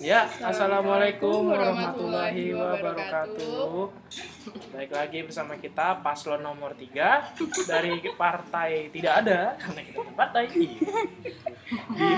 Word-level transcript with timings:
Ya, 0.00 0.32
assalamualaikum 0.40 1.52
warahmatullahi 1.52 2.56
wabarakatuh. 2.56 3.92
Baik 4.72 4.96
lagi 4.96 5.28
bersama 5.28 5.60
kita 5.60 6.00
paslon 6.00 6.40
nomor 6.40 6.72
3 6.72 7.36
dari 7.68 8.00
partai 8.16 8.88
tidak 8.88 9.12
ada 9.20 9.60
karena 9.60 9.80
kita 9.84 10.00
bukan 10.00 10.16
partai 10.16 10.44
di 10.56 10.72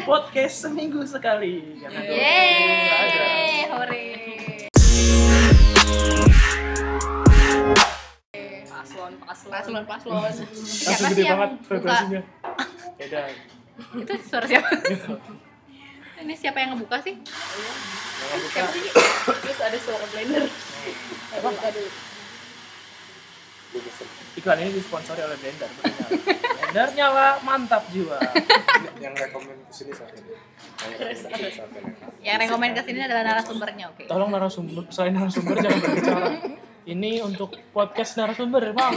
podcast 0.06 0.71
seminggu 0.71 1.03
sekali 1.03 1.82
karena 1.82 1.98
nggak 2.06 2.14
ada. 2.14 2.22
Yeay, 2.22 3.66
hore. 3.66 4.07
paslon 8.71 9.12
paslon 9.27 9.51
Paslon, 9.51 9.83
paslon. 9.91 10.14
Langsung 10.23 11.07
gede 11.19 11.23
banget 11.27 11.51
vibrasinya. 11.67 12.23
Beda. 12.95 13.21
Itu 13.99 14.12
suara 14.23 14.46
siapa? 14.46 14.71
Ini 16.23 16.34
siapa 16.39 16.62
yang 16.62 16.79
ngebuka 16.79 17.02
sih? 17.02 17.18
Buka. 17.18 18.48
Siapa 18.54 18.71
sih? 18.71 18.82
terus 19.43 19.58
ada 19.58 19.79
suara 19.82 20.07
blender 20.14 20.45
aduh 21.35 21.57
aduh 21.67 21.89
Iklan 24.32 24.58
ini 24.61 24.71
disponsori 24.76 25.21
oleh 25.25 25.36
Blender. 25.40 25.68
Blender 26.61 26.89
nyala 26.93 27.40
mantap 27.40 27.89
jiwa. 27.89 28.21
yang 29.00 29.17
rekomend 29.17 29.61
siapa? 29.72 30.04
Yang 30.04 30.12
rekomend 30.12 31.08
ke 31.08 31.17
sini 31.17 31.48
siapa? 31.53 31.76
Yang 32.20 32.36
rekomen 32.45 32.70
ke 32.77 32.83
sini 32.84 32.98
adalah 33.00 33.23
narasumbernya, 33.33 33.84
oke. 33.92 34.05
Tolong 34.09 34.28
narasumber, 34.28 34.84
selain 34.92 35.17
narasumber 35.17 35.56
jangan 35.56 35.81
berbicara. 35.84 36.28
Ini 36.83 37.25
untuk 37.25 37.56
podcast 37.73 38.20
narasumber, 38.20 38.77
Bang. 38.77 38.92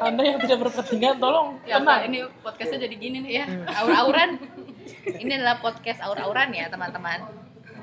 Anda 0.00 0.22
yang 0.24 0.38
tidak 0.40 0.58
berkepentingan, 0.64 1.20
tolong 1.20 1.60
ya 1.68 1.76
tenang. 1.80 2.00
Ini 2.08 2.18
podcastnya 2.40 2.78
jadi 2.88 2.96
gini 2.96 3.16
nih 3.20 3.32
Ya, 3.40 3.44
aur-auran. 3.84 4.40
Ini 5.06 5.32
adalah 5.34 5.58
podcast 5.58 6.00
aur-auran 6.00 6.50
ya, 6.50 6.66
teman-teman. 6.66 7.20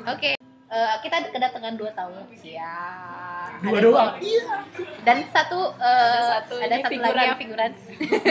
Oke. 0.05 0.35
eh, 0.67 0.95
kita 0.99 1.31
kedatangan 1.31 1.73
dua 1.73 1.91
tamu. 1.91 2.23
Ya. 2.41 2.75
Dua 3.59 3.71
Ada 3.73 3.81
doang. 3.81 4.12
dua. 4.20 4.55
Dan 5.01 5.17
satu 5.29 5.59
eh, 5.73 5.87
Ada 5.87 6.21
satu, 6.41 6.55
ada 6.57 6.76
satu 6.76 6.84
lagi 6.84 6.93
figuran. 6.93 7.23
yang 7.23 7.39
figuran. 7.39 7.71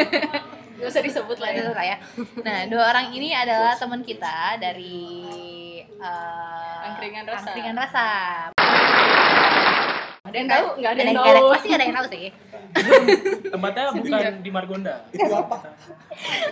nggak 0.76 0.92
usah 0.92 1.00
disebut 1.00 1.38
lah 1.38 1.50
ya 1.50 1.72
lah 1.72 1.84
ya. 1.86 1.96
Nah, 2.42 2.58
dua 2.68 2.84
orang 2.90 3.08
ini 3.10 3.32
adalah 3.32 3.72
teman 3.74 4.04
kita 4.04 4.60
dari 4.60 5.00
eh, 5.88 6.86
Angkringan 6.86 7.24
Rasa. 7.24 7.48
Angkringan 7.48 7.76
Rasa. 7.76 8.06
Ada 10.26 10.36
yang 10.36 10.48
tahu 10.50 10.66
nggak 10.82 10.90
ada 10.90 11.02
yang 11.06 11.16
tahu 11.16 11.46
pasti 11.54 11.68
ada 11.70 11.84
yang 11.86 11.94
tahu 11.94 12.06
sih. 12.10 12.26
Tempatnya 13.54 13.84
bukan 13.94 14.34
di 14.42 14.50
Margonda. 14.50 14.94
Itu 15.14 15.32
apa? 15.32 15.56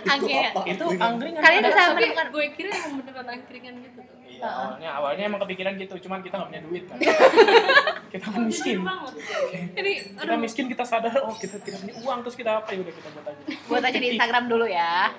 Angkringan. 0.07 0.53
Itu 0.63 0.85
angkringan. 0.95 1.41
Kalian 1.43 1.61
bisa 1.67 1.81
menemukan 1.91 2.27
gue 2.31 2.45
kira 2.55 2.69
yang 2.71 2.93
beneran 2.97 3.27
angkringan 3.27 3.75
gitu 3.83 3.99
tuh 3.99 4.15
Iya, 4.35 4.51
awalnya 4.51 4.89
awalnya 4.99 5.23
emang 5.31 5.41
kepikiran 5.47 5.73
gitu, 5.79 5.95
cuman 6.07 6.19
kita 6.19 6.35
nggak 6.35 6.49
punya 6.51 6.63
duit 6.67 6.83
kan. 6.91 6.97
kita 8.13 8.25
kan 8.27 8.41
miskin. 8.43 8.77
jadi 9.71 9.91
Kita 10.11 10.35
miskin 10.35 10.65
kita 10.67 10.83
sadar 10.83 11.23
oh 11.23 11.35
kita 11.39 11.55
tidak 11.63 11.79
punya 11.87 11.95
uang 12.03 12.19
terus 12.27 12.35
kita 12.35 12.51
apa 12.59 12.69
ya 12.75 12.83
udah 12.83 12.93
kita 12.99 13.07
buat 13.15 13.25
aja. 13.31 13.43
buat 13.71 13.83
aja 13.87 13.95
di 13.99 14.07
Instagram 14.15 14.45
dulu 14.51 14.65
ya. 14.67 15.15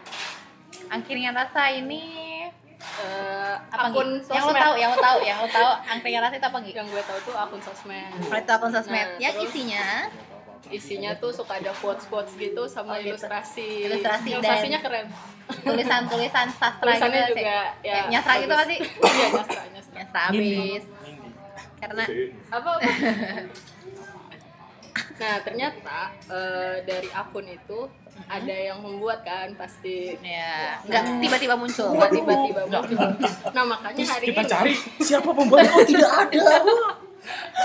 Angkringan 0.92 1.32
Rasa 1.32 1.72
ini 1.72 2.35
eh, 2.76 3.54
apa 3.66 3.88
akun? 3.88 4.08
Yang 4.22 4.44
lo 4.44 4.52
tahu, 4.54 4.74
yang 4.76 4.90
lo 4.90 4.98
tahu, 4.98 5.18
yang 5.20 5.38
lo 5.38 5.48
tahu 5.48 5.70
angkringan 5.86 6.20
Rasa 6.22 6.36
itu 6.36 6.46
apa 6.46 6.58
gitu? 6.60 6.76
yang 6.76 6.86
gue 6.86 7.02
tahu 7.02 7.18
tuh 7.22 7.34
akun 7.34 7.60
sosmed 7.60 8.12
Kalau 8.20 8.38
itu 8.38 8.52
akun 8.52 8.70
sosmed, 8.70 9.08
Nah, 9.08 9.18
yang 9.18 9.34
terus? 9.34 9.48
isinya 9.48 9.86
isinya 10.66 11.10
tuh 11.14 11.30
suka 11.30 11.56
ada 11.56 11.70
quotes 11.72 12.04
quotes 12.04 12.34
gitu 12.34 12.58
Oh, 12.58 12.66
sama 12.66 12.98
gitu. 12.98 13.14
ilustrasi 13.14 13.86
Ilustrasi 13.86 14.28
ilustrasinya 14.30 14.80
keren 14.80 15.06
tulisan-tulisan 15.62 16.50
sastra 16.50 16.82
tulisannya 16.82 17.22
gitu 17.22 17.38
juga 17.38 17.58
sih. 17.78 17.86
ya 17.86 17.96
nyastra 18.10 18.34
gitu 18.36 18.50
pasti. 18.52 18.76
iya 18.82 19.26
nyastra 19.30 19.62
nyastra 19.70 19.94
Nyastra 19.94 20.20
abis. 20.28 20.82
Karena 21.76 22.04
apa 22.50 22.68
apa? 22.68 22.80
nah 25.16 25.34
ternyata 25.40 25.98
eh, 26.28 26.76
dari 26.82 27.08
akun 27.10 27.46
itu 27.46 27.78
ada 28.26 28.54
yang 28.54 28.78
membuat 28.80 29.22
kan 29.22 29.54
pasti 29.54 30.16
ya 30.18 30.80
nggak 30.82 31.02
tiba-tiba 31.20 31.54
muncul. 31.54 31.94
nggak 31.94 32.10
tiba-tiba 32.10 32.60
muncul 32.66 32.98
nah 33.54 33.64
makanya 33.64 33.96
Terus 34.02 34.10
hari 34.10 34.26
kita 34.28 34.42
ini 34.42 34.50
cari 34.50 34.72
siapa 34.98 35.28
pembuat 35.30 35.64
oh 35.66 35.84
tidak 35.84 36.12
ada. 36.26 36.44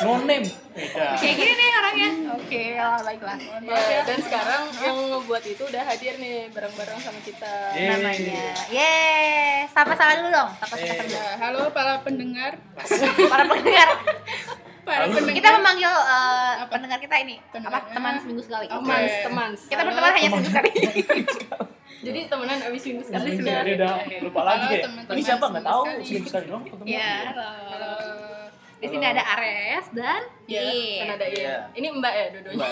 No 0.01 0.17
name. 0.25 0.41
Beda. 0.73 1.21
Kayak 1.21 1.35
gini 1.37 1.53
nih 1.53 1.67
orangnya. 1.77 2.09
Oke, 2.33 2.61
ya, 2.73 2.97
baiklah. 2.97 3.37
ya, 3.61 3.99
dan 4.01 4.17
sekarang 4.17 4.63
yang 4.81 4.97
ngebuat 5.13 5.43
itu 5.45 5.63
udah 5.69 5.83
hadir 5.85 6.17
nih 6.17 6.49
bareng-bareng 6.49 6.97
sama 6.97 7.21
kita 7.21 7.53
Yeay. 7.77 7.89
Namanya. 7.93 8.45
Yeay, 8.73 9.69
sapa-sapa 9.69 10.17
dulu 10.17 10.33
dong. 10.33 10.49
Sapa-sapa 10.57 10.93
Eh. 10.97 11.05
dulu. 11.05 11.13
Ya, 11.13 11.27
halo 11.37 11.61
para 11.69 12.01
pendengar. 12.01 12.57
Para 13.29 13.43
pendengar. 13.45 13.89
Para 14.81 15.05
pendengar. 15.05 15.33
Kita 15.33 15.49
memanggil 15.55 15.91
eh, 15.91 16.53
Apa? 16.57 16.71
pendengar 16.71 16.97
kita 16.97 17.15
ini 17.19 17.35
apa 17.53 17.79
teman 17.87 18.13
seminggu 18.17 18.41
sekali. 18.41 18.65
Oke. 18.65 18.75
teman 18.75 18.99
teman 19.21 19.49
Kita 19.53 19.77
Halo. 19.77 19.87
berteman 19.87 20.11
hanya 20.11 20.27
seminggu 20.27 20.49
sekali. 20.49 20.71
jadi 22.01 22.19
temenan 22.25 22.57
abis 22.65 22.81
minggu 22.83 23.03
sekali 23.05 23.21
Seminggu 23.29 23.39
sudah 23.39 23.53
sekali 23.53 23.71
udah 23.77 23.93
lupa 24.25 24.41
lagi 24.41 24.65
ya. 24.73 24.85
siapa 25.21 25.45
nggak 25.47 25.61
tahu 25.63 25.81
seminggu 25.85 26.01
seminggu 26.03 26.27
sekali 26.27 26.45
dong 26.47 26.61
ketemu. 26.65 26.85
Iya. 26.87 27.13
Halo. 27.29 27.93
Di 28.81 28.87
sini 28.89 29.05
ada 29.05 29.23
Ares 29.29 29.85
dan 29.93 30.21
Iya, 30.49 30.61
kan 30.99 31.07
ada 31.13 31.25
Iya. 31.29 31.37
iya 31.37 31.55
ini 31.77 31.87
mbak 31.93 32.09
ya 32.11 32.25
Mbak. 32.51 32.69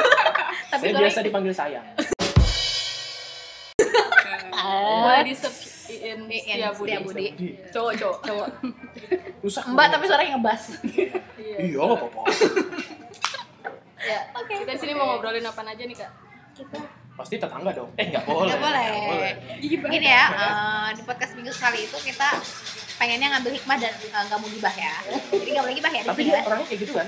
Tapi 0.72 0.84
biasa 0.90 1.18
dipanggil 1.20 1.52
sayang. 1.52 1.84
Boleh 4.96 5.22
disepiin 5.22 5.75
Iin 5.88 6.20
setia 6.26 6.68
budi 6.72 6.90
Setiabudi. 6.90 7.26
cowok 7.70 7.92
cowok 7.94 8.18
cowok 8.22 8.48
Rusak. 9.38 9.64
Mbak 9.68 9.86
tapi 9.88 10.04
suaranya 10.04 10.30
ngebas. 10.34 10.62
iya 10.84 11.56
Iya 11.58 11.80
nggak 11.80 11.98
apa-apa. 12.00 12.22
ya 13.98 14.20
kita 14.56 14.72
di 14.72 14.80
sini 14.80 14.92
mau 14.92 15.06
ngobrolin 15.10 15.42
apa 15.42 15.60
aja 15.62 15.82
nih 15.82 15.96
kak 15.96 16.10
Kita 16.52 16.78
Pasti 17.16 17.40
tetangga 17.40 17.72
dong. 17.72 17.88
Eh 17.96 18.12
nggak 18.12 18.22
boleh. 18.22 18.44
nggak 18.46 18.60
boleh. 18.60 18.84
Nggak 18.84 19.08
boleh. 19.08 19.32
Gini 19.88 20.04
ya, 20.06 20.24
eh, 20.28 20.88
di 20.92 21.02
podcast 21.02 21.32
minggu 21.32 21.48
sekali 21.48 21.80
itu 21.80 21.96
kita 21.96 22.28
pengennya 22.96 23.32
ngambil 23.32 23.56
hikmah 23.56 23.76
dan 23.78 23.88
eh, 23.88 24.22
nggak 24.22 24.36
mau 24.36 24.48
gibah 24.52 24.74
ya. 24.76 24.92
Jadi 25.32 25.48
nggak 25.48 25.64
boleh 25.64 25.76
gibah 25.80 25.92
ya 25.92 26.02
di 26.02 26.08
Tapi 26.08 26.20
sini 26.20 26.28
dia 26.28 26.36
kan. 26.36 26.44
orangnya 26.44 26.66
kayak 26.68 26.80
gitu 26.84 26.92
kan? 26.92 27.06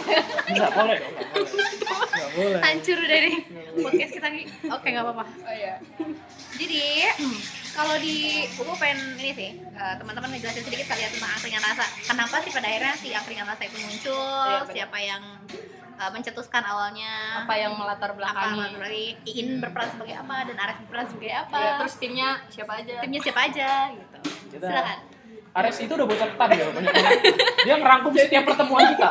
Nggak 0.56 0.70
boleh 0.72 0.96
dong. 0.96 1.12
Nggak 1.12 2.30
boleh. 2.32 2.60
Hancur 2.64 2.98
dari 3.04 3.32
podcast 3.76 4.12
kita 4.14 4.28
nih. 4.32 4.44
Oke 4.70 4.86
nggak 4.88 5.04
apa-apa. 5.04 5.24
Oh 5.28 5.52
ya. 5.54 5.74
Jadi 6.56 6.80
kalau 7.80 7.96
di 7.96 8.44
gue 8.44 8.76
pengen 8.76 9.00
ini 9.16 9.30
sih 9.32 9.50
eh, 9.56 9.94
teman-teman 9.96 10.28
ngejelasin 10.36 10.64
sedikit 10.68 10.86
kali 10.92 11.00
ya 11.00 11.08
tentang 11.08 11.32
angkringan 11.32 11.62
rasa. 11.64 11.84
Kenapa 12.04 12.36
sih 12.44 12.52
pada 12.52 12.68
akhirnya 12.68 12.94
si 13.00 13.08
angkringan 13.16 13.46
rasa 13.48 13.62
itu 13.64 13.78
muncul? 13.80 14.44
Iya, 14.44 14.60
benar. 14.68 14.74
siapa 14.76 14.98
yang 15.00 15.22
eh, 15.96 16.10
mencetuskan 16.12 16.62
awalnya? 16.68 17.12
apa 17.40 17.54
yang 17.56 17.72
melatar 17.72 18.12
apa 18.12 18.18
belakangi 18.20 18.64
berarti 18.76 19.04
Iin 19.24 19.48
berperan 19.64 19.88
sebagai 19.96 20.16
apa 20.20 20.36
dan 20.44 20.56
Ares 20.60 20.76
berperan 20.84 21.06
sebagai 21.08 21.34
apa? 21.34 21.56
ya, 21.56 21.70
terus 21.80 21.94
timnya 21.96 22.28
siapa 22.52 22.72
aja 22.84 22.94
timnya 23.00 23.20
siapa 23.24 23.40
aja 23.48 23.70
gitu. 23.96 24.18
Silakan. 24.60 24.98
Ares 25.50 25.76
itu 25.78 25.90
udah 25.90 26.06
buat 26.06 26.14
catatan 26.16 26.48
ya 26.52 26.64
banyak 26.70 26.92
banget. 26.92 27.20
Dia 27.60 27.74
ngerangkum 27.76 28.12
setiap 28.14 28.42
pertemuan 28.44 28.94
kita. 28.94 29.10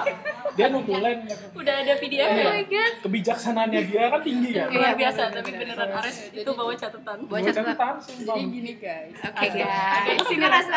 Dia 0.49 0.67
numpulin 0.67 1.19
udah 1.53 1.73
ada 1.77 1.93
PDF 1.95 2.29
Iya. 2.29 2.41
oh 2.41 2.51
my 2.51 2.63
god 2.65 2.93
kebijaksanaannya 2.99 3.81
dia 3.85 4.03
kan 4.07 4.19
tinggi 4.19 4.49
kan. 4.51 4.67
luar 4.69 4.91
biasa 4.93 5.21
tapi 5.29 5.51
beneran 5.51 5.89
Ares 5.93 6.17
itu 6.29 6.49
bawa 6.49 6.73
catatan 6.73 7.17
Buat 7.21 7.29
Buat 7.29 7.41
catatan. 7.45 7.65
catatan 7.69 7.95
sumpah. 8.01 8.35
Jadi 8.35 8.43
gini 8.49 8.73
guys. 8.75 9.15
Oke 9.19 9.45
Agak- 9.45 9.55
guys. 9.61 10.03
sini 10.03 10.23
sini, 10.25 10.45
Res. 10.45 10.67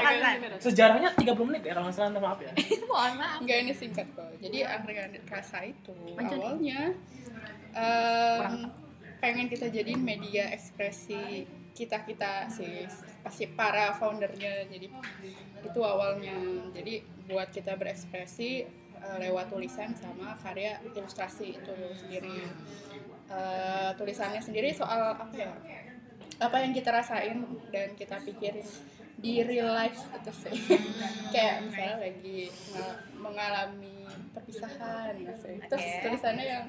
Sejarahnya 0.60 1.08
30 1.12 1.46
menit 1.46 1.62
ya 1.62 1.72
kalau 1.72 1.86
nggak 1.86 1.96
salah 1.96 2.10
maaf 2.12 2.38
ya. 2.38 2.52
Mohon 2.90 3.12
maaf. 3.16 3.38
Enggak 3.38 3.58
ini 3.60 3.72
singkat 3.72 4.06
kok. 4.12 4.28
Jadi 4.38 4.58
angkringan 4.60 5.10
rasa 5.24 5.58
itu 5.62 5.94
awalnya 6.12 6.80
em, 7.72 8.52
pengen 9.18 9.46
kita 9.46 9.66
jadiin 9.66 9.98
media 10.00 10.50
ekspresi 10.50 11.46
kita 11.72 12.04
kita 12.04 12.46
sih. 12.48 12.86
Pasti 13.22 13.48
para 13.52 13.92
foundernya 13.96 14.68
jadi 14.68 14.88
itu 15.62 15.80
awalnya. 15.80 16.36
Jadi 16.72 17.00
buat 17.26 17.48
kita 17.48 17.76
berekspresi 17.76 18.50
eh, 18.96 19.16
lewat 19.18 19.50
tulisan 19.50 19.92
sama 19.96 20.36
karya 20.40 20.78
ilustrasi 20.84 21.56
itu 21.58 21.74
sendiri. 21.96 22.46
Eh, 23.32 23.90
tulisannya 23.96 24.40
sendiri 24.40 24.70
soal 24.72 25.16
apa 25.16 25.32
ya? 25.32 25.52
Apa 26.42 26.60
yang 26.60 26.74
kita 26.74 26.90
rasain 26.90 27.44
dan 27.70 27.94
kita 27.94 28.18
pikirin 28.20 28.66
di 29.22 29.40
real 29.46 29.70
life 29.70 30.02
itu 30.18 30.32
sih. 30.34 30.56
Kayak 31.34 31.68
misalnya 31.70 31.96
lagi 32.02 32.50
nga- 32.74 33.00
mengalami 33.14 34.02
perpisahan 34.32 35.12
gitu 35.20 35.46
terus 35.68 35.86
tulisannya 36.02 36.44
yang 36.44 36.64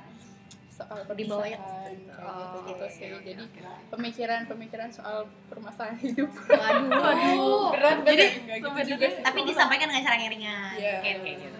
soal 0.83 1.00
Di 1.09 1.24
bawah 1.25 1.45
ya? 1.45 1.57
perpisahan 1.57 1.94
kayak 2.06 2.24
Oh, 2.24 2.35
gitu 2.38 2.57
gitu 2.65 2.85
sih 2.89 3.07
oke, 3.09 3.24
jadi 3.25 3.44
pemikiran-pemikiran 3.89 4.89
soal 4.89 5.18
permasalahan 5.47 5.97
hidup 5.97 6.30
Waduh. 6.53 6.88
Waduh. 6.89 7.65
berat 7.71 7.97
Jadi, 8.03 8.25
gitu 8.53 8.69
juga 8.89 9.06
sih 9.09 9.21
Tapi 9.21 9.39
disampaikan 9.44 9.88
dengan 9.88 10.03
cara 10.03 10.15
yang 10.18 10.31
ringan. 10.31 10.75
Iya. 10.75 10.94
Oke 10.97 11.09
oke 11.18 11.31
gitu. 11.38 11.59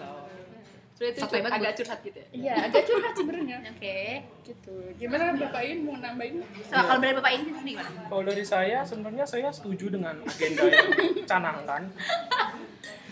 Sudah 0.94 1.10
itu 1.10 1.20
Sampai 1.20 1.34
cur- 1.34 1.44
banget. 1.44 1.58
agak 1.60 1.74
curhat 1.76 2.00
gitu 2.02 2.18
ya 2.18 2.28
iya 2.32 2.54
agak 2.64 2.84
curhat 2.86 3.14
sebenarnya 3.14 3.58
Oke. 3.68 3.98
gitu 4.44 4.74
gimana 4.96 5.24
bapak 5.34 5.62
ini 5.64 5.82
mau 5.82 5.98
nambahin 5.98 6.36
So, 6.62 6.76
kalau 6.78 7.00
dari 7.00 7.14
Bapak 7.14 7.32
ini 7.34 7.50
sendiri 7.52 7.82
gimana? 7.82 8.08
Kalau 8.08 8.24
dari 8.24 8.44
saya 8.46 8.78
sebenarnya 8.84 9.26
saya 9.26 9.50
setuju 9.50 9.90
dengan 9.90 10.16
agenda 10.22 10.64
yang 10.64 10.88
canangkan. 11.26 11.84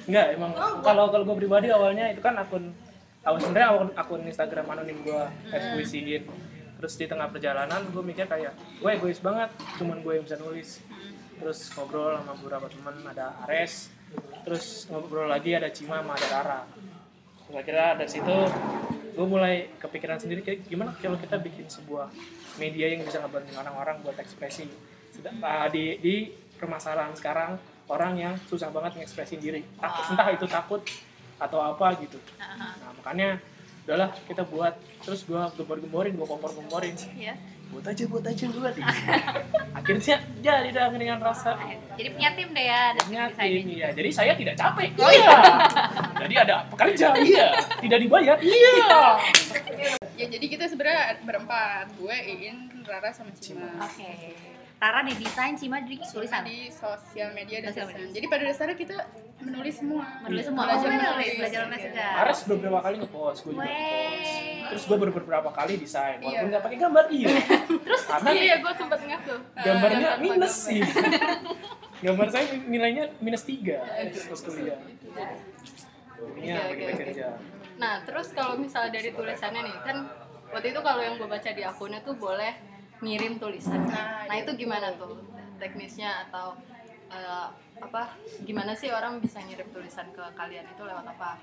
Enggak, 0.04 0.26
emang 0.32 0.52
kalau 0.80 1.10
kalau 1.10 1.24
gue 1.24 1.38
pribadi 1.38 1.68
awalnya 1.70 2.06
itu 2.08 2.20
kan 2.20 2.34
akun 2.36 2.70
awal 3.22 3.38
sebenarnya 3.38 3.70
akun, 3.70 3.90
akun 3.94 4.22
Instagram 4.26 4.66
anonim 4.74 4.98
gue 5.06 5.22
kayak 5.54 5.78
puisiin 5.78 6.24
terus 6.82 6.98
di 6.98 7.06
tengah 7.06 7.30
perjalanan 7.30 7.86
gue 7.94 8.02
mikir 8.02 8.26
kayak 8.26 8.58
gue 8.82 8.90
egois 8.90 9.22
banget 9.22 9.54
cuman 9.78 10.02
gue 10.02 10.14
yang 10.18 10.26
bisa 10.26 10.38
nulis. 10.42 10.82
Terus 11.42 11.74
ngobrol 11.74 12.22
sama 12.22 12.34
beberapa 12.38 12.66
teman 12.70 13.02
ada 13.06 13.34
Ares. 13.46 13.90
Terus 14.46 14.90
ngobrol 14.90 15.30
lagi 15.30 15.54
ada 15.54 15.70
Cima 15.70 16.02
sama 16.02 16.18
ada 16.18 16.28
Rara. 16.30 16.62
Kira-kira 17.46 17.98
dari 17.98 18.10
situ 18.10 18.36
gue 19.12 19.26
mulai 19.30 19.70
kepikiran 19.78 20.18
sendiri 20.18 20.42
kayak 20.42 20.66
gimana 20.66 20.98
kalau 20.98 21.18
kita 21.22 21.38
bikin 21.38 21.70
sebuah 21.70 22.10
media 22.58 22.90
yang 22.90 23.06
bisa 23.06 23.22
ngebantu 23.22 23.54
orang-orang 23.58 24.02
buat 24.02 24.18
ekspresi. 24.18 24.66
Sudah- 25.14 25.34
ah, 25.46 25.70
di 25.70 26.02
di 26.02 26.34
permasalahan 26.58 27.14
sekarang 27.14 27.62
orang 27.90 28.14
yang 28.18 28.34
susah 28.50 28.74
banget 28.74 28.98
mengekspresi 28.98 29.38
diri. 29.38 29.62
Takut 29.78 30.04
entah 30.14 30.30
itu 30.34 30.46
takut 30.50 30.82
atau 31.42 31.58
apa 31.60 31.98
gitu. 31.98 32.22
Aha. 32.38 32.78
nah 32.78 32.92
makanya 33.02 33.42
udahlah 33.90 34.14
kita 34.30 34.46
buat. 34.46 34.78
Terus 35.02 35.26
gue 35.26 35.42
gembor-gemborin 35.58 36.14
gue 36.14 36.28
kompor-gemborin 36.30 36.94
Iya. 37.18 37.34
buat 37.72 37.88
aja 37.88 38.04
buat 38.06 38.22
aja 38.28 38.46
buat 38.52 38.76
akhirnya 39.80 40.18
jadi 40.44 40.70
dah 40.76 40.92
dengan 40.94 41.18
rasa. 41.24 41.56
Jadi 41.98 42.10
punya 42.14 42.30
tim 42.36 42.52
deh 42.52 42.66
ya. 42.68 42.92
ada 42.94 43.02
punya 43.08 43.24
tim 43.34 43.66
iya. 43.72 43.88
Jadi 43.96 44.10
saya 44.12 44.36
tidak 44.38 44.60
capek. 44.60 44.92
Iya. 44.94 45.38
Jadi 46.22 46.36
ada 46.38 46.56
pekerja 46.70 47.08
iya. 47.26 47.48
Tidak 47.80 48.00
dibayar 48.00 48.38
iya. 48.44 48.76
Ya 50.20 50.26
jadi 50.30 50.46
kita 50.46 50.70
sebenarnya 50.70 51.18
berempat, 51.26 51.98
gue, 51.98 52.14
Iin, 52.14 52.70
Rara 52.86 53.10
sama 53.10 53.34
Cima. 53.42 53.66
Oke. 53.82 54.38
Rara 54.82 55.06
nih 55.06 55.14
desain, 55.16 55.54
Cima 55.54 55.78
jadi 55.80 56.02
tulisan. 56.02 56.42
Di 56.42 56.66
sosial 56.68 57.30
media 57.32 57.62
dan 57.62 57.70
Sosial 57.70 57.86
media. 57.88 58.10
Jadi 58.12 58.26
pada 58.26 58.44
dasarnya 58.44 58.74
kita 58.74 58.96
menulis 59.40 59.76
semua. 59.78 60.02
Menulis 60.26 60.42
semua. 60.44 60.64
Belajar 60.66 60.82
Oh, 60.82 60.92
menulis. 60.92 61.32
belajar 61.38 61.60
menulis 61.64 61.84
juga. 61.86 62.06
Ares 62.18 62.40
beberapa 62.44 62.80
kali 62.82 62.96
ngepost 62.98 63.40
gue 63.40 63.52
juga 63.52 63.62
ngepost 63.64 64.34
terus 64.72 64.84
gue 64.88 64.98
beberapa 65.04 65.50
kali 65.52 65.74
desain 65.76 66.16
walaupun 66.18 66.32
Iya. 66.32 66.48
nggak 66.48 66.64
pakai 66.64 66.78
gambar 66.80 67.06
iya 67.12 67.28
terus 67.84 68.02
karena 68.08 68.30
Iya, 68.32 68.40
iya, 68.42 68.56
gue 68.58 68.72
sempat 68.74 69.00
ngeliat 69.04 69.22
tuh. 69.22 69.40
gambarnya 69.68 70.00
Gambar 70.08 70.24
minus 70.24 70.32
gambar. 70.32 70.64
sih 70.64 70.82
gambar 72.02 72.28
saya 72.32 72.46
nilainya 72.64 73.04
minus 73.20 73.44
tiga 73.44 73.78
pas 74.24 74.40
kuliah 74.42 74.80
oke, 74.80 76.54
oke. 76.72 76.94
kerja 76.98 77.28
Nah, 77.76 78.00
terus 78.02 78.32
kalau 78.32 78.56
misalnya 78.56 78.94
dari 78.94 79.10
tulisannya 79.10 79.62
nih, 79.66 79.76
kan 79.82 79.98
waktu 80.48 80.70
itu 80.70 80.80
kalau 80.80 81.02
yang 81.02 81.18
gue 81.18 81.26
baca 81.26 81.50
di 81.50 81.64
akunnya 81.66 82.00
tuh 82.00 82.14
boleh 82.14 82.54
ngirim 83.02 83.38
tulisan. 83.38 83.82
Nah, 83.86 84.30
Nah, 84.30 84.36
iya, 84.38 84.46
itu 84.46 84.52
gimana 84.56 84.94
tuh 84.96 85.20
teknisnya 85.58 86.30
atau 86.30 86.56
eh, 87.10 87.48
apa? 87.82 88.16
Gimana 88.46 88.72
sih 88.72 88.88
orang 88.88 89.20
bisa 89.20 89.42
ngirim 89.42 89.68
tulisan 89.70 90.08
ke 90.14 90.24
kalian 90.34 90.64
itu 90.64 90.84
lewat 90.86 91.04
apa? 91.04 91.36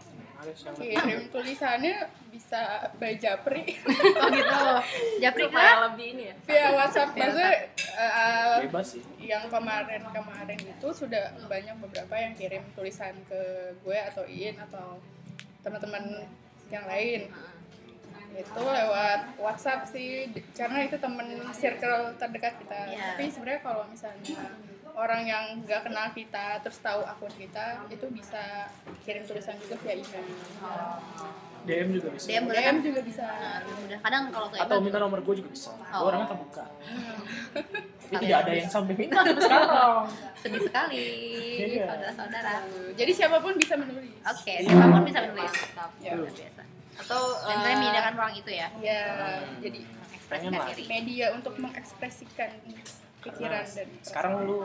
Kirim 0.79 1.27
tulisannya 1.35 2.07
bisa 2.31 2.87
by 3.03 3.19
Japri 3.19 3.75
Oh 4.23 4.29
gitu. 4.31 4.59
Japri 5.19 5.51
Supaya 5.51 5.67
kan? 5.67 5.79
lebih 5.91 6.07
ini 6.15 6.23
ya. 6.31 6.35
via 6.47 6.69
WhatsApp. 6.79 7.11
Maksudnya 7.13 7.55
uh, 7.99 8.63
bebas 8.63 8.87
sih 8.95 9.03
yang 9.19 9.51
kemarin-kemarin 9.51 10.61
itu 10.63 10.89
sudah 10.95 11.35
banyak 11.51 11.75
beberapa 11.83 12.15
yang 12.15 12.33
kirim 12.39 12.63
tulisan 12.73 13.19
ke 13.27 13.41
gue 13.83 13.99
atau 13.99 14.23
Iin 14.25 14.55
atau 14.63 15.03
teman-teman 15.61 16.23
yang 16.71 16.87
lain 16.87 17.27
itu 18.39 18.63
lewat 18.63 19.21
WhatsApp 19.37 19.83
sih 19.85 20.11
karena 20.53 20.87
itu 20.87 20.97
temen 20.97 21.27
circle 21.53 22.15
terdekat 22.15 22.55
kita 22.57 22.79
Iya. 22.87 23.05
tapi 23.13 23.27
sebenarnya 23.29 23.61
kalau 23.61 23.83
misalnya 23.85 24.39
orang 24.95 25.23
yang 25.25 25.45
nggak 25.61 25.83
kenal 25.83 26.07
kita 26.13 26.59
terus 26.59 26.79
tahu 26.79 27.03
akun 27.03 27.31
kita 27.33 27.65
itu 27.89 28.07
bisa 28.09 28.71
kirim 29.03 29.23
tulisan 29.23 29.59
juga 29.59 29.75
via 29.79 29.95
email 29.97 30.27
DM 31.61 31.89
juga 31.93 32.09
bisa 32.11 32.27
DM 32.27 32.45
boleh 32.47 32.63
kan? 32.63 32.75
DM 32.75 32.79
juga 32.83 33.01
bisa 33.03 33.27
Nah. 33.89 34.01
Kadang 34.01 34.23
kalau 34.31 34.49
kayak 34.49 34.65
atau 34.65 34.79
minta 34.79 34.97
nomor 34.97 35.21
gue 35.21 35.35
juga 35.37 35.51
bisa 35.51 35.71
gue 35.71 35.87
Oh. 35.93 36.07
orangnya 36.07 36.29
terbuka 36.29 36.65
tapi 37.51 38.09
Kalian 38.09 38.23
tidak 38.23 38.39
ada 38.41 38.53
yang 38.55 38.71
sampai 38.71 38.95
minta 38.95 39.21
sampai 39.21 39.43
sekarang 39.43 40.05
sedih 40.39 40.63
sekali 40.63 41.07
Iya. 41.59 41.85
saudara-saudara. 41.87 42.55
jadi 42.95 43.13
siapa 43.13 43.37
pun 43.39 43.53
bisa 43.55 43.75
menulis 43.75 44.15
Oke, 44.25 44.55
siapa 44.63 44.85
pun 44.89 45.03
bisa 45.03 45.19
menulis. 45.23 45.53
Mantap. 45.53 45.91
ya, 45.99 46.13
biasa. 46.15 46.63
Atau 46.99 47.21
Dan 47.39 47.49
eh, 47.49 47.59
kalian 47.59 47.79
menyediakan 47.79 48.13
ruang 48.15 48.35
itu 48.35 48.51
ya, 48.51 48.69
ya 48.79 49.01
jadi 49.59 49.81
mengekspresikan 49.81 50.29
Pengen 50.29 50.51
lah. 50.53 50.67
diri. 50.69 50.85
media 50.87 51.27
untuk 51.33 51.55
mengekspresikan 51.57 52.51
pikiran 53.19 53.63
Karena 53.63 53.75
dan 53.75 53.89
sekarang 54.03 54.33
lu 54.43 54.57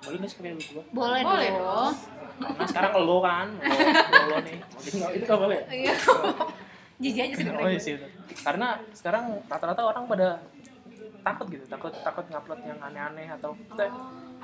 boleh 0.00 0.16
nggak 0.16 0.28
sih 0.28 0.36
pakai 0.36 0.52
lu 0.52 0.62
gua 0.66 0.82
Boleh, 0.90 1.20
Boleh 1.22 1.48
dong. 1.52 1.92
karena 2.40 2.64
sekarang 2.66 2.90
lo 2.98 3.16
kan 3.20 3.48
lo, 4.10 4.24
lo 4.26 4.36
nih 4.40 4.56
itu 4.80 4.96
nggak 4.96 5.10
itu 5.12 5.24
nggak 5.24 5.40
boleh 5.40 5.56
ya? 5.56 5.64
Iya. 5.70 5.94
Jijik 7.00 7.20
aja 7.22 7.34
sih 7.34 7.44
oh 7.48 7.68
iya 7.68 7.80
sih 7.80 7.92
itu. 7.94 8.06
karena 8.40 8.68
sekarang 8.92 9.24
rata-rata 9.44 9.82
orang 9.82 10.04
pada 10.04 10.28
takut 11.20 11.46
gitu 11.48 11.64
takut 11.64 11.92
takut 12.00 12.24
ngupload 12.26 12.60
yang 12.62 12.76
aneh-aneh 12.78 13.28
atau 13.30 13.52
kita 13.52 13.88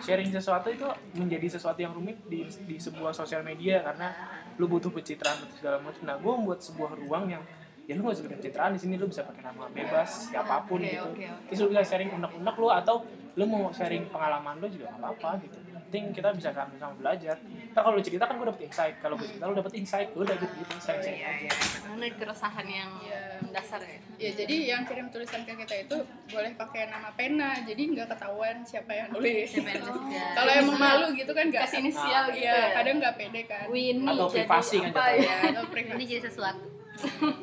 sharing 0.00 0.28
sesuatu 0.28 0.68
itu 0.68 0.86
menjadi 1.16 1.56
sesuatu 1.56 1.78
yang 1.80 1.92
rumit 1.96 2.20
di 2.28 2.44
di 2.68 2.76
sebuah 2.76 3.16
sosial 3.16 3.40
media 3.40 3.80
karena 3.80 4.12
lu 4.56 4.68
butuh 4.68 4.92
pencitraan 4.92 5.36
butuh 5.44 5.56
segala 5.56 5.76
macam. 5.80 6.02
Nah 6.04 6.16
gue 6.20 6.32
membuat 6.32 6.60
sebuah 6.60 6.92
ruang 7.00 7.28
yang 7.32 7.42
ya 7.86 7.94
lu 7.94 8.02
nggak 8.02 8.18
usah 8.18 8.24
bikin 8.26 8.38
pencitraan 8.42 8.70
di 8.74 8.80
sini 8.82 8.94
lu 8.98 9.06
bisa 9.06 9.22
pakai 9.22 9.46
nama 9.46 9.70
bebas 9.70 10.34
siapa 10.34 10.66
pun 10.66 10.82
Oke, 10.82 10.90
gitu. 10.90 11.06
oke, 11.06 11.22
oke. 11.22 11.44
terus 11.46 11.58
lu 11.62 11.68
bisa 11.70 11.82
sharing 11.86 12.10
unek-unek 12.18 12.56
lu 12.58 12.66
atau 12.66 12.96
lu 13.38 13.44
mau 13.46 13.70
sharing 13.70 14.10
pengalaman 14.10 14.58
lu 14.58 14.66
juga 14.66 14.90
nggak 14.90 15.00
apa-apa 15.06 15.30
gitu 15.46 15.58
penting 15.86 16.10
kita 16.10 16.34
bisa 16.34 16.50
sama-sama 16.50 16.98
belajar 16.98 17.38
ntar 17.70 17.80
kalau 17.80 17.94
lu 17.94 18.02
cerita 18.02 18.26
kan 18.26 18.34
gue 18.34 18.44
dapet 18.44 18.62
insight 18.64 18.94
kalau 18.98 19.14
gue 19.14 19.22
cerita 19.24 19.44
lu 19.44 19.54
dapet 19.54 19.72
insight 19.74 20.08
udah 20.12 20.34
gitu 20.34 20.54
gitu 20.56 20.74
sharing 20.76 20.98
sharing 21.00 21.22
aja 21.22 21.50
Ini 21.88 22.08
keresahan 22.12 22.66
yang 22.66 22.90
Iya. 22.98 23.22
dasar 23.48 23.78
ya. 23.80 23.98
Ya 24.18 24.30
jadi 24.34 24.56
yang 24.66 24.82
kirim 24.82 25.06
tulisan 25.08 25.40
ke 25.42 25.54
kita 25.54 25.74
itu 25.80 25.96
boleh 26.26 26.52
pakai 26.52 26.88
nama 26.88 27.08
pena, 27.10 27.62
jadi 27.62 27.78
nggak 27.86 28.08
ketahuan 28.10 28.60
siapa 28.60 28.90
yang 28.90 29.08
nulis. 29.10 29.48
Siapa 29.48 29.70
yang 29.70 29.82
nulis, 29.86 30.04
ya. 30.10 30.26
Kalau 30.34 30.52
emang 30.52 30.76
malu 30.76 31.06
gitu 31.12 31.30
kan 31.30 31.46
nggak 31.46 31.64
Kasih 31.64 31.80
inisial 31.80 32.24
gitu 32.30 32.42
Iya, 32.42 32.52
ya. 32.52 32.68
kadang 32.74 32.96
nggak 32.98 33.14
pede 33.14 33.42
kan. 33.44 33.64
Winnie 33.66 34.08
Atau 34.10 34.28
privasi 34.28 34.76
kan 34.78 34.90
apa 34.90 34.98
jatuhnya. 34.98 35.16
ya? 35.16 35.22
Ya, 35.22 35.36
atau 35.46 35.62
Ini 35.62 35.70
privasi. 35.70 36.02
jadi 36.02 36.22
sesuatu. 36.22 36.66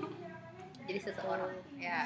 jadi 0.84 1.00
seseorang. 1.01 1.51
Ya. 1.75 2.00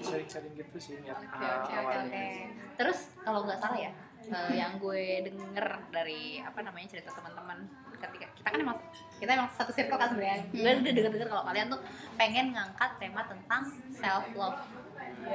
sharing-sharing 0.00 0.52
gitu 0.54 0.76
sih 0.78 0.94
awalnya 1.02 2.04
Oke. 2.04 2.26
Terus 2.74 2.98
kalau 3.20 3.40
nggak 3.42 3.58
salah 3.58 3.78
ya, 3.80 3.90
eh, 4.24 4.52
yang 4.54 4.76
gue 4.76 5.04
denger 5.22 5.66
dari 5.88 6.38
apa 6.38 6.60
namanya 6.60 6.86
cerita 6.88 7.10
teman-teman 7.10 7.64
ketika 7.94 8.26
kita 8.30 8.46
kan 8.46 8.58
emang 8.58 8.78
kita 9.16 9.30
emang 9.32 9.48
satu 9.50 9.70
circle 9.70 9.96
kan 9.96 10.08
sebenarnya. 10.10 10.44
Gue 10.50 10.70
udah 10.74 10.92
denger-denger 10.92 11.28
kalau 11.28 11.44
kalian 11.44 11.66
tuh 11.68 11.80
pengen 12.14 12.46
ngangkat 12.50 12.90
tema 12.96 13.22
tentang 13.24 13.62
self 13.90 14.24
love. 14.34 14.58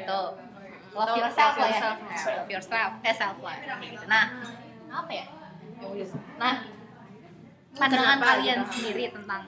Tuh. 0.06 0.30
Love 0.90 1.16
yourself 1.16 1.54
lah 1.56 1.70
ya. 1.70 1.82
Love 2.36 2.50
yourself. 2.50 2.92
Eh 3.02 3.14
self 3.14 3.38
love 3.40 3.62
gitu. 3.80 4.06
Nah, 4.06 4.26
apa 4.90 5.12
ya? 5.12 5.26
Nah, 6.36 6.56
pandangan 7.72 8.18
Kenapa 8.18 8.26
kalian 8.36 8.60
gitu? 8.60 8.72
sendiri 8.74 9.04
tentang 9.14 9.42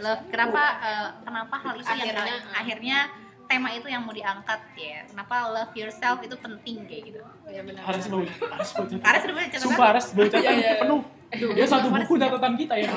love. 0.00 0.22
Kenapa 0.28 0.62
eh, 0.82 1.08
kenapa 1.22 1.54
hal 1.54 1.74
itu 1.76 1.84
yang 1.86 2.00
Akhirnya, 2.00 2.16
kalian- 2.24 2.44
akhirnya 2.52 2.98
tema 3.46 3.68
itu 3.72 3.86
yang 3.86 4.02
mau 4.02 4.14
diangkat 4.14 4.60
ya. 4.76 5.06
Kenapa 5.06 5.34
love 5.50 5.72
yourself 5.74 6.18
itu 6.22 6.36
penting 6.38 6.76
kayak 6.86 7.02
gitu. 7.10 7.20
Iya 7.46 7.60
benar. 7.62 7.82
harus 7.86 8.04
bawa 8.10 8.22
harus 8.26 8.70
bawa 8.74 8.86
catatan. 8.90 9.30
Banyak 9.32 9.50
catatan. 9.54 9.62
sumpah 9.62 9.86
harus 9.94 10.06
bawa 10.12 10.26
catatan 10.28 10.54
Iya, 10.58 10.66
iya. 10.66 10.74
penuh 10.82 11.02
dia 11.26 11.66
satu 11.66 11.90
buku 11.90 12.14
catatan 12.22 12.54
kita 12.54 12.74
ya 12.78 12.90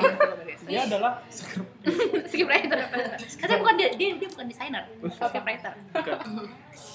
dia 0.62 0.70
Iya. 0.70 0.80
adalah 0.86 1.12
scriptwriter. 1.26 2.78
Katanya 3.42 3.58
bukan 3.58 3.74
dia, 3.74 3.88
dia 3.98 4.08
dia 4.18 4.28
bukan 4.30 4.46
desainer, 4.46 4.84
scriptwriter. 5.02 5.72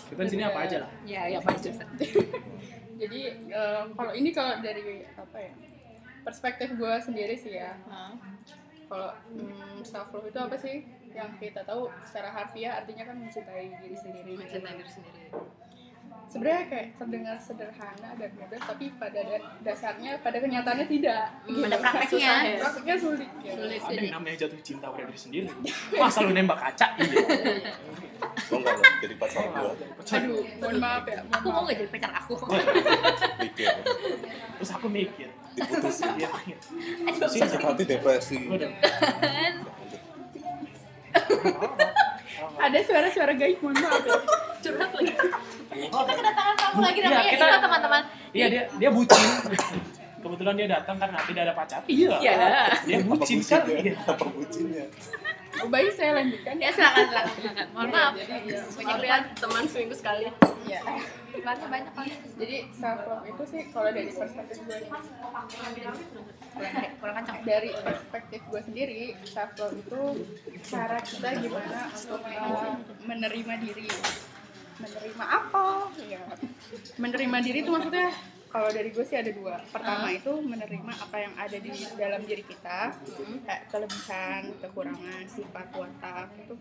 Kita 0.05 0.21
di 0.21 0.29
sini 0.31 0.43
apa 0.47 0.59
aja 0.63 0.77
lah 0.87 0.91
Ya, 1.03 1.27
ya 1.27 1.39
pasti. 1.43 1.75
Jadi 2.95 3.19
eh, 3.51 3.83
kalau 3.91 4.11
ini 4.15 4.29
kalau 4.31 4.63
dari 4.63 5.03
apa 5.19 5.37
ya 5.39 5.51
perspektif 6.23 6.73
gue 6.79 6.93
sendiri 7.03 7.35
sih 7.35 7.59
ya. 7.59 7.75
Kalau 8.85 9.11
hmm, 9.33 9.81
self 9.83 10.13
love 10.13 10.29
itu 10.29 10.39
apa 10.39 10.55
sih? 10.55 10.85
Yang 11.15 11.29
kita 11.39 11.61
tahu 11.63 11.87
secara 12.03 12.29
harfiah 12.29 12.83
artinya 12.83 13.03
kan 13.07 13.15
mencintai 13.15 13.65
diri 13.79 13.95
sendiri. 13.95 14.31
Mencintai 14.35 14.75
diri 14.75 14.91
sendiri. 14.91 15.23
Sebenarnya 16.25 16.63
kayak 16.67 16.87
terdengar 16.97 17.37
sederhana 17.37 18.09
dan 18.17 18.29
mudah, 18.33 18.59
tapi 18.59 18.89
pada 18.97 19.19
da- 19.23 19.45
dasarnya, 19.61 20.19
pada 20.19 20.37
kenyataannya 20.41 20.87
tidak. 20.89 21.23
Pada 21.47 21.77
prakteknya. 21.79 22.33
Ya. 22.43 22.57
Prakteknya 22.59 22.95
sulit. 22.97 23.29
Ya. 23.39 23.51
Sulit 23.55 23.79
ada 23.79 23.93
sih. 23.93 23.97
yang 24.03 24.13
namanya 24.19 24.35
jatuh 24.43 24.61
cinta 24.65 24.85
pada 24.89 25.05
diri 25.05 25.19
sendiri 25.21 25.47
masa 26.01 26.25
lu 26.25 26.33
nembak 26.33 26.57
kaca 26.59 26.87
iya 26.99 27.17
Gue 28.47 28.57
nggak 28.63 28.75
mau 28.79 28.95
jadi 29.03 29.15
pacar 29.19 29.43
gue. 29.43 29.71
Aduh, 30.15 30.39
mohon 30.59 30.77
maaf 30.79 31.03
ya. 31.03 31.19
Mohon 31.19 31.35
Aku 31.35 31.47
mau 31.51 31.61
nggak 31.67 31.77
jadi 31.83 31.89
pacar 31.91 32.11
aku. 32.15 32.33
Mikir. 33.43 33.75
terus 34.55 34.71
aku 34.71 34.87
mikir 34.87 35.29
Diputusin. 35.55 36.11
Terus 36.19 37.31
sakit 37.31 37.59
hati 37.63 37.83
depresi. 37.87 38.39
Ada 42.57 42.79
suara-suara 42.81 43.33
gaib, 43.33 43.59
mohon 43.59 43.75
maaf 43.75 44.01
ya. 44.01 44.15
Curhat 44.61 44.91
lagi. 44.91 45.13
Kita 45.67 46.13
kedatangan 46.13 46.55
tamu 46.55 46.79
lagi 46.81 46.99
Iya, 46.99 47.05
namanya 47.05 47.29
kita- 47.29 47.47
kita 47.47 47.59
teman-teman. 47.61 48.01
iya 48.31 48.45
dia 48.47 48.63
dia 48.73 48.89
bucin 48.89 49.21
kebetulan 50.17 50.55
dia 50.57 50.67
datang 50.71 50.95
karena 50.97 51.17
tidak 51.21 51.41
ada 51.43 51.53
pacar. 51.53 51.79
Iya. 51.85 52.17
Iya. 52.17 52.33
Dia 52.83 52.99
bucin? 53.01 53.37
Iya. 53.45 53.93
Apa 54.01 54.25
bucinnya? 54.25 54.85
Oh, 55.55 55.69
baik 55.69 55.91
saya 55.91 56.11
lanjutkan 56.13 56.55
Ya 56.57 56.69
silakan 56.69 57.05
silakan. 57.05 57.33
silakan. 57.35 57.67
Mohon 57.71 57.89
maaf. 57.89 58.13
Jadi 58.15 58.31
ya, 58.45 58.61
Banyak 58.65 58.97
maaf 58.97 59.03
ya 59.03 59.17
teman 59.35 59.63
seminggu 59.65 59.95
sekali. 59.95 60.23
Ya. 60.65 60.79
Iklannya 61.31 61.67
banyak 61.67 61.91
kan. 61.93 62.07
Jadi 62.35 62.57
self 62.71 62.99
love 63.05 63.23
itu 63.23 63.43
sih 63.45 63.61
kalau 63.69 63.89
dari 63.89 64.09
perspektif 64.09 64.57
gue 64.61 64.77
Kurang 66.95 67.15
kencang. 67.17 67.37
dari 67.43 67.69
perspektif 67.75 68.39
gue 68.41 68.61
sendiri 68.63 69.01
self 69.23 69.51
love 69.55 69.75
itu 69.75 70.01
cara 70.63 70.97
kita 70.97 71.29
gimana 71.37 71.79
untuk 71.87 72.21
uh, 72.23 72.73
menerima 73.03 73.53
diri 73.59 73.87
menerima 74.75 75.23
apa 75.23 75.67
ya 76.01 76.19
menerima 76.97 77.37
diri 77.41 77.59
itu 77.61 77.71
maksudnya 77.71 78.11
kalau 78.55 78.71
dari 78.71 78.87
gue 78.87 79.03
sih 79.03 79.19
ada 79.19 79.31
dua. 79.35 79.59
Pertama 79.67 80.07
itu 80.15 80.31
menerima 80.31 80.93
apa 80.95 81.17
yang 81.19 81.33
ada 81.35 81.57
di 81.59 81.75
dalam 81.99 82.23
diri 82.23 82.39
kita 82.39 82.95
kayak 83.43 83.61
kelebihan 83.67 84.41
kekurangan 84.63 85.23
sifat 85.27 85.67
watak 85.75 86.31
itu 86.39 86.55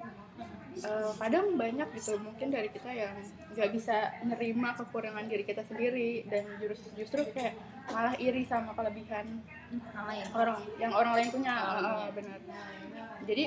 eh, 0.82 1.10
kadang 1.22 1.54
banyak 1.54 1.86
gitu. 1.94 2.18
Mungkin 2.18 2.50
dari 2.50 2.66
kita 2.74 2.90
yang 2.90 3.14
nggak 3.54 3.70
bisa 3.70 4.10
nerima 4.26 4.74
kekurangan 4.74 5.30
diri 5.30 5.46
kita 5.46 5.62
sendiri 5.62 6.26
dan 6.26 6.42
justru 6.58 6.90
justru 6.98 7.20
kayak 7.30 7.54
malah 7.86 8.18
iri 8.18 8.42
sama 8.42 8.74
kelebihan 8.74 9.38
lain. 9.94 10.26
orang 10.34 10.58
yang 10.82 10.90
orang 10.90 11.12
lain 11.14 11.28
punya. 11.30 11.54
Iya. 11.78 12.10
benar. 12.10 12.38
Jadi 13.22 13.44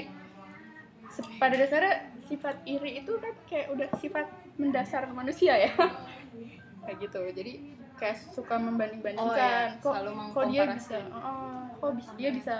pada 1.36 1.56
dasarnya 1.60 1.96
sifat 2.32 2.64
iri 2.64 3.04
itu 3.04 3.12
kan 3.20 3.36
kayak 3.52 3.76
udah 3.76 3.90
sifat 4.00 4.32
mendasar 4.56 5.04
manusia 5.12 5.68
ya. 5.68 5.76
Kayak 6.88 7.04
gitu. 7.04 7.20
Jadi 7.36 7.54
kayak 7.98 8.18
suka 8.32 8.56
membanding 8.56 9.02
bandingkan 9.02 9.28
Oh, 9.28 9.36
iya. 9.36 9.76
kok 9.78 9.94
Selalu 9.98 10.12
kok 10.30 10.46
dia 10.48 10.64
bisa 10.70 10.98
oh, 11.12 11.62
kok 11.76 11.92
bis- 11.98 12.16
dia 12.16 12.30
bisa 12.32 12.56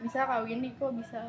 bisa 0.00 0.18
kawin 0.26 0.58
nih 0.60 0.72
kok 0.74 0.92
bisa 0.96 1.20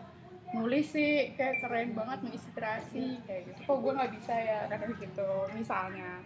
nulis 0.51 0.87
sih 0.91 1.31
kayak 1.39 1.63
keren 1.63 1.95
banget 1.95 2.19
menginspirasi 2.27 3.23
kayak 3.23 3.41
gitu. 3.47 3.59
Kok 3.63 3.77
gue 3.79 3.91
nggak 3.95 4.11
bisa 4.19 4.33
ya 4.35 4.59
kayak 4.67 4.99
gitu 4.99 5.29
misalnya. 5.55 6.19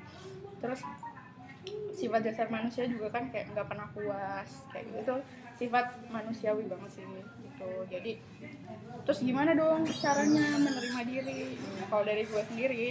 Terus 0.58 0.82
sifat 1.94 2.22
dasar 2.26 2.48
manusia 2.50 2.90
juga 2.90 3.14
kan 3.14 3.30
kayak 3.30 3.54
nggak 3.54 3.68
pernah 3.70 3.88
puas 3.94 4.50
kayak 4.74 4.86
gitu. 4.90 5.16
Sifat 5.56 5.94
manusiawi 6.10 6.66
banget 6.66 6.92
sih 6.98 7.06
gitu. 7.46 7.70
Jadi 7.86 8.12
terus 9.06 9.20
gimana 9.22 9.54
dong 9.54 9.86
caranya 9.86 10.58
menerima 10.58 11.02
diri? 11.06 11.42
Nah, 11.78 11.86
kalau 11.86 12.04
dari 12.04 12.24
gue 12.26 12.42
sendiri 12.50 12.86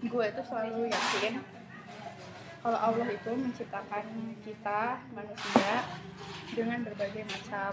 gue 0.00 0.24
itu 0.24 0.42
selalu 0.48 0.88
yakin 0.88 1.59
kalau 2.60 2.78
Allah 2.78 3.08
itu 3.08 3.30
menciptakan 3.32 4.36
kita 4.44 5.00
manusia 5.16 5.72
dengan 6.52 6.84
berbagai 6.84 7.24
macam 7.24 7.72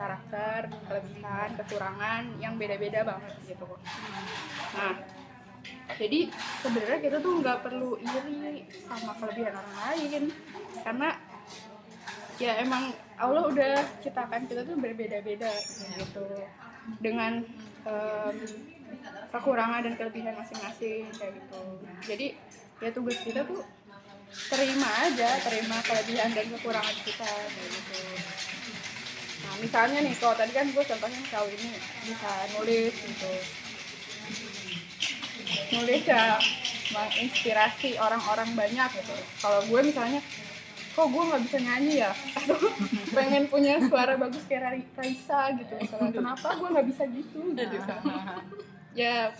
karakter, 0.00 0.60
kelebihan, 0.88 1.48
kekurangan 1.60 2.22
yang 2.42 2.56
beda-beda 2.56 3.04
banget 3.06 3.34
gitu 3.46 3.62
kok. 3.68 3.80
Nah, 4.74 4.94
jadi 5.94 6.20
sebenarnya 6.64 6.98
kita 7.04 7.16
tuh 7.20 7.32
nggak 7.44 7.58
perlu 7.60 8.00
iri 8.00 8.64
sama 8.88 9.12
kelebihan 9.20 9.54
orang 9.54 9.76
lain. 9.84 10.22
Karena 10.80 11.08
ya 12.40 12.52
emang 12.64 12.96
Allah 13.20 13.44
udah 13.46 13.74
ciptakan 14.00 14.48
kita 14.48 14.64
tuh 14.64 14.76
berbeda-beda 14.80 15.52
gitu. 16.00 16.26
Dengan 16.98 17.44
em, 17.84 18.36
kekurangan 19.30 19.84
dan 19.86 19.94
kelebihan 20.00 20.34
masing-masing 20.34 21.12
kayak 21.14 21.32
gitu. 21.36 21.62
Jadi 22.08 22.26
ya 22.80 22.88
tugas 22.96 23.20
kita 23.20 23.44
tuh 23.44 23.60
terima 24.30 24.88
aja 25.02 25.30
terima 25.42 25.78
kelebihan 25.82 26.30
dan 26.30 26.46
kekurangan 26.48 26.96
kita 27.02 27.26
kayak 27.26 27.70
gitu. 27.70 27.98
Nah 29.40 29.54
misalnya 29.58 29.98
nih 30.00 30.14
kalau 30.16 30.34
tadi 30.34 30.52
kan 30.52 30.66
gue 30.70 30.84
contohnya 30.84 31.20
kau 31.28 31.46
ini 31.46 31.70
bisa 32.04 32.30
nulis 32.54 32.94
gitu. 32.94 33.32
Nulis 35.74 36.02
ya 36.06 36.38
menginspirasi 36.90 37.98
orang-orang 37.98 38.54
banyak 38.54 38.90
gitu. 38.98 39.14
Kalau 39.38 39.60
gue 39.66 39.80
misalnya 39.82 40.20
kok 40.90 41.06
gue 41.06 41.22
nggak 41.22 41.42
bisa 41.46 41.58
nyanyi 41.62 41.94
ya? 42.02 42.12
Atau 42.34 42.58
pengen 43.16 43.46
punya 43.46 43.78
suara 43.82 44.14
bagus 44.14 44.42
kayak 44.46 44.62
Rai- 44.62 44.90
Raisa 44.94 45.54
gitu. 45.58 45.72
Misalnya 45.74 46.10
kenapa 46.14 46.54
gue 46.54 46.68
nggak 46.70 46.86
bisa 46.86 47.02
gitu? 47.10 47.38
Gitu. 47.54 47.76
Ya 48.90 49.30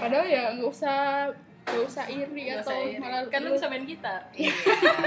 padahal 0.00 0.24
ya 0.24 0.56
nggak 0.56 0.72
usah 0.72 1.30
nggak 1.68 1.84
usah 1.84 2.04
iri 2.08 2.42
Nggak 2.48 2.60
atau 2.60 2.72
usah 2.72 2.76
iri. 2.82 2.96
malah 2.98 3.20
kan 3.28 3.40
lu 3.44 3.50
bisa 3.54 3.66
main 3.68 3.84
gitar. 3.84 4.20
Iya. 4.32 4.52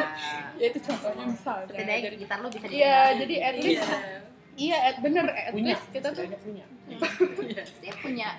ya 0.62 0.66
itu 0.70 0.80
contohnya 0.82 1.26
misalnya 1.26 1.66
Setidaknya 1.68 2.02
jadi 2.06 2.18
gitar 2.22 2.38
lu 2.40 2.48
bisa 2.50 2.66
iya 2.70 2.98
jadi 3.18 3.36
at 3.42 3.56
least 3.58 3.90
iya 4.56 4.78
at, 4.84 4.98
bener 5.00 5.26
at 5.28 5.54
Punya. 5.54 5.74
least 5.74 5.86
kita 5.90 6.08
tuh 6.12 6.24
punya. 6.40 6.66
Dia 7.82 7.94
punya 7.98 8.30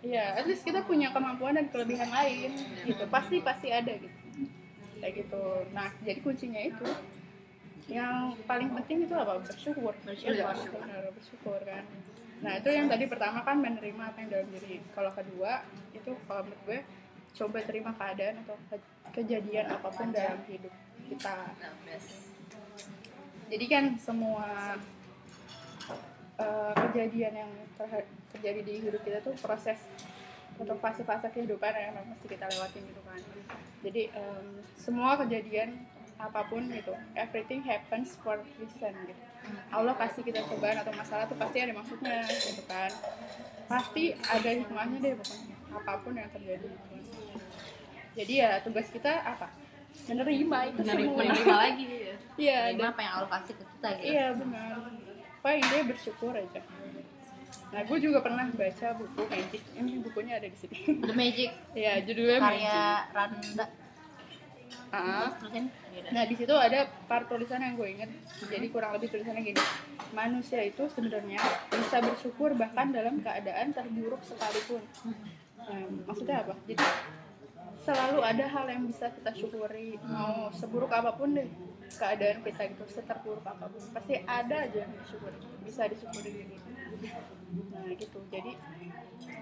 Iya, 0.00 0.32
at 0.32 0.48
least 0.48 0.64
kita 0.64 0.80
punya 0.88 1.12
kemampuan 1.12 1.52
dan 1.52 1.68
kelebihan 1.68 2.08
lain 2.08 2.56
gitu. 2.88 3.04
Pasti 3.12 3.44
pasti 3.44 3.68
ada 3.68 3.92
gitu. 3.92 4.16
Kayak 4.96 5.12
gitu. 5.24 5.44
Nah, 5.76 5.92
jadi 6.00 6.24
kuncinya 6.24 6.56
itu 6.56 6.88
yang 7.84 8.32
paling 8.48 8.72
penting 8.80 9.04
itu 9.04 9.12
apa? 9.12 9.44
Bersyukur. 9.44 9.92
Bersyukur. 10.00 10.32
Iya, 10.32 10.56
benar, 10.72 11.04
bersyukur 11.12 11.60
kan. 11.68 11.84
Nah, 12.40 12.52
itu 12.56 12.68
yang 12.72 12.88
tadi 12.88 13.04
pertama 13.12 13.44
kan 13.44 13.60
menerima 13.60 14.00
apa 14.00 14.16
yang 14.24 14.28
dalam 14.32 14.48
diri. 14.48 14.80
Kalau 14.96 15.12
kedua, 15.12 15.68
itu 15.92 16.10
kalau 16.24 16.48
menurut 16.48 16.62
gue 16.64 16.78
coba 17.34 17.58
terima 17.64 17.90
keadaan 17.96 18.42
atau 18.44 18.56
ke- 18.68 18.90
kejadian 19.12 19.66
apa 19.70 19.88
pun 19.88 20.08
dalam 20.12 20.38
hidup 20.46 20.72
kita. 21.08 21.36
Jadi 23.50 23.64
kan 23.66 23.84
semua 23.98 24.78
eh, 26.38 26.72
kejadian 26.88 27.34
yang 27.34 27.52
terjadi 28.30 28.60
di 28.62 28.74
hidup 28.86 29.02
kita 29.02 29.18
tuh 29.20 29.34
proses 29.42 29.80
atau 30.60 30.76
fase-fase 30.76 31.32
kehidupan 31.32 31.72
yang 31.72 31.96
mesti 32.04 32.26
kita 32.28 32.44
lewatin 32.46 32.84
gitu 32.84 33.00
kan. 33.02 33.20
Jadi 33.80 34.12
em, 34.12 34.46
semua 34.76 35.16
kejadian 35.16 35.88
apa 36.20 36.44
pun 36.52 36.68
gitu, 36.68 36.92
everything 37.16 37.64
happens 37.64 38.12
for 38.20 38.36
reason 38.60 38.92
gitu. 39.08 39.24
Allah 39.72 39.96
kasih 39.96 40.20
kita 40.20 40.44
cobaan 40.44 40.76
atau 40.84 40.92
masalah 40.92 41.24
tuh 41.24 41.40
pasti 41.40 41.64
ada 41.64 41.72
maksudnya 41.72 42.28
gitu 42.28 42.60
kan. 42.68 42.92
Pasti 43.72 44.12
ada 44.20 44.50
hikmahnya 44.52 44.98
deh 45.00 45.14
pokoknya 45.16 45.56
apa 45.70 45.92
pun 46.00 46.12
yang 46.12 46.30
terjadi. 46.30 46.66
Jadi 48.12 48.32
ya 48.36 48.58
tugas 48.60 48.86
kita 48.90 49.12
apa? 49.22 49.48
Menerima 50.06 50.58
itu 50.66 50.80
Menerima, 50.82 51.06
semua. 51.06 51.18
menerima 51.22 51.56
lagi 51.56 51.84
ya. 51.86 52.14
Iya, 52.40 52.60
dan 52.72 52.88
apa 52.88 53.00
yang 53.04 53.12
Allah 53.20 53.30
kasih 53.36 53.52
ke 53.52 53.64
kita 53.68 53.88
gitu. 53.94 54.06
Iya 54.10 54.26
benar. 54.32 54.72
Paling 55.40 55.62
dia 55.62 55.82
bersyukur 55.84 56.32
aja. 56.32 56.60
Nah, 57.70 57.80
gue 57.84 57.98
juga 58.00 58.18
pernah 58.18 58.48
baca 58.48 58.88
buku 58.96 59.20
Magic. 59.28 59.62
Ini 59.76 59.92
bukunya 60.00 60.32
ada 60.40 60.48
di 60.48 60.56
sini. 60.56 60.78
The 61.04 61.12
Magic 61.12 61.50
ya, 61.84 62.00
judulnya 62.00 62.38
Magic. 62.38 62.48
karya 62.64 62.80
Randa. 63.12 63.66
Ah. 64.90 65.30
Terusin. 65.36 65.64
Yaudah. 65.94 66.10
Nah, 66.10 66.24
di 66.24 66.34
situ 66.34 66.54
ada 66.56 66.78
part 67.06 67.26
tulisan 67.28 67.60
yang 67.60 67.74
gue 67.76 67.88
inget. 67.90 68.10
Jadi 68.42 68.66
kurang 68.72 68.96
lebih 68.96 69.12
tulisannya 69.12 69.42
gini. 69.44 69.62
Manusia 70.10 70.64
itu 70.64 70.82
sebenarnya 70.88 71.38
bisa 71.68 71.98
bersyukur 72.00 72.56
bahkan 72.56 72.90
dalam 72.90 73.20
keadaan 73.20 73.70
terburuk 73.70 74.18
sekalipun. 74.24 74.80
Nah, 75.70 75.86
maksudnya 76.10 76.36
apa? 76.42 76.54
Jadi 76.66 76.84
selalu 77.86 78.18
ada 78.20 78.44
hal 78.44 78.66
yang 78.66 78.82
bisa 78.90 79.06
kita 79.14 79.30
syukuri. 79.38 79.96
Mau 80.02 80.50
seburuk 80.50 80.90
apa 80.90 81.14
pun 81.14 81.32
deh 81.32 81.46
keadaan 81.90 82.42
kita 82.46 82.70
gitu 82.70 82.84
seterburuk 82.86 83.42
apa 83.42 83.66
pun 83.66 83.82
pasti 83.90 84.22
ada 84.22 84.62
aja 84.62 84.86
yang 84.86 84.92
disyukuri 84.94 85.38
bisa 85.66 85.86
disyukuri. 85.90 86.30
Gitu 86.98 87.20
nah 87.74 87.86
gitu. 87.94 88.18
Jadi 88.30 88.52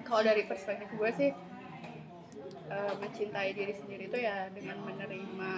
kalau 0.05 0.23
dari 0.25 0.43
perspektif 0.49 0.89
gue 0.97 1.11
sih 1.17 1.31
eh, 2.73 2.95
mencintai 3.01 3.51
diri 3.53 3.75
sendiri 3.77 4.09
itu 4.09 4.19
ya 4.21 4.49
dengan 4.53 4.81
menerima 4.81 5.53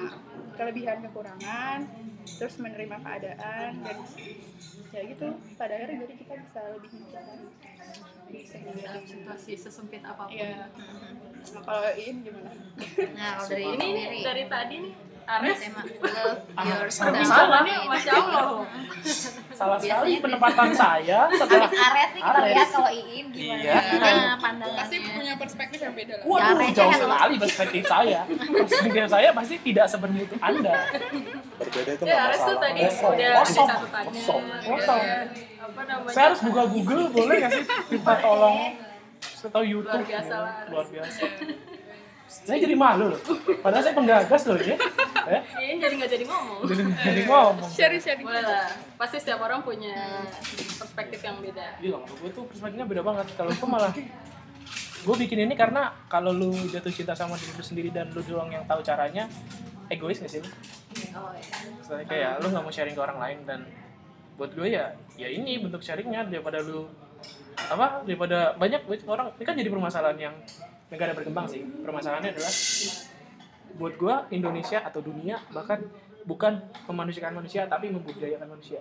kelebihan 0.58 0.98
kekurangan 1.06 1.86
terus 2.26 2.58
menerima 2.58 2.96
keadaan 3.00 3.70
dan 3.80 3.96
ya 4.92 5.00
gitu 5.06 5.26
pada 5.56 5.72
akhirnya 5.78 6.04
jadi 6.04 6.14
kita 6.20 6.34
bisa 6.36 6.60
lebih 6.74 6.90
mencintai 6.90 7.36
diri 7.38 8.09
Dalam 8.30 9.02
situasi 9.02 9.52
sesempit 9.54 10.02
apa 10.02 10.22
pun. 10.24 10.32
Iya. 10.32 10.68
Nah, 10.68 11.60
kalau 11.62 11.90
Iin 11.92 12.16
gimana? 12.20 12.50
Nah, 13.10 13.30
kalau 13.36 13.48
dari 13.48 13.64
Ini 13.64 13.76
sendiri. 13.76 14.18
dari 14.22 14.44
tadi 14.46 14.76
nih 14.80 14.94
Ares 15.22 15.58
tema 15.60 15.80
love 15.86 16.42
Ah, 16.52 16.64
yourself. 16.66 17.14
nih, 17.62 17.76
masya 17.86 18.12
Allah. 18.12 18.46
Salah 19.60 19.76
sekali 19.76 19.92
Biasanya 20.10 20.18
penempatan 20.24 20.70
saya 20.72 21.18
setelah 21.30 21.68
Ares 21.68 22.10
nih 22.10 22.22
kita 22.24 22.34
Ares. 22.34 22.50
lihat 22.50 22.68
kalau 22.72 22.90
Iin 22.90 23.26
gimana 23.30 23.60
Iya. 23.60 23.74
Nah, 24.00 24.34
pandangannya. 24.36 24.78
Pasti 24.80 24.96
punya 25.04 25.34
perspektif 25.36 25.78
yang 25.78 25.94
beda 25.94 26.14
lah. 26.16 26.24
Waduh, 26.24 26.68
jauh 26.72 26.88
kan, 26.88 26.98
sekali 26.98 27.34
perspektif 27.38 27.82
saya. 27.84 28.20
Perspektif 28.26 29.04
saya 29.06 29.28
pasti 29.30 29.54
tidak 29.60 29.86
seperti 29.86 30.18
itu 30.24 30.34
Anda. 30.40 30.74
Berbeda 31.60 31.90
itu 31.92 32.02
Ya 32.02 32.08
nggak 32.08 32.24
Ares 32.24 32.38
tuh 32.38 32.46
masalah. 32.46 32.62
tadi 32.62 32.80
Kosong, 32.80 33.12
udah 33.12 33.32
kosong, 33.36 33.68
kosong, 34.08 34.42
kosong. 34.64 35.02
Apa 35.60 35.80
namanya? 35.84 36.10
Saya 36.10 36.24
harus 36.26 36.40
buka 36.40 36.62
Google, 36.66 37.04
boleh 37.10 37.34
nggak 37.38 37.52
sih? 37.52 37.64
Minta 37.90 38.14
tolong. 38.16 38.56
Atau 39.20 39.62
YouTube. 39.62 39.92
Luar 39.92 40.04
biasa 40.06 40.34
lah. 40.34 40.54
Luar 40.66 40.86
biasa. 40.86 41.20
saya 42.30 42.62
jadi 42.62 42.78
malu 42.78 43.10
loh 43.10 43.18
padahal 43.58 43.82
saya 43.82 43.90
penggagas 43.90 44.46
loh 44.46 44.54
ya 44.54 44.78
eh 45.26 45.42
Iya, 45.58 45.82
jadi 45.82 45.94
nggak 45.98 46.10
jadi 46.14 46.24
ngomong. 46.24 46.62
jadi 46.62 46.82
jadi 47.02 47.22
ngomong 47.26 47.66
sharing 47.68 47.98
sharing 47.98 48.22
Boleh 48.22 48.38
lah. 48.40 48.70
Pasti 48.94 49.18
setiap 49.18 49.42
orang 49.42 49.66
punya 49.66 50.22
perspektif 50.78 51.18
yang 51.20 51.42
beda. 51.42 51.74
Iya, 51.76 51.98
kalau 51.98 52.16
gue 52.16 52.30
tuh 52.30 52.44
perspektifnya 52.46 52.86
beda 52.86 53.02
banget. 53.02 53.26
Kalau 53.34 53.50
gue 53.50 53.66
malah 53.66 53.90
gue 55.00 55.16
bikin 55.18 55.42
ini 55.42 55.54
karena 55.54 55.90
kalau 56.06 56.30
lu 56.30 56.54
jatuh 56.70 56.88
cinta 56.88 57.12
sama 57.12 57.34
diri 57.34 57.50
lu 57.50 57.64
sendiri 57.64 57.90
dan 57.90 58.06
lu 58.08 58.22
doang 58.22 58.46
yang 58.48 58.62
tahu 58.62 58.78
caranya, 58.80 59.26
egois 59.90 60.16
gak 60.16 60.30
sih? 60.30 60.40
lu? 60.40 60.48
Oh, 61.12 61.34
iya. 61.34 61.54
Misalnya 61.76 62.06
kayak 62.06 62.30
lu 62.40 62.46
nggak 62.48 62.64
mau 62.64 62.72
sharing 62.72 62.94
ke 62.94 63.02
orang 63.02 63.18
lain 63.18 63.38
dan 63.44 63.60
buat 64.34 64.50
gue 64.54 64.68
ya, 64.70 64.96
ya 65.14 65.28
ini 65.28 65.60
bentuk 65.60 65.82
sharingnya 65.82 66.24
daripada 66.24 66.62
lu 66.62 66.88
apa 67.60 68.00
daripada 68.02 68.56
banyak 68.56 68.80
orang 69.04 69.36
ini 69.36 69.44
kan 69.44 69.52
jadi 69.52 69.68
permasalahan 69.68 70.16
yang 70.16 70.34
negara 70.88 71.12
berkembang 71.12 71.44
sih 71.44 71.60
permasalahannya 71.84 72.32
adalah 72.32 72.52
buat 73.76 73.94
gue 73.94 74.14
Indonesia 74.32 74.80
atau 74.80 75.04
dunia 75.04 75.36
bahkan 75.52 75.84
bukan 76.24 76.56
memanusiakan 76.88 77.36
manusia 77.36 77.68
tapi 77.68 77.92
membudidayakan 77.92 78.48
manusia 78.48 78.80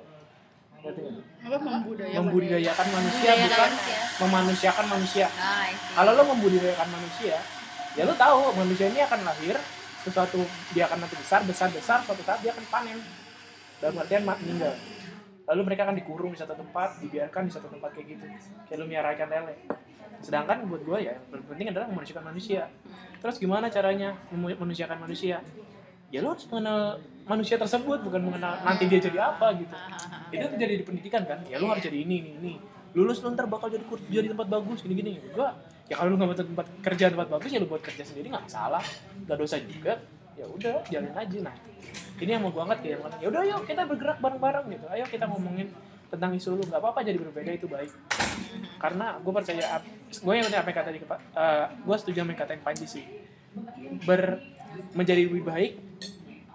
Ngerti 0.80 1.00
nggak? 1.04 1.26
apa 1.44 1.58
membudayakan 1.60 2.20
membudidayakan 2.24 2.88
manusia 2.88 3.32
bukan 3.36 3.60
manusia. 3.68 4.00
memanusiakan 4.24 4.86
manusia 4.88 5.28
Nah, 5.36 5.66
itu. 5.68 5.84
kalau 5.92 6.12
lo 6.16 6.24
membudidayakan 6.24 6.88
manusia 6.90 7.36
ya 7.94 8.04
lo 8.08 8.14
tahu 8.16 8.40
manusia 8.56 8.86
ini 8.88 9.00
akan 9.04 9.20
lahir 9.28 9.56
sesuatu 10.04 10.40
dia 10.72 10.88
akan 10.88 11.04
nanti 11.04 11.16
besar 11.20 11.44
besar 11.44 11.70
besar 11.72 12.00
suatu 12.04 12.24
saat 12.24 12.40
dia 12.40 12.52
akan 12.56 12.66
panen. 12.72 13.00
Dalam 13.80 13.96
artian 14.00 14.24
meninggal. 14.28 14.76
Lalu 15.50 15.62
mereka 15.66 15.90
akan 15.90 15.96
dikurung 15.98 16.32
di 16.36 16.40
satu 16.40 16.54
tempat 16.54 17.02
dibiarkan 17.02 17.50
di 17.50 17.54
satu 17.56 17.68
tempat 17.72 17.90
kayak 17.96 18.08
gitu. 18.18 18.26
Kayak 18.70 18.78
lo 18.80 18.86
miara 18.86 19.16
ikan 19.16 19.30
lele. 19.32 19.56
Sedangkan 20.20 20.68
buat 20.68 20.84
gue 20.84 21.00
ya 21.10 21.16
yang 21.16 21.46
penting 21.48 21.68
adalah 21.72 21.88
memanusiakan 21.88 22.26
manusia. 22.28 22.68
Terus 23.24 23.36
gimana 23.40 23.72
caranya 23.72 24.16
memanusiakan 24.32 25.00
manusia? 25.00 25.40
Ya 26.12 26.20
lo 26.22 26.36
harus 26.36 26.46
mengenal 26.52 27.00
manusia 27.30 27.56
tersebut 27.62 28.02
bukan 28.02 28.22
mengenal 28.26 28.58
nanti 28.66 28.90
dia 28.90 29.00
jadi 29.00 29.32
apa 29.32 29.54
gitu. 29.58 29.76
Itu 30.34 30.46
terjadi 30.58 30.74
di 30.82 30.86
pendidikan 30.86 31.22
kan? 31.26 31.40
Ya 31.46 31.62
lu 31.62 31.70
harus 31.70 31.86
jadi 31.86 32.02
ini 32.02 32.26
ini 32.26 32.32
ini 32.42 32.54
lulus 32.98 33.22
lu 33.22 33.34
ntar 33.34 33.46
bakal 33.46 33.70
jadi 33.70 33.86
kur- 33.86 34.02
jadi 34.10 34.34
tempat 34.34 34.48
bagus 34.50 34.82
gini 34.82 34.96
gini 34.98 35.12
gua 35.34 35.54
ya 35.86 35.98
kalau 35.98 36.14
lu 36.14 36.16
nggak 36.18 36.30
buat 36.34 36.40
tempat 36.42 36.68
kerja 36.86 37.06
tempat 37.14 37.28
bagus 37.30 37.50
ya 37.54 37.60
lu 37.62 37.70
buat 37.70 37.84
kerja 37.86 38.04
sendiri 38.06 38.34
nggak 38.34 38.50
salah 38.50 38.82
nggak 39.26 39.38
dosa 39.38 39.58
juga 39.62 40.02
ya 40.40 40.46
udah 40.48 40.88
jalan 40.88 41.14
aja. 41.14 41.38
Nah 41.44 41.56
ini 42.20 42.32
yang 42.32 42.44
mau 42.44 42.52
gua 42.56 42.64
angkat 42.68 42.80
kayak 42.88 43.20
ya 43.20 43.28
udah 43.28 43.42
ayo 43.44 43.56
kita 43.68 43.82
bergerak 43.84 44.18
bareng 44.24 44.40
bareng 44.40 44.66
gitu. 44.72 44.86
Ayo 44.88 45.06
kita 45.08 45.26
ngomongin 45.28 45.68
tentang 46.08 46.32
isu 46.32 46.56
lu. 46.56 46.64
Nggak 46.64 46.80
apa-apa 46.80 47.00
jadi 47.04 47.20
berbeda 47.20 47.52
itu 47.52 47.68
baik. 47.68 47.92
Karena 48.80 49.20
gue 49.20 49.34
percaya 49.36 49.84
gue 50.10 50.34
yang 50.34 50.48
apa 50.48 50.70
yang 50.72 50.78
kata 50.80 50.90
di 50.96 51.00
uh, 51.04 51.68
gue 51.70 51.96
setuju 52.00 52.24
sama 52.24 52.32
yang 52.32 52.40
kata 52.40 52.52
yang 52.56 52.64
Panji 52.64 52.86
sih. 52.88 53.06
Ber 54.08 54.40
menjadi 54.96 55.22
lebih 55.28 55.44
baik 55.44 55.74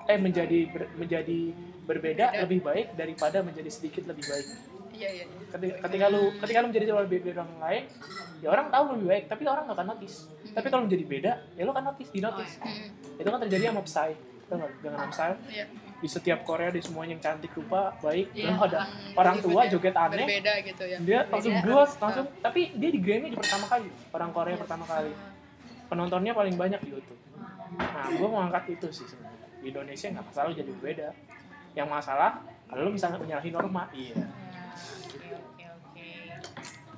eh 0.05 0.19
menjadi 0.21 0.59
ber- 0.71 0.93
menjadi 0.97 1.41
berbeda 1.85 2.33
lebih 2.45 2.61
baik 2.65 2.87
daripada 2.97 3.45
menjadi 3.45 3.69
sedikit 3.69 4.09
lebih 4.09 4.25
baik 4.25 4.47
iya 4.95 5.09
iya 5.11 5.25
ketika, 5.51 5.75
ketika 5.87 6.07
lu 6.11 6.23
ketika 6.39 6.59
lu 6.63 6.67
menjadi 6.71 6.85
lebih 6.95 7.19
dari 7.23 7.37
orang 7.37 7.53
lain 7.63 7.83
ya 8.43 8.49
orang 8.51 8.67
tahu 8.71 8.85
lebih 8.99 9.07
baik 9.11 9.25
tapi 9.31 9.43
orang 9.47 9.65
nggak 9.67 9.79
akan 9.79 9.89
notice. 9.95 10.17
Tapi 10.55 10.67
kalau 10.71 10.83
menjadi 10.87 11.05
beda 11.07 11.33
ya 11.59 11.63
lu 11.67 11.71
akan 11.75 11.85
notice 11.91 12.11
di 12.15 12.21
notice. 12.23 12.53
Hmm, 12.63 13.19
itu 13.21 13.29
kan 13.29 13.41
terjadi 13.43 13.63
sama 13.73 13.83
Psy 13.83 14.11
tau 14.45 14.69
dengan 14.85 14.99
sama 15.01 15.11
Psy. 15.11 15.31
Iya. 15.51 15.67
Di 16.05 16.09
setiap 16.11 16.39
Korea 16.45 16.69
di 16.69 16.85
semuanya 16.85 17.17
yang 17.17 17.23
cantik 17.25 17.51
rupa 17.57 17.97
baik 18.05 18.29
Iya, 18.37 18.53
lalu 18.53 18.61
ada. 18.69 18.77
orang 18.77 18.87
orang 19.17 19.37
tua 19.41 19.61
joget 19.73 19.95
aneh. 19.97 20.27
berbeda 20.29 20.53
gitu 20.69 20.85
ya. 20.85 20.99
Dia 21.01 21.19
langsung 21.33 21.55
blues 21.65 21.91
langsung 21.97 22.27
tapi 22.45 22.61
dia 22.77 22.91
di 22.93 23.01
Grammy 23.01 23.29
di 23.33 23.39
pertama 23.41 23.65
kali 23.67 23.89
orang 24.13 24.31
Korea 24.31 24.57
pertama 24.61 24.85
kali. 24.85 25.13
Penontonnya 25.89 26.33
paling 26.37 26.55
banyak 26.55 26.81
di 26.85 26.91
YouTube. 26.93 27.21
Nah 27.75 28.07
gue 28.13 28.29
mau 28.29 28.45
angkat 28.45 28.77
itu 28.77 28.87
sih 28.93 29.07
sebenarnya. 29.09 29.47
Di 29.65 29.67
Indonesia 29.73 30.07
nggak 30.13 30.27
masalah 30.29 30.51
jadi 30.53 30.71
berbeda 30.77 31.09
yang 31.75 31.89
masalah 31.91 32.39
kalau 32.69 32.87
lu 32.87 32.93
bisa 32.95 33.11
menyalahi 33.11 33.51
norma 33.51 33.91
iya 33.93 34.15
Oke, 34.75 35.65
oke. 35.71 36.09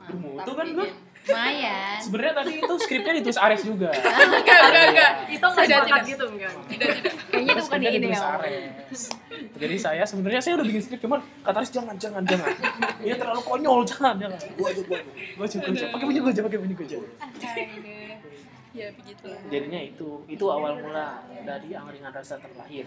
Bermutu 0.07 0.53
kan 0.57 0.67
gue 0.73 0.89
Lumayan. 1.27 1.99
sebenarnya 1.99 2.35
tadi 2.39 2.53
itu 2.63 2.75
skripnya 2.79 3.13
ditulis 3.19 3.39
Ares 3.43 3.63
juga. 3.67 3.91
Enggak 4.31 4.61
enggak 4.71 4.85
enggak. 4.95 5.13
Itu 5.27 5.47
nggak 5.51 5.67
sepakat 5.67 5.87
tidak. 5.91 6.07
gitu 6.07 6.25
enggak? 6.31 6.53
tidak 6.71 6.91
tidak. 7.03 7.13
Kayaknya 7.27 7.53
itu 7.53 7.63
bukan 7.67 7.81
ide 7.83 7.91
ditulis 7.99 8.23
ya. 8.23 8.29
Ares. 8.39 9.01
Jadi 9.57 9.77
saya 9.83 10.03
sebenarnya 10.07 10.41
saya 10.41 10.53
udah 10.63 10.67
bikin 10.71 10.83
skrip 10.87 11.01
cuman 11.03 11.21
kata 11.43 11.57
Ares 11.59 11.71
jangan 11.75 11.97
jangan 11.99 12.23
jangan. 12.23 12.49
Ini 13.03 13.15
terlalu 13.19 13.43
konyol 13.43 13.81
jangan 13.83 14.15
jangan. 14.23 14.39
Gua 14.55 14.69
aja 14.71 14.83
gua. 14.87 14.99
aja. 15.43 15.57
aja 15.59 15.87
pakai 15.91 16.07
punya 16.07 16.21
gue 16.23 16.31
aja 16.31 16.43
pakai 16.47 16.59
punya 16.63 16.75
gue 16.79 16.87
aja. 16.87 16.97
Ya 18.77 18.87
begitu. 18.93 19.27
Jadinya 19.51 19.81
itu 19.83 20.09
itu 20.31 20.45
awal 20.47 20.79
mula 20.79 21.27
dari 21.43 21.75
angkringan 21.75 22.13
rasa 22.15 22.39
terlahir 22.39 22.87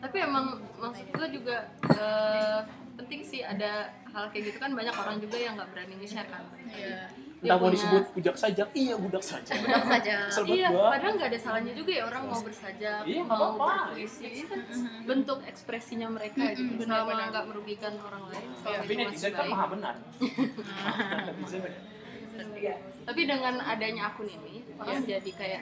Tapi 0.00 0.16
emang 0.18 0.46
maksud 0.74 1.06
gue 1.08 1.26
juga 1.30 1.56
eh, 1.86 2.60
penting 2.96 3.20
sih 3.22 3.40
ada 3.42 3.72
hal 4.06 4.28
kayak 4.28 4.44
gitu 4.46 4.58
kan 4.58 4.72
banyak 4.72 4.92
orang 4.92 5.16
juga 5.18 5.36
yang 5.36 5.54
nggak 5.54 5.70
berani 5.70 5.94
nge-share 5.96 6.26
kan. 6.26 6.42
iya 6.66 7.06
entah 7.40 7.56
mau 7.56 7.62
punya- 7.62 7.72
disebut 7.74 8.04
budak 8.12 8.36
sajak 8.36 8.68
iya 8.74 8.94
budak 8.94 9.22
sajak 9.22 9.56
Budak 9.56 9.84
saja. 9.86 10.16
Iya, 10.50 10.68
gua. 10.68 10.92
padahal 10.92 11.12
nggak 11.16 11.30
ada 11.30 11.40
salahnya 11.40 11.72
juga 11.72 11.90
ya 11.90 12.02
orang 12.04 12.22
mau 12.26 12.36
bersajak, 12.38 13.00
Iya, 13.02 13.22
mau 13.22 13.32
apa-apa. 13.56 13.68
berpuisi, 13.88 14.44
kan 14.44 14.60
bentuk 15.04 15.38
ekspresinya 15.42 16.08
mereka 16.10 16.52
gitu, 16.52 16.68
Mm-mm, 16.68 16.84
selama 16.84 17.00
benar-benar. 17.06 17.28
nggak 17.30 17.44
merugikan 17.48 17.94
orang 17.98 18.22
lain. 18.28 18.44
Iya, 18.44 18.56
selama 18.58 18.76
tapi 18.78 18.92
netizen 18.94 19.32
kan 19.32 19.46
maha 19.48 19.66
benar 19.70 19.94
Netizen 22.40 22.48
benar. 22.56 22.78
Tapi 23.00 23.20
dengan 23.26 23.54
adanya 23.60 24.02
akun 24.12 24.28
ini, 24.28 24.62
orang 24.78 25.02
jadi 25.02 25.30
kayak, 25.34 25.60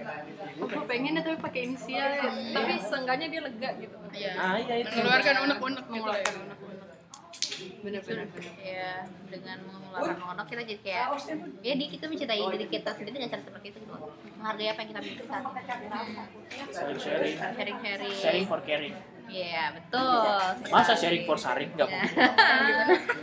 oh, 0.61 0.67
gue 0.69 0.85
pengen 0.85 1.19
ya 1.19 1.23
tapi 1.25 1.38
pakai 1.41 1.61
inisial, 1.71 2.11
ya. 2.19 2.31
tapi 2.55 2.73
seenggaknya 2.83 3.27
dia 3.31 3.41
lega 3.41 3.71
gitu. 3.79 3.97
iya 4.12 4.31
nah 4.37 4.57
iya 4.59 4.75
itu 4.85 4.91
mengeluarkan 4.95 5.35
unek-unek 5.49 5.85
gitu 5.87 5.91
ya 5.91 5.97
mengeluarkan 5.97 6.35
unek-unek. 6.45 6.67
Bener-bener. 7.81 8.27
Iya, 8.57 8.92
dengan 9.27 9.59
mengeluarkan 9.64 10.18
honor 10.21 10.44
kita 10.44 10.62
jadi 10.64 10.81
kayak 10.81 11.07
ya 11.61 11.75
di 11.75 11.87
kita 11.88 12.05
mencintai 12.07 12.42
diri 12.49 12.66
kita 12.66 12.90
sendiri 12.92 13.14
dengan 13.16 13.31
cara 13.31 13.42
seperti 13.42 13.66
itu 13.68 13.79
gitu. 13.81 13.94
Menghargai 14.35 14.68
apa 14.68 14.79
yang 14.79 14.88
kita 14.88 15.01
miliki 15.01 15.25
saat 15.25 15.42
sharing 16.68 16.99
sharing 16.99 17.35
Sharing 17.35 17.77
sharing. 17.79 18.12
sharing 18.14 18.44
for 18.44 18.61
caring 18.61 18.94
Iya, 19.29 19.77
betul. 19.77 20.25
masa 20.68 20.92
sharing 20.94 21.23
for 21.23 21.37
sharing 21.37 21.68
nggak 21.71 21.85
Iya. 21.87 22.01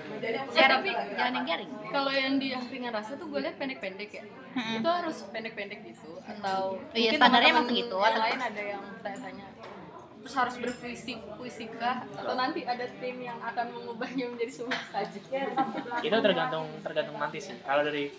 mungkin 0.06 0.32
Sharing, 0.56 0.80
tapi- 0.80 0.98
jangan 1.16 1.34
yang 1.34 1.46
sharing. 1.48 1.72
Kalau 1.88 2.12
yang 2.12 2.34
di 2.36 2.48
angkringan 2.52 2.92
rasa 2.92 3.16
tuh 3.16 3.26
gue 3.26 3.40
lihat 3.40 3.56
pendek-pendek 3.56 4.10
ya. 4.12 4.24
Itu 4.54 4.86
harus 4.86 5.18
pendek-pendek 5.28 5.82
gitu 5.84 6.20
atau 6.20 6.78
Iya, 6.92 7.10
mungkin 7.10 7.20
standarnya 7.20 7.50
emang 7.52 7.66
segitu, 7.66 7.96
Yang 7.96 8.06
atau- 8.08 8.22
lain 8.22 8.40
ada 8.44 8.62
yang 8.64 8.84
tanya-tanya. 9.00 9.46
Terus 10.26 10.36
harus 10.36 10.56
berpuisi 10.58 11.14
puisi 11.38 11.70
kah 11.72 12.02
atau 12.12 12.34
nanti 12.34 12.66
ada 12.66 12.82
tim 12.98 13.22
yang 13.22 13.38
akan 13.38 13.70
mengubahnya 13.70 14.26
menjadi 14.26 14.58
sebuah 14.58 14.82
saja. 14.90 15.22
itu 16.02 16.18
tergantung 16.18 16.66
tergantung 16.82 17.16
nanti 17.16 17.38
sih 17.38 17.54
kalau 17.62 17.86
dari 17.86 18.10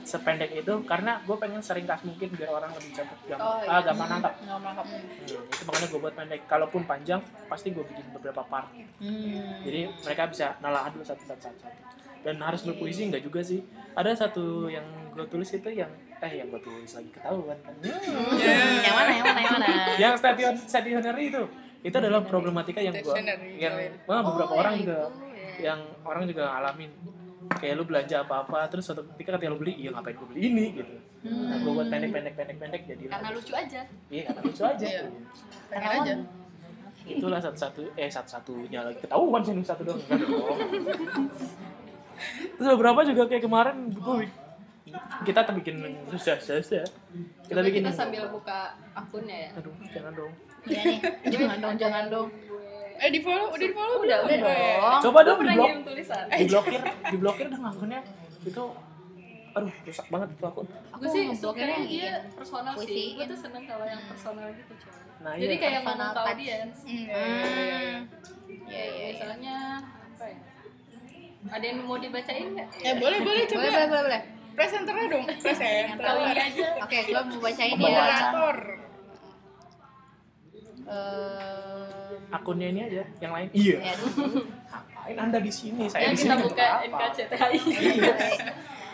sependek 0.00 0.54
itu 0.54 0.70
karena 0.86 1.18
gue 1.20 1.34
pengen 1.34 1.58
sering 1.58 1.82
kas 1.82 2.00
mungkin 2.00 2.30
biar 2.30 2.50
orang 2.52 2.70
lebih 2.70 2.94
cepat 2.94 3.18
gampang 3.26 3.42
Oh, 3.42 3.58
iya. 3.58 3.68
ah 3.68 3.80
gampang 3.82 4.08
nangkap 4.08 4.34
Hmm, 4.38 5.02
itu 5.18 5.62
makanya 5.66 5.86
gue 5.88 6.00
buat 6.00 6.14
pendek 6.14 6.40
kalaupun 6.46 6.82
panjang 6.84 7.18
pasti 7.44 7.74
gue 7.74 7.82
bikin 7.82 8.06
beberapa 8.12 8.40
part 8.44 8.70
Hmm. 9.02 9.58
jadi 9.60 9.90
mereka 9.98 10.30
bisa 10.30 10.54
nalahan 10.58 10.90
dulu 10.90 11.02
satu 11.02 11.26
satu 11.26 11.42
satu, 11.42 11.58
satu. 11.58 11.97
Dan 12.20 12.36
harus 12.38 12.62
berpuisi 12.62 13.04
enggak 13.04 13.20
juga 13.20 13.40
sih 13.40 13.62
ada 13.92 14.10
satu 14.10 14.66
yang 14.66 14.84
gue 15.10 15.26
tulis 15.26 15.48
itu 15.48 15.68
yang 15.68 15.90
eh 16.18 16.32
yang 16.34 16.46
gue 16.48 16.58
tulis 16.58 16.90
lagi 16.90 17.10
ketahuan 17.10 17.56
kan 17.56 17.74
Hmm. 17.78 18.38
Yang 18.84 18.94
mana? 18.94 19.10
Yang 19.10 19.24
mana? 19.24 19.40
Yang 19.40 19.52
mana? 19.52 19.66
yang 19.96 20.14
stadion 20.14 20.54
stationery 20.56 21.24
itu 21.28 21.42
itu 21.78 21.94
adalah 21.94 22.20
problematika 22.20 22.78
yang 22.78 22.90
gua 22.96 23.14
Stationery, 23.14 23.54
yang 23.56 23.70
oh, 23.70 23.80
iya. 23.80 23.90
wah, 24.04 24.20
beberapa 24.24 24.50
Oh, 24.50 24.58
orang 24.58 24.72
yang 24.74 24.82
juga 24.82 24.98
ya. 24.98 25.50
yang 25.64 25.80
orang 26.02 26.22
juga 26.26 26.42
ngalamin 26.48 26.90
kayak 27.54 27.74
lu 27.74 27.84
belanja 27.84 28.16
apa-apa 28.20 28.66
terus 28.66 28.84
suatu 28.84 29.06
ketika 29.14 29.34
ketika 29.34 29.48
lu 29.48 29.56
beli 29.56 29.72
iya 29.76 29.90
ngapain 29.90 30.12
gue 30.12 30.28
beli 30.28 30.42
ini 30.44 30.64
gitu 30.74 30.94
nah 31.24 31.56
gue 31.56 31.72
buat 31.72 31.86
pendek 31.86 32.10
pendek 32.10 32.34
pendek 32.34 32.56
pendek 32.56 32.82
jadi 32.84 33.04
Karena 33.08 33.28
lucu 33.32 33.52
aja. 33.52 33.80
iya 34.08 34.22
karena 34.26 34.40
lucu 34.44 34.62
aja 34.64 34.86
Iya. 34.86 35.02
pengen 35.68 35.80
Karena 35.80 35.98
aja 36.00 36.14
itulah 37.08 37.40
satu 37.40 37.56
satu 37.56 37.80
eh 37.94 38.06
satu 38.06 38.28
satunya 38.28 38.80
lagi 38.82 38.98
ketahuan 39.00 39.40
sih 39.40 39.54
satu 39.64 39.82
doang 39.82 39.98
enggak 39.98 40.18
dong 40.20 40.50
terus 42.52 42.68
beberapa 42.70 43.00
juga 43.02 43.22
kayak 43.24 43.42
kemarin 43.42 43.76
gue 43.90 44.26
kita 45.20 45.40
tuh 45.42 45.54
bikin 45.54 45.76
susah 46.08 46.36
susah 46.38 46.84
kita 47.44 47.50
Coba 47.50 47.60
bikin 47.62 47.82
kita 47.82 47.92
sambil 47.92 48.24
buka 48.26 48.58
akunnya 48.92 49.36
ya. 49.46 49.50
aduh 49.54 49.74
jangan 49.86 50.12
dong 50.14 50.32
Iya 50.60 50.82
nih. 50.84 50.98
Jangan 51.32 51.56
dong, 51.58 51.74
jangan 51.76 52.04
dong. 52.08 52.28
eh 52.98 53.08
di 53.08 53.20
follow 53.20 53.46
udah 53.48 53.62
di 53.62 53.70
follow 53.70 53.96
Udah, 54.00 54.18
belum? 54.20 54.26
udah 54.26 54.38
dong. 54.42 55.00
coba 55.00 55.18
dong 55.22 55.38
di 55.38 55.48
blok 55.50 55.70
diblokir 56.34 56.80
diblokir 57.08 57.46
dong 57.46 57.64
akunnya 57.64 58.00
itu 58.40 58.64
aduh 59.50 59.72
rusak 59.80 60.06
banget 60.08 60.28
itu 60.30 60.44
akun 60.44 60.66
Gue 60.92 61.08
sih 61.08 61.24
sukanya 61.30 61.74
yang 61.74 61.86
dia 61.86 62.10
personal 62.32 62.74
sih. 62.76 63.14
Gue 63.14 63.24
tuh 63.24 63.38
seneng 63.38 63.64
kalau 63.64 63.86
yang 63.86 64.02
personal 64.04 64.50
gitu 64.50 64.72
coy. 64.76 64.92
nah 65.18 65.32
Jadi 65.32 65.46
iya 65.48 65.58
kayak 65.58 65.80
ngomong 65.80 66.10
ke 66.10 66.20
audiens. 66.24 66.76
Hmm, 66.80 66.94
iya, 66.98 67.16
iya, 67.16 67.38
iya, 67.38 67.78
iya. 67.78 67.98
Iya, 68.66 68.84
iya, 68.84 68.84
iya. 68.84 69.08
Misalnya 69.14 69.56
apa 70.10 70.24
ya? 70.26 70.38
Ada 71.46 71.64
yang 71.64 71.78
mau 71.86 71.94
dibacain 71.96 72.46
nggak? 72.50 72.68
Eh 72.82 72.94
boleh 72.98 73.18
boleh 73.22 73.42
coba. 73.46 73.62
Boleh, 73.62 73.70
boleh, 73.86 74.02
boleh. 74.10 74.22
Presenternya 74.58 75.06
dong, 75.06 75.22
presenter. 75.38 75.84
Tahu 75.94 76.18
ini 76.26 76.40
aja. 76.42 76.66
Oke, 76.82 76.98
gua 77.06 77.20
mau 77.22 77.38
bacain 77.38 77.70
ya. 77.70 77.78
Moderator. 77.78 78.56
Eh, 80.88 82.34
Akunnya 82.34 82.66
ini 82.72 82.80
aja, 82.84 83.04
yang 83.20 83.32
lain. 83.32 83.48
Iya. 83.54 83.76
ya, 83.80 83.92
dulu. 83.94 84.40
Ngapain 84.68 85.16
Anda 85.16 85.38
di 85.38 85.52
sini? 85.52 85.84
Saya 85.88 86.10
Yang 86.10 86.12
di 86.12 86.18
sini 86.18 86.28
kita 86.28 86.36
untuk 86.42 86.52
buka? 86.52 86.68
NKCTHI. 86.84 87.58
Iya. 87.70 88.14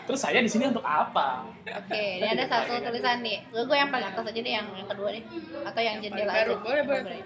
Terus 0.05 0.19
saya 0.21 0.37
di 0.37 0.51
sini 0.51 0.63
untuk 0.69 0.85
apa? 0.85 1.49
Oke, 1.65 1.97
ini 2.21 2.27
ada 2.29 2.45
satu 2.45 2.77
tulisan 2.77 3.25
nih. 3.25 3.41
Gue 3.49 3.63
gue 3.65 3.73
yang 3.73 3.89
paling 3.89 4.07
atas 4.13 4.21
aja 4.21 4.39
deh, 4.39 4.53
yang, 4.53 4.67
yang 4.77 4.85
kedua 4.85 5.09
nih. 5.09 5.23
Atau 5.65 5.81
yang 5.81 5.97
jendela 5.97 6.31
Baru, 6.31 6.53
aja. 6.53 6.61
boleh, 6.61 6.83
boleh. 6.85 7.21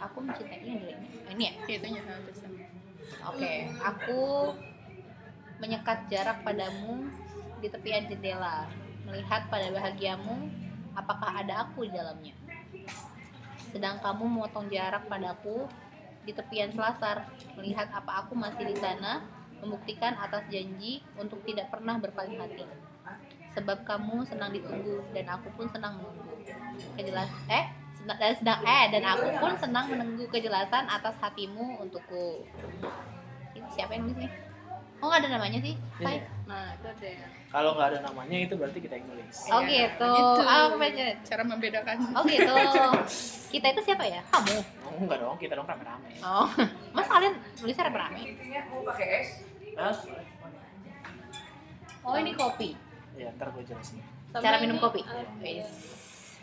Aku 0.00 0.16
mencintai 0.24 0.64
ini. 0.64 0.96
Ini 1.28 1.42
ya? 1.44 1.52
Itunya 1.76 2.00
tulisan. 2.00 2.50
Oke, 3.26 3.68
aku 3.82 4.54
menyekat 5.60 6.08
jarak 6.08 6.40
padamu 6.46 7.10
di 7.60 7.68
tepian 7.68 8.08
jendela, 8.08 8.70
melihat 9.04 9.50
pada 9.52 9.68
bahagiamu, 9.68 10.48
apakah 10.96 11.42
ada 11.42 11.68
aku 11.68 11.84
di 11.84 11.92
dalamnya. 11.92 12.32
Sedang 13.70 14.00
kamu 14.00 14.24
memotong 14.24 14.72
jarak 14.72 15.06
padaku 15.06 15.68
di 16.24 16.32
tepian 16.32 16.72
selasar, 16.72 17.28
melihat 17.58 17.90
apa 17.92 18.24
aku 18.24 18.32
masih 18.38 18.66
di 18.66 18.76
sana, 18.78 19.20
membuktikan 19.60 20.16
atas 20.16 20.48
janji 20.48 21.04
untuk 21.20 21.44
tidak 21.44 21.68
pernah 21.68 22.00
berpaling 22.00 22.40
hati. 22.40 22.64
Sebab 23.52 23.82
kamu 23.82 24.22
senang 24.24 24.54
ditunggu 24.54 25.02
dan 25.12 25.26
aku 25.28 25.50
pun 25.58 25.66
senang 25.68 25.98
menunggu. 25.98 26.38
Kejelas 26.96 27.28
eh 27.50 27.79
dan 28.08 28.32
sedang 28.32 28.60
eh 28.64 28.84
dan 28.88 29.02
aku 29.04 29.28
pun 29.36 29.52
senang 29.60 29.86
menunggu 29.92 30.24
kejelasan 30.32 30.88
atas 30.88 31.14
hatimu 31.20 31.80
untukku. 31.84 32.44
Ini 33.52 33.66
siapa 33.72 33.96
yang 33.96 34.08
nulis 34.08 34.18
nih? 34.24 34.32
Oh 35.00 35.08
nggak 35.08 35.20
ada 35.24 35.30
namanya 35.40 35.58
sih? 35.64 35.74
Iya. 36.00 36.04
Hai. 36.04 36.16
Nah, 36.44 36.76
itu 36.76 36.86
ada 36.92 37.08
Kalau 37.50 37.70
nggak 37.72 37.88
ada 37.88 37.98
namanya 38.04 38.36
itu 38.36 38.54
berarti 38.56 38.78
kita 38.84 38.94
yang 39.00 39.06
nulis. 39.08 39.36
Oh 39.48 39.60
Iya, 39.64 39.96
gitu. 39.96 40.12
gitu. 40.12 40.40
Ah, 40.44 40.68
aku 40.68 40.76
baca. 40.76 41.04
Cara 41.24 41.42
membedakan. 41.44 41.96
Oh 42.12 42.22
gitu. 42.28 42.54
Kita 43.50 43.66
itu 43.74 43.82
siapa 43.82 44.06
ya? 44.06 44.22
Kamu. 44.30 44.62
Oh, 44.86 44.94
enggak 44.94 45.18
dong, 45.26 45.34
kita 45.34 45.58
dong 45.58 45.66
rame-rame. 45.66 46.14
Oh. 46.22 46.46
Mas 46.94 47.10
kalian 47.10 47.34
nulisnya 47.58 47.90
rame-rame? 47.90 48.22
Hah? 49.74 49.94
Oh 52.06 52.14
ini 52.14 52.30
kopi. 52.38 52.78
Ya, 53.18 53.34
ntar 53.34 53.50
gue 53.50 53.66
jelasin. 53.66 53.98
Cara 54.30 54.62
minum 54.62 54.78
kopi. 54.78 55.02
air. 55.42 55.66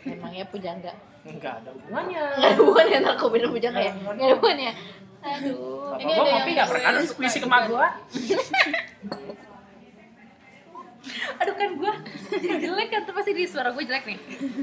Wis. 0.08 0.16
Memangnya 0.16 0.44
pujangga. 0.48 0.92
Enggak 1.28 1.52
ada 1.60 1.70
hubungannya. 1.76 2.22
Nggak 2.24 2.48
ada 2.48 2.56
hubungannya 2.56 2.96
antara 2.96 3.16
kopi 3.20 3.36
dan 3.38 3.50
pujangga 3.52 3.80
ya? 3.84 3.92
Nggak 3.92 4.14
ada 4.16 4.34
hubungannya. 4.34 4.72
Aduh. 5.18 5.56
Bapak 5.88 6.00
Ini 6.00 6.12
gua 6.14 6.22
ada 6.22 6.30
ngopi 6.30 6.48
yang 6.48 6.56
nggak 6.56 6.68
pernah 6.70 6.90
nulis 6.94 7.12
puisi 7.12 7.38
ke 7.42 7.48
gua. 7.48 7.86
Aduh 11.38 11.54
kan 11.54 11.70
jadi 12.28 12.56
jelek 12.60 12.88
kan 12.92 13.00
tuh 13.08 13.14
pasti 13.16 13.32
di 13.32 13.48
suara 13.48 13.72
gue 13.72 13.80
jelek 13.80 14.04
nih. 14.04 14.18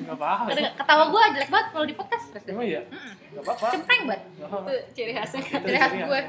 Enggak 0.06 0.18
apa-apa. 0.20 0.52
Ada 0.54 0.62
ketawa 0.78 1.04
gue 1.10 1.22
jelek 1.40 1.50
banget 1.50 1.68
kalau 1.74 1.86
di 1.88 1.96
podcast. 1.98 2.26
Emang 2.46 2.66
iya? 2.68 2.82
Enggak 3.34 3.44
apa-apa. 3.50 3.68
Cempreng 3.74 4.04
banget. 4.06 4.22
Itu 4.38 4.74
ciri 4.94 5.12
khasnya 5.16 5.42
Ciri 5.42 5.78
khas 5.80 5.92
ciri 5.92 6.04
gue. 6.06 6.22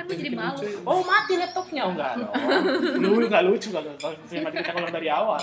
Kan 0.00 0.08
gue 0.08 0.16
jadi 0.16 0.32
malu. 0.32 0.56
lucu. 0.56 0.80
Oh 0.88 1.00
mati 1.04 1.32
laptopnya 1.36 1.82
oh, 1.84 1.92
enggak 1.92 2.12
dong. 2.16 2.32
Lu 3.04 3.08
enggak 3.20 3.44
lucu 3.44 3.68
kalau 3.68 3.92
kalau 4.00 4.16
mati 4.16 4.56
kita 4.56 4.72
keluar 4.72 4.92
dari 4.96 5.08
awal. 5.12 5.40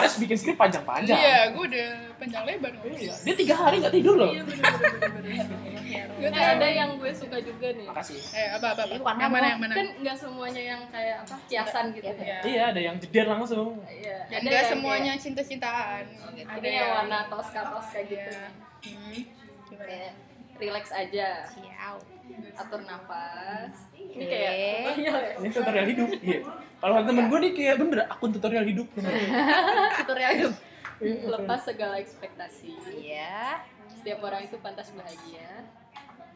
Ares 0.00 0.16
bikin 0.16 0.36
skrip 0.40 0.56
panjang-panjang. 0.56 1.12
Iya, 1.12 1.52
gue 1.52 1.64
udah 1.68 1.88
panjang 2.16 2.42
lebar. 2.48 2.72
Iya. 2.88 3.14
Dia 3.20 3.34
tiga 3.36 3.54
hari 3.60 3.84
nggak 3.84 3.92
tidur 3.92 4.14
loh. 4.16 4.32
Iya. 4.32 4.42
Gue 5.92 6.30
Nah, 6.32 6.56
ada 6.56 6.68
yang 6.70 6.96
gue 6.96 7.12
suka 7.12 7.36
juga 7.42 7.68
nih. 7.74 7.84
Makasih. 7.84 8.16
Eh, 8.32 8.48
apa 8.56 8.72
apa? 8.72 8.82
apa? 8.88 8.94
Bukan 8.96 9.14
Yang 9.18 9.32
mana 9.34 9.46
yang 9.52 9.60
mana? 9.60 9.74
Kan 9.76 9.88
nggak 10.00 10.16
semuanya 10.16 10.62
yang 10.62 10.82
kayak 10.88 11.16
apa 11.26 11.34
kiasan 11.50 11.84
gitu 11.92 12.06
Iya, 12.08 12.22
ya. 12.22 12.38
Iya, 12.46 12.62
ada 12.72 12.80
yang 12.80 12.96
jeder 12.96 13.26
langsung. 13.28 13.68
Iya. 13.84 14.16
Dan 14.30 14.38
Ada 14.40 14.48
nggak 14.48 14.62
yang 14.62 14.72
semuanya 14.72 15.12
cinta-cintaan. 15.20 16.04
ada 16.48 16.68
yang 16.70 16.88
warna 16.96 17.18
toska-toska 17.28 18.00
gitu. 18.08 18.32
Iya. 18.32 18.46
Hmm. 18.88 19.20
Kayak 19.76 20.12
Relax 20.62 20.94
aja, 20.94 21.42
siau. 21.50 21.96
Atur 22.52 22.80
nafas. 22.82 23.74
Ini 23.94 24.24
kayak 24.24 24.52
tutorial 24.86 25.16
ya. 25.18 25.32
Ini 25.38 25.48
tutorial 25.50 25.86
hidup. 25.88 26.08
Iya. 26.18 26.38
Kalau 26.76 26.96
temen 27.02 27.24
gue 27.26 27.38
nih 27.40 27.52
kayak 27.52 27.74
bener 27.78 27.98
akun 28.06 28.30
tutorial 28.30 28.64
hidup. 28.64 28.86
Bener. 28.92 29.12
Tutorial 30.02 30.32
hidup. 30.34 30.54
Lepas 31.02 31.60
segala 31.64 31.94
ekspektasi. 31.96 32.70
Iya. 32.92 33.62
Setiap 33.88 34.18
orang 34.20 34.44
itu 34.44 34.58
pantas 34.58 34.90
bahagia. 34.90 35.66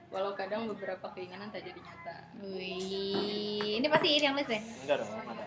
Walau 0.07 0.33
kadang 0.33 0.71
beberapa 0.71 1.03
keinginan 1.13 1.51
tak 1.51 1.67
jadi 1.67 1.77
nyata. 1.77 2.17
Wih, 2.39 3.83
ini 3.83 3.87
pasti 3.87 4.09
ini 4.13 4.23
yang 4.23 4.39
nulis 4.39 4.47
deh. 4.47 4.63
Enggak 4.87 4.97
dong, 5.03 5.11
ada. 5.19 5.45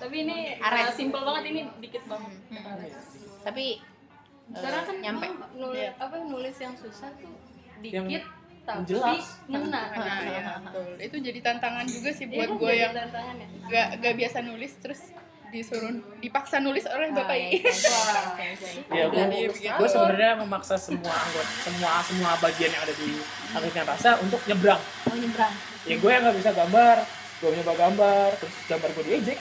Tapi 0.00 0.16
ini 0.16 0.36
Ares. 0.56 0.88
uh, 0.88 0.94
simple 0.96 1.20
banget 1.20 1.44
ini 1.46 1.60
dikit 1.78 2.02
banget. 2.08 2.32
Tapi 3.44 3.66
Sekarang 4.48 4.80
eh, 4.80 4.86
kan 4.86 4.96
nyampe. 4.96 5.26
nulis 5.54 5.82
Iya. 5.82 5.90
apa 5.98 6.16
nulis 6.18 6.56
yang 6.56 6.72
susah 6.72 7.10
tuh 7.18 7.34
Yang 7.82 8.04
dikit 8.08 8.22
tapi 8.66 8.82
jelas. 8.84 9.24
ngena. 9.46 9.82
Nah, 9.88 10.20
ya, 10.20 10.42
betul. 10.60 10.90
Itu 10.98 11.16
jadi 11.22 11.38
tantangan 11.40 11.86
juga 11.86 12.10
sih 12.10 12.26
Iya 12.26 12.34
buat 12.34 12.48
kan 12.48 12.58
gue 12.58 12.72
yang 12.74 12.92
ya. 12.92 13.06
gak, 13.64 13.86
gak 14.00 14.14
biasa 14.16 14.38
nulis 14.42 14.72
terus 14.76 15.00
disuruh 15.46 15.88
dipaksa 16.18 16.58
nulis 16.58 16.82
oleh 16.84 17.06
Oh, 17.06 17.14
bapak 17.14 17.36
iya, 17.36 17.48
I. 17.48 17.58
iya, 17.62 17.62
iya, 17.62 17.94
iya, 18.26 18.66
iya. 18.90 18.90
Ya, 18.90 19.04
gue, 19.06 19.24
gue 19.54 19.88
sebenarnya 19.88 20.32
memaksa 20.36 20.74
semua 20.76 21.06
anggota, 21.08 21.52
semua 21.62 21.90
semua 22.02 22.30
bagian 22.36 22.68
yang 22.68 22.82
ada 22.82 22.92
di 22.92 23.08
anggotanya 23.52 23.84
rasa 23.86 24.10
untuk 24.18 24.42
nyebrang. 24.42 24.82
Mau 25.06 25.14
nyebrang. 25.14 25.52
Ya 25.84 25.94
gue 25.96 26.10
yang 26.10 26.22
nggak 26.26 26.36
bisa 26.36 26.50
gambar, 26.50 26.96
gue 27.38 27.50
nyoba 27.54 27.74
gambar, 27.78 28.28
terus 28.36 28.54
gambar 28.66 28.88
gue 28.90 29.04
diejek. 29.06 29.38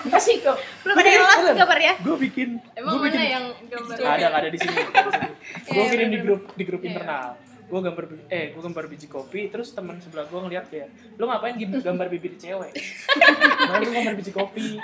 Enggak 0.00 0.22
sih 0.26 0.36
kok. 0.40 0.56
Belum 0.80 0.96
ada 0.96 1.10
yang 1.12 1.24
gambar 1.54 1.78
ya? 1.78 1.94
Gue 2.00 2.16
bikin, 2.18 2.48
Emang 2.72 2.92
gue 2.94 3.00
bikin 3.04 3.20
mana 3.20 3.28
yang 3.28 3.44
gambar? 3.68 3.96
ada 4.00 4.24
nggak 4.24 4.40
ada 4.40 4.48
di 4.48 4.58
sini. 4.58 4.76
gue 5.68 5.76
Iya, 5.76 5.84
kirim 5.92 6.08
di 6.08 6.18
grup 6.18 6.42
di 6.50 6.64
grup 6.64 6.80
Iya. 6.80 6.88
internal. 6.90 7.28
Gue 7.68 7.80
gambar 7.80 8.04
eh 8.26 8.50
gue 8.50 8.62
gambar 8.62 8.84
biji 8.86 9.06
kopi, 9.06 9.46
terus 9.46 9.70
teman 9.70 9.96
sebelah 9.98 10.24
gue 10.24 10.40
ngeliat 10.40 10.66
kayak, 10.66 10.88
lu 11.14 11.24
ngapain 11.24 11.52
gambar 11.58 12.06
bibir 12.08 12.32
cewek? 12.34 12.72
Nah, 13.60 13.76
lu 13.76 13.90
gambar 13.90 14.14
biji 14.14 14.32
kopi. 14.32 14.80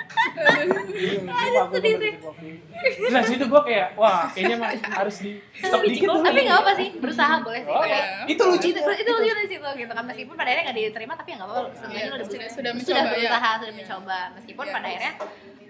Iya, 0.85 1.17
lupa 1.17 1.33
gue 1.65 1.79
gambar 1.81 1.81
biji 1.81 2.19
kopi. 2.19 2.49
Terus 2.75 3.09
dari 3.11 3.25
situ 3.25 3.45
gue 3.47 3.61
kayak, 3.63 3.87
wah 3.95 4.29
kayaknya 4.29 4.55
mah 4.55 4.69
harus 4.93 5.15
di 5.17 5.31
stop 5.55 5.81
dikit 5.81 6.05
dulu. 6.05 6.21
Tapi 6.21 6.39
nggak 6.41 6.59
apa 6.59 6.71
sih, 6.75 6.87
berusaha 6.95 7.33
boleh 7.41 7.61
sih. 7.61 7.71
Oh, 7.71 7.81
Tapi 7.81 7.89
ya. 7.89 8.03
Itu 8.27 8.43
lucu. 8.45 8.67
itu 8.67 8.77
itu 8.77 9.09
lucu 9.11 9.33
di 9.35 9.49
situ 9.49 9.69
gitu 9.75 9.91
kan 9.91 10.05
meskipun 10.05 10.33
pada 10.35 10.49
akhirnya 10.51 10.63
nggak 10.65 10.77
diterima 10.79 11.13
tapi 11.15 11.29
ya 11.31 11.35
nggak 11.35 11.49
apa-apa 11.49 11.69
sebenarnya 11.73 11.97
Iya, 11.97 12.05
lo 12.05 12.15
udah 12.15 12.25
sudah- 12.25 12.37
berusaha 12.37 12.53
sudah 12.53 12.71
sudah 12.77 13.01
mencoba, 13.01 13.15
berusaha 13.15 13.49
sudah 13.57 13.73
mencoba 13.73 14.17
meskipun 14.35 14.65
Iya. 14.65 14.73
pada 14.75 14.85
akhirnya 14.85 15.13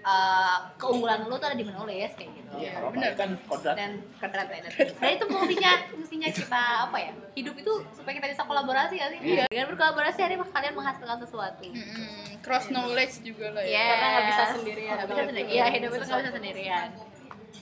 eh, 0.06 0.56
keunggulan 0.76 1.18
lu 1.22 1.34
tuh 1.34 1.46
ada 1.46 1.54
di 1.54 1.62
menulis 1.62 2.10
kayak 2.12 2.30
gitu 2.30 2.44
Iya, 2.56 2.78
Kalau 2.78 2.88
bener. 2.88 3.12
kan 3.12 3.30
kodrat. 3.44 3.74
dan 3.74 3.90
kedrat 4.16 4.46
ya 4.46 4.58
dan, 4.62 5.10
itu 5.12 5.24
fungsinya 5.26 5.72
fungsinya 5.90 6.28
kita 6.30 6.62
apa 6.86 6.96
ya 6.96 7.12
hidup 7.34 7.54
itu 7.54 7.72
supaya 7.90 8.14
kita 8.14 8.28
bisa 8.30 8.42
kolaborasi 8.42 8.94
ya 8.96 9.06
sih 9.10 9.18
Iya. 9.20 9.44
dengan 9.46 9.66
berkolaborasi 9.68 10.18
akhirnya 10.20 10.46
kalian 10.46 10.74
menghasilkan 10.74 11.18
sesuatu 11.20 11.62
Mm-mm. 11.66 12.38
Cross 12.38 12.70
knowledge 12.70 13.20
juga 13.20 13.50
lah 13.50 13.60
ya. 13.60 13.74
Yes. 13.74 13.88
Karena 13.90 14.06
nggak 14.06 14.24
bisa 14.24 14.42
sendirian. 14.54 14.94
Nggak 14.94 15.08
bisa 15.08 15.22
sendirian. 15.26 15.50
Iya, 15.52 15.64
hidup 15.68 15.90
itu 15.90 16.04
nggak 16.06 16.20
bisa 16.22 16.32
sendirian. 16.32 16.88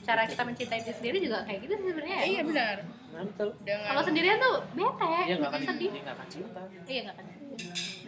Cara 0.04 0.22
kita 0.28 0.42
mencintai 0.44 0.80
diri 0.84 0.94
sendiri 0.94 1.16
juga 1.18 1.38
kayak 1.42 1.58
gitu 1.58 1.72
sih 1.72 1.86
sebenarnya. 1.88 2.14
ya. 2.14 2.24
Iya 2.28 2.40
benar. 2.44 2.76
Betul. 3.14 3.48
Dengan 3.64 3.80
Kalau 3.88 4.02
sendirian 4.04 4.36
tuh 4.36 4.54
bete, 4.70 5.14
Iya 5.24 5.34
nggak 5.34 5.48
akan 5.48 5.62
sedih. 5.64 5.88
dia 5.88 6.02
nggak 6.04 6.14
akan 6.14 6.28
cinta. 6.28 6.60
Iya 6.84 7.00
nggak 7.00 7.16
kan? 7.16 7.26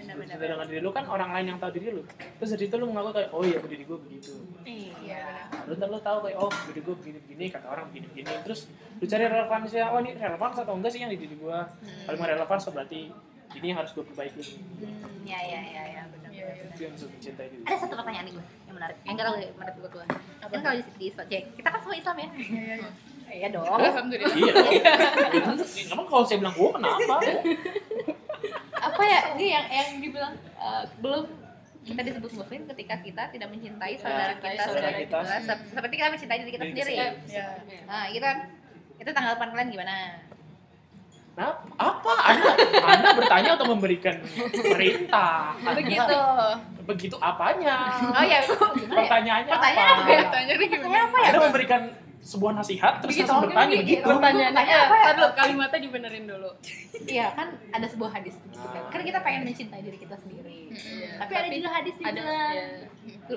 Benar-benar. 0.07 0.39
Cinta 0.39 0.47
dengan 0.47 0.67
diri 0.71 0.81
lu 0.81 0.91
kan 0.95 1.05
orang 1.11 1.31
lain 1.35 1.47
yang 1.51 1.59
tahu 1.59 1.71
diri 1.75 1.89
lu. 1.91 2.03
Terus 2.39 2.51
dari 2.55 2.65
itu 2.71 2.77
lu 2.79 2.87
mengaku 2.87 3.11
kayak, 3.19 3.31
oh 3.35 3.43
iya 3.43 3.59
diri 3.59 3.85
gue 3.85 3.99
begitu. 3.99 4.33
Iya. 4.63 5.51
Lu 5.67 5.73
ntar 5.75 5.89
lu 5.91 5.99
tahu 5.99 6.19
kayak, 6.31 6.39
oh 6.39 6.53
diri 6.71 6.81
gue 6.87 6.95
begini-begini, 6.95 7.45
kata 7.51 7.67
orang 7.67 7.91
begini-begini. 7.91 8.31
Terus 8.47 8.71
lu 9.03 9.05
cari 9.05 9.25
relevansinya, 9.27 9.87
oh 9.91 9.99
ini 10.01 10.11
relevan 10.15 10.49
atau 10.55 10.75
enggak 10.79 10.91
sih 10.95 11.01
yang 11.03 11.11
di 11.11 11.19
diri 11.19 11.35
gue. 11.35 11.59
Kalau 12.07 12.17
nggak 12.17 12.31
relevan, 12.39 12.59
so 12.63 12.71
berarti 12.71 13.11
ini 13.59 13.67
yang 13.75 13.79
harus 13.83 13.91
gue 13.95 14.05
perbaiki. 14.07 14.43
Hmm, 14.83 15.27
ya 15.27 15.41
ya 15.43 15.61
ya 15.63 15.83
ya 15.91 16.03
benar. 16.13 16.31
Iya, 16.31 16.47
iya. 16.51 16.65
Itu 16.71 16.81
yang 16.87 16.95
mencintai 16.95 17.49
diri. 17.51 17.63
Ada 17.67 17.77
satu 17.83 17.95
pertanyaan 17.99 18.25
nih 18.31 18.35
gue 18.37 18.45
yang 18.69 18.77
menarik. 18.77 18.97
Yang 19.03 19.13
enggak 19.17 19.27
lagi 19.27 19.49
menurut 19.57 19.77
gue 19.77 19.91
tuh. 19.91 20.01
Kan 20.47 20.61
kalau 20.63 20.77
di, 20.79 20.85
di 20.99 21.05
Islam, 21.11 21.27
Jack, 21.27 21.45
kita 21.59 21.69
kan 21.75 21.81
semua 21.83 21.97
Islam 21.97 22.17
ya. 22.17 22.29
Iya, 22.37 22.63
iya, 22.79 22.91
iya. 23.29 23.37
Iya 23.37 23.49
dong. 23.51 23.67
Alhamdulillah. 23.77 24.35
Iya 24.35 24.53
dong. 24.53 25.59
Emang 25.87 26.07
kalau 26.07 26.25
saya 26.25 26.39
bilang 26.39 26.55
gue 26.55 26.71
kenapa? 26.73 27.15
Apa 28.77 29.03
ya? 29.03 29.21
Ini 29.35 29.47
yang 29.47 29.67
yang 29.67 29.89
dibilang 29.99 30.33
eh, 30.37 30.83
belum 30.99 31.25
kita 31.83 32.01
disebut 32.03 32.31
muslim 32.35 32.61
ketika 32.67 32.95
kita 32.99 33.23
tidak 33.31 33.49
mencintai 33.49 33.95
saudara 33.95 34.35
Ya, 34.35 34.43
kita 34.43 34.63
saudara 34.65 34.91
seperti 34.91 35.07
kita. 35.07 35.19
kita, 35.23 35.55
seperti 35.71 35.95
kita 35.95 36.09
mencintai 36.11 36.39
diri 36.41 36.51
kita 36.51 36.65
Diri 36.65 36.75
sendiri. 36.75 36.95
kita 36.97 37.31
Ya. 37.31 37.49
Nah, 37.87 38.03
gitu 38.09 38.25
kan. 38.25 38.39
Itu 38.97 39.11
tanggapan 39.13 39.49
kalian 39.53 39.69
gimana? 39.71 39.95
Nah, 41.37 41.53
apa? 41.77 42.13
Anda, 42.27 42.51
anda 42.89 43.09
bertanya 43.13 43.51
atau 43.55 43.67
memberikan 43.69 44.17
perintah? 44.67 45.53
Begitu. 45.77 46.21
Begitu 46.87 47.17
apanya? 47.21 47.77
Oh 48.09 48.25
ya, 48.25 48.41
ya? 48.41 48.57
Pertanyaannya 48.89 49.53
Pertanyaan 49.53 49.91
apa? 49.93 50.01
apa 50.01 50.11
ya? 50.11 50.23
Tanya 50.33 50.53
nih 50.55 50.69
Pertanyaan 50.71 50.81
gimana? 50.81 51.05
apa 51.05 51.17
ya? 51.21 51.27
Anda 51.29 51.41
memberikan 51.45 51.81
sebuah 52.27 52.53
nasihat 52.53 52.99
terus 52.99 53.15
Begitu, 53.15 53.31
langsung 53.31 53.47
bertanya 53.47 53.77
gitu. 53.79 53.91
gitu. 53.93 54.09
Pertanyaannya, 54.09 54.59
Tanya 54.59 54.75
eh, 54.75 54.83
apa 54.83 54.97
ya? 54.99 55.11
dulu, 55.15 55.29
kalimatnya 55.33 55.79
dibenerin 55.81 56.25
dulu. 56.27 56.51
Iya 57.07 57.27
kan 57.33 57.47
ada 57.71 57.87
sebuah 57.87 58.11
hadis 58.11 58.35
gitu 58.35 58.67
kan. 58.67 58.83
Kan 58.91 59.01
kita 59.01 59.19
pengen 59.23 59.43
mencintai 59.47 59.81
diri 59.81 59.95
kita 59.95 60.17
sendiri. 60.19 60.59
Iya, 60.75 61.09
Tapi 61.17 61.33
ada 61.33 61.49
juga 61.49 61.69
hadis 61.71 61.95
yang 61.95 62.09
ada 62.11 62.21
bilang 62.21 62.51
ya, 62.51 62.67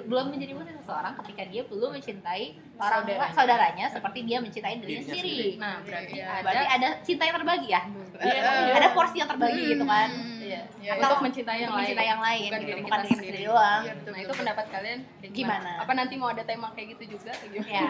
belum 0.01 0.25
menjadi 0.29 0.51
muslim 0.51 0.75
seseorang 0.75 1.13
ketika 1.21 1.41
dia 1.45 1.61
belum 1.63 1.89
mencintai 1.93 2.43
orang 2.75 3.01
tua 3.05 3.13
Saudaranya. 3.13 3.35
saudaranya 3.35 3.85
seperti 3.87 4.19
dia 4.25 4.37
mencintai 4.41 4.75
dirinya 4.75 5.03
sendiri. 5.03 5.21
sendiri. 5.21 5.49
Nah, 5.55 5.75
berarti 5.79 6.13
Iya, 6.15 6.25
ada 6.25 6.41
Berarti 6.41 6.65
ada 6.73 6.87
cinta 6.99 7.23
yang 7.23 7.35
terbagi 7.37 7.67
ya. 7.69 7.81
Iya, 8.19 8.41
Ada 8.75 8.87
porsi 8.91 9.15
yang 9.15 9.29
terbagi 9.29 9.61
gitu 9.69 9.85
kan. 9.85 10.09
Iya. 10.49 10.61
Ya, 10.79 10.91
Atau 10.91 11.05
untuk 11.05 11.21
mencintai 11.21 11.57
yang 11.57 11.61
Untuk 11.61 11.75
lain. 11.75 11.85
mencintai 11.85 12.07
yang 12.07 12.21
lain, 12.21 12.39
bukan 12.41 12.59
gitu. 12.59 12.65
diri 12.65 12.79
bukan 12.79 12.89
kita 12.89 12.97
diri 12.99 13.09
sendiri. 13.11 13.29
sendiri 13.29 13.49
doang. 13.49 13.81
Iya, 13.81 13.93
betul, 13.93 14.09
Nah, 14.09 14.17
itu 14.17 14.25
betul. 14.25 14.39
pendapat 14.39 14.65
kalian 14.67 14.99
Gimana? 15.29 15.71
Apa 15.77 15.91
nanti 15.93 16.13
mau 16.15 16.29
ada 16.29 16.43
tema 16.43 16.67
kayak 16.73 16.87
gitu 16.91 17.03
juga 17.13 17.29
atau 17.29 17.47
gimana? 17.47 17.69
Ya. 17.69 17.85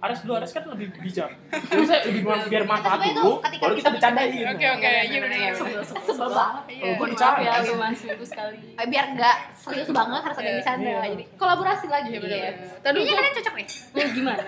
Ares 0.00 0.20
dulu, 0.20 0.32
Ares 0.36 0.52
kan 0.52 0.62
lebih 0.68 0.86
bijak. 0.96 1.30
Terusnya 1.50 1.98
lebih 2.04 2.22
man- 2.22 2.46
biar 2.46 2.64
manfaat 2.64 2.98
dulu, 3.02 3.30
baru 3.40 3.72
kita 3.72 3.74
kita 3.74 3.88
bercandain. 3.90 4.44
Oke, 4.46 4.66
oke, 4.70 4.90
iya 5.02 5.18
benar. 5.18 5.52
Sebel 5.54 5.82
sebel 5.82 6.28
banget. 6.30 6.64
Iya. 6.68 6.92
Mohon 6.94 7.08
dicanda. 7.10 7.40
maaf 7.40 7.58
ya, 7.58 7.66
cuma 7.66 7.86
seminggu 7.90 8.24
sekali. 8.24 8.58
Eh, 8.74 8.86
Biar 8.86 9.04
nggak 9.10 9.36
serius 9.56 9.88
banget 9.90 10.20
harus 10.22 10.36
ada 10.36 10.44
yang 10.44 10.50
Iya. 10.50 10.60
bercanda. 10.60 10.86
Iya. 10.86 11.08
Jadi 11.10 11.24
kolaborasi 11.34 11.86
lagi. 11.88 12.08
Iya, 12.08 12.14
Iya. 12.14 12.22
benar. 12.22 12.52
Tadi 12.78 12.94
Kayaknya 12.94 13.02
gue 13.02 13.16
kalian 13.16 13.34
cocok 13.34 13.54
nih. 13.54 13.66
Oh, 13.90 14.08
gimana? 14.12 14.42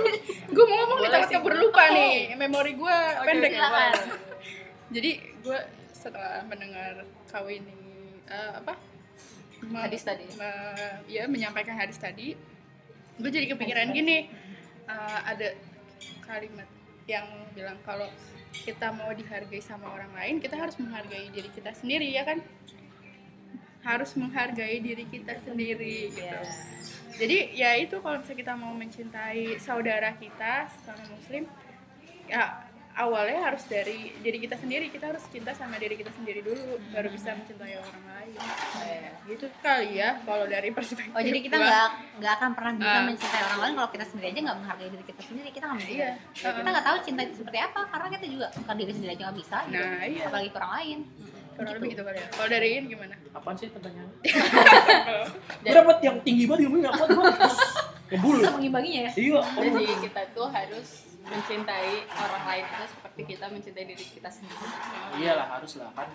gue 0.54 0.64
mau 0.64 0.76
ngomong 0.78 0.96
nih 0.96 1.02
Boleh 1.02 1.12
takut 1.12 1.28
sih. 1.28 1.34
kabur 1.34 1.54
lupa 1.58 1.82
nih 1.90 2.14
memori 2.36 2.72
gue 2.72 2.96
pendek 3.22 3.52
jadi 4.92 5.10
gue 5.40 5.58
setelah 6.02 6.42
mendengar 6.42 6.98
kawin 7.28 7.62
ini 7.62 7.78
eh, 8.26 8.52
apa 8.56 8.74
me- 9.62 9.78
Hadis 9.80 10.02
tadi. 10.02 10.26
me- 10.34 10.98
ya 11.06 11.24
menyampaikan 11.24 11.76
hadis 11.76 11.96
tadi 11.96 12.34
gue 13.14 13.30
jadi 13.30 13.46
kepikiran 13.48 13.90
gini 13.90 14.26
eh, 14.84 15.20
ada 15.22 15.54
kalimat 16.20 16.66
yang 17.04 17.22
bilang 17.52 17.78
kalau 17.80 18.10
kita 18.52 18.90
mau 18.90 19.10
dihargai 19.10 19.60
sama 19.60 19.86
orang 19.88 20.10
lain 20.12 20.34
kita 20.38 20.54
harus 20.54 20.74
menghargai 20.76 21.30
diri 21.30 21.48
kita 21.48 21.70
sendiri 21.72 22.10
ya 22.10 22.22
kan 22.22 22.42
harus 23.82 24.14
menghargai 24.14 24.78
diri 24.78 25.04
kita 25.04 25.38
sendiri 25.40 26.10
gitu 26.10 26.22
Iya. 26.22 26.42
jadi 27.18 27.36
ya 27.52 27.70
itu 27.76 27.98
kalau 27.98 28.18
misalnya 28.18 28.40
kita 28.40 28.54
mau 28.54 28.72
mencintai 28.72 29.58
saudara 29.58 30.14
kita 30.14 30.66
sama 30.80 31.02
muslim 31.08 31.44
ya 32.24 32.71
awalnya 32.94 33.40
harus 33.42 33.64
dari 33.64 34.12
diri 34.16 34.36
kita 34.38 34.54
sendiri 34.54 34.86
kita 34.86 35.08
harus 35.08 35.24
cinta 35.26 35.52
sama 35.52 35.76
diri 35.76 35.94
kita 35.94 36.12
sendiri 36.12 36.40
dulu 36.40 36.60
baru 36.88 37.08
bisa 37.08 37.32
mencintai 37.32 37.74
orang 37.74 38.02
lain 38.04 38.30
gitu 39.24 39.46
kali 39.58 39.96
ya 39.96 40.20
kalau 40.20 40.44
dari 40.44 40.68
perspektif 40.70 41.08
Oh 41.08 41.18
jadi 41.18 41.38
kita 41.38 41.56
nggak 41.56 41.88
nggak 42.18 42.32
akan 42.34 42.50
pernah 42.52 42.72
bisa 42.74 42.92
Ah. 42.92 43.04
mencintai 43.04 43.42
orang 43.44 43.60
lain 43.60 43.74
kalau 43.74 43.90
kita 43.90 44.04
sendiri 44.04 44.26
aja 44.28 44.40
nggak 44.42 44.58
menghargai 44.58 44.88
diri 44.88 45.04
kita 45.04 45.20
sendiri 45.22 45.48
kita 45.50 45.64
nggak 45.64 45.80
bisa. 45.80 45.90
Iya. 45.90 46.10
Kita 46.34 46.68
nggak 46.68 46.84
tahu 46.84 46.96
cinta 47.02 47.20
itu 47.22 47.34
seperti 47.38 47.58
apa 47.60 47.80
karena 47.86 48.06
kita 48.10 48.26
juga 48.26 48.46
bukan 48.52 48.74
diri 48.76 48.92
sendiri 48.92 49.10
aja 49.10 49.22
nggak 49.22 49.38
bisa. 49.38 49.56
gitu. 49.64 49.78
nah 49.78 50.04
iya 50.04 50.22
Apalagi 50.26 50.48
ke 50.48 50.56
orang 50.56 50.72
lain. 50.74 50.98
kurang 51.52 51.72
lebih 51.76 51.88
gitu 51.90 52.02
kali 52.02 52.16
ya 52.16 52.26
kalau 52.32 52.48
dari 52.48 52.68
ini 52.74 52.86
gimana 52.88 53.14
Apaan 53.30 53.56
sih 53.56 53.68
pertanyaannya? 53.68 54.16
Gue 55.62 55.70
dapet 55.70 55.98
yang 56.00 56.16
tinggi 56.20 56.44
banget 56.44 56.64
ilmunya 56.64 56.88
apa 56.88 57.04
gue? 57.06 57.24
Ngebul. 58.10 58.36
Bisa 58.38 58.50
mengimbanginya 58.52 59.00
ya. 59.04 59.12
Iya. 59.14 59.40
Jadi 59.58 59.84
kita 60.00 60.22
tuh 60.32 60.48
harus 60.48 60.88
mencintai 61.32 61.92
orang 62.12 62.44
lain 62.44 62.64
itu 62.68 62.84
seperti 62.92 63.20
kita 63.34 63.44
mencintai 63.48 63.84
diri 63.88 64.04
kita 64.04 64.28
sendiri. 64.28 64.66
Iyalah 65.18 65.48
harus 65.58 65.72
lah 65.80 65.90
kan. 65.96 66.08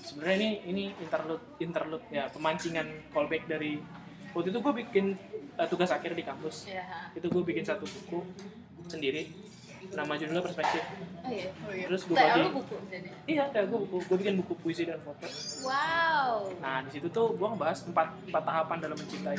Sebenarnya 0.00 0.36
ini 0.38 0.50
ini 0.66 0.84
interlude 0.98 1.44
interlude 1.62 2.04
ya 2.10 2.26
pemancingan 2.32 2.86
callback 3.14 3.46
dari 3.46 3.78
waktu 4.34 4.48
itu 4.54 4.58
gue 4.62 4.74
bikin 4.86 5.06
eh, 5.58 5.68
tugas 5.70 5.90
akhir 5.94 6.14
di 6.14 6.24
kampus. 6.26 6.66
Ya. 6.70 7.10
Itu 7.14 7.30
gue 7.30 7.42
bikin 7.46 7.62
satu 7.66 7.86
buku 7.86 8.26
sendiri. 8.90 9.30
Nama 9.90 10.12
judulnya 10.12 10.44
perspektif. 10.44 10.84
Oh 11.24 11.32
iya. 11.32 11.50
oh 11.66 11.72
iya 11.72 11.86
Terus 11.88 12.02
gue 12.04 12.14
bagi. 12.14 12.42
buku 12.52 12.76
jadi. 12.92 13.08
Iya, 13.24 13.44
kayak 13.48 13.66
gue 13.72 13.78
buku. 13.80 13.96
Gue 14.06 14.16
bikin 14.20 14.34
buku 14.44 14.52
puisi 14.60 14.84
dan 14.84 15.00
foto. 15.00 15.24
Wow. 15.64 16.52
Nah 16.60 16.84
di 16.84 16.90
situ 16.92 17.08
tuh 17.08 17.32
gue 17.32 17.48
ngebahas 17.48 17.78
empat 17.88 18.08
empat 18.28 18.42
tahapan 18.44 18.78
dalam 18.82 18.96
mencintai 19.00 19.38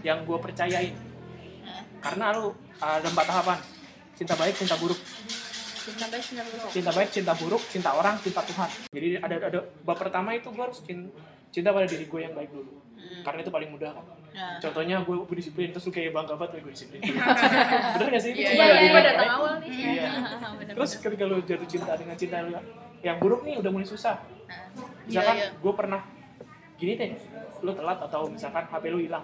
yang 0.00 0.24
gue 0.24 0.38
percayain. 0.40 0.96
Karena 2.00 2.36
lu 2.36 2.48
uh, 2.48 2.52
ada 2.80 3.08
empat 3.08 3.26
tahapan. 3.28 3.58
Cinta 4.14 4.34
baik, 4.34 4.54
cinta 4.54 4.76
buruk. 4.76 5.00
Cinta 5.84 6.06
baik 6.08 6.22
cinta 6.22 6.42
buruk. 6.44 6.68
Cinta 6.70 6.90
baik, 6.90 7.08
cinta 7.10 7.32
buruk, 7.34 7.62
cinta 7.66 7.90
orang, 7.92 8.14
cinta 8.18 8.40
Tuhan. 8.42 8.70
Jadi 8.88 9.08
ada 9.18 9.34
ada 9.42 9.60
bab 9.82 9.96
pertama 9.96 10.32
itu 10.32 10.48
gue 10.48 10.62
harus 10.62 10.80
cin- 10.80 11.12
cinta 11.50 11.70
pada 11.70 11.84
diri 11.84 12.04
gue 12.04 12.20
yang 12.20 12.32
baik 12.32 12.50
dulu. 12.50 12.72
Karena 13.20 13.38
itu 13.38 13.50
paling 13.50 13.68
mudah 13.68 13.90
kan. 13.92 14.04
Nah. 14.32 14.56
Contohnya 14.58 14.96
gue 14.98 15.14
gue 15.14 15.36
disiplin 15.36 15.68
terus 15.70 15.84
lu 15.84 15.92
kayak 15.92 16.10
bangga 16.10 16.34
banget 16.34 16.58
gue 16.58 16.72
disiplin. 16.72 17.00
Bener 17.94 18.08
gak 18.08 18.22
sih? 18.22 18.32
Iya, 18.32 18.48
Itu 18.48 18.54
Iya, 18.54 18.64
iya, 18.64 18.74
gue 18.74 18.88
yang 18.88 19.04
datang 19.04 19.18
baik. 19.20 19.36
awal 19.36 19.52
nih. 19.60 19.68
Iya. 19.70 20.08
Terus 20.74 20.90
ketika 20.98 21.24
lu 21.24 21.36
jatuh 21.40 21.68
cinta 21.68 21.92
dengan 21.94 22.16
cinta 22.16 22.36
lu 22.40 22.50
yang 23.00 23.16
buruk 23.18 23.40
nih 23.44 23.54
udah 23.60 23.70
mulai 23.70 23.84
susah. 23.84 24.16
Misalkan 25.04 25.36
Iya, 25.36 25.46
iya. 25.46 25.48
gue 25.54 25.72
pernah 25.76 26.00
gini 26.74 26.92
deh, 26.96 27.10
lu 27.60 27.70
telat 27.70 27.98
atau 28.00 28.26
misalkan 28.26 28.64
HP 28.64 28.84
lu 28.88 28.98
hilang, 28.98 29.22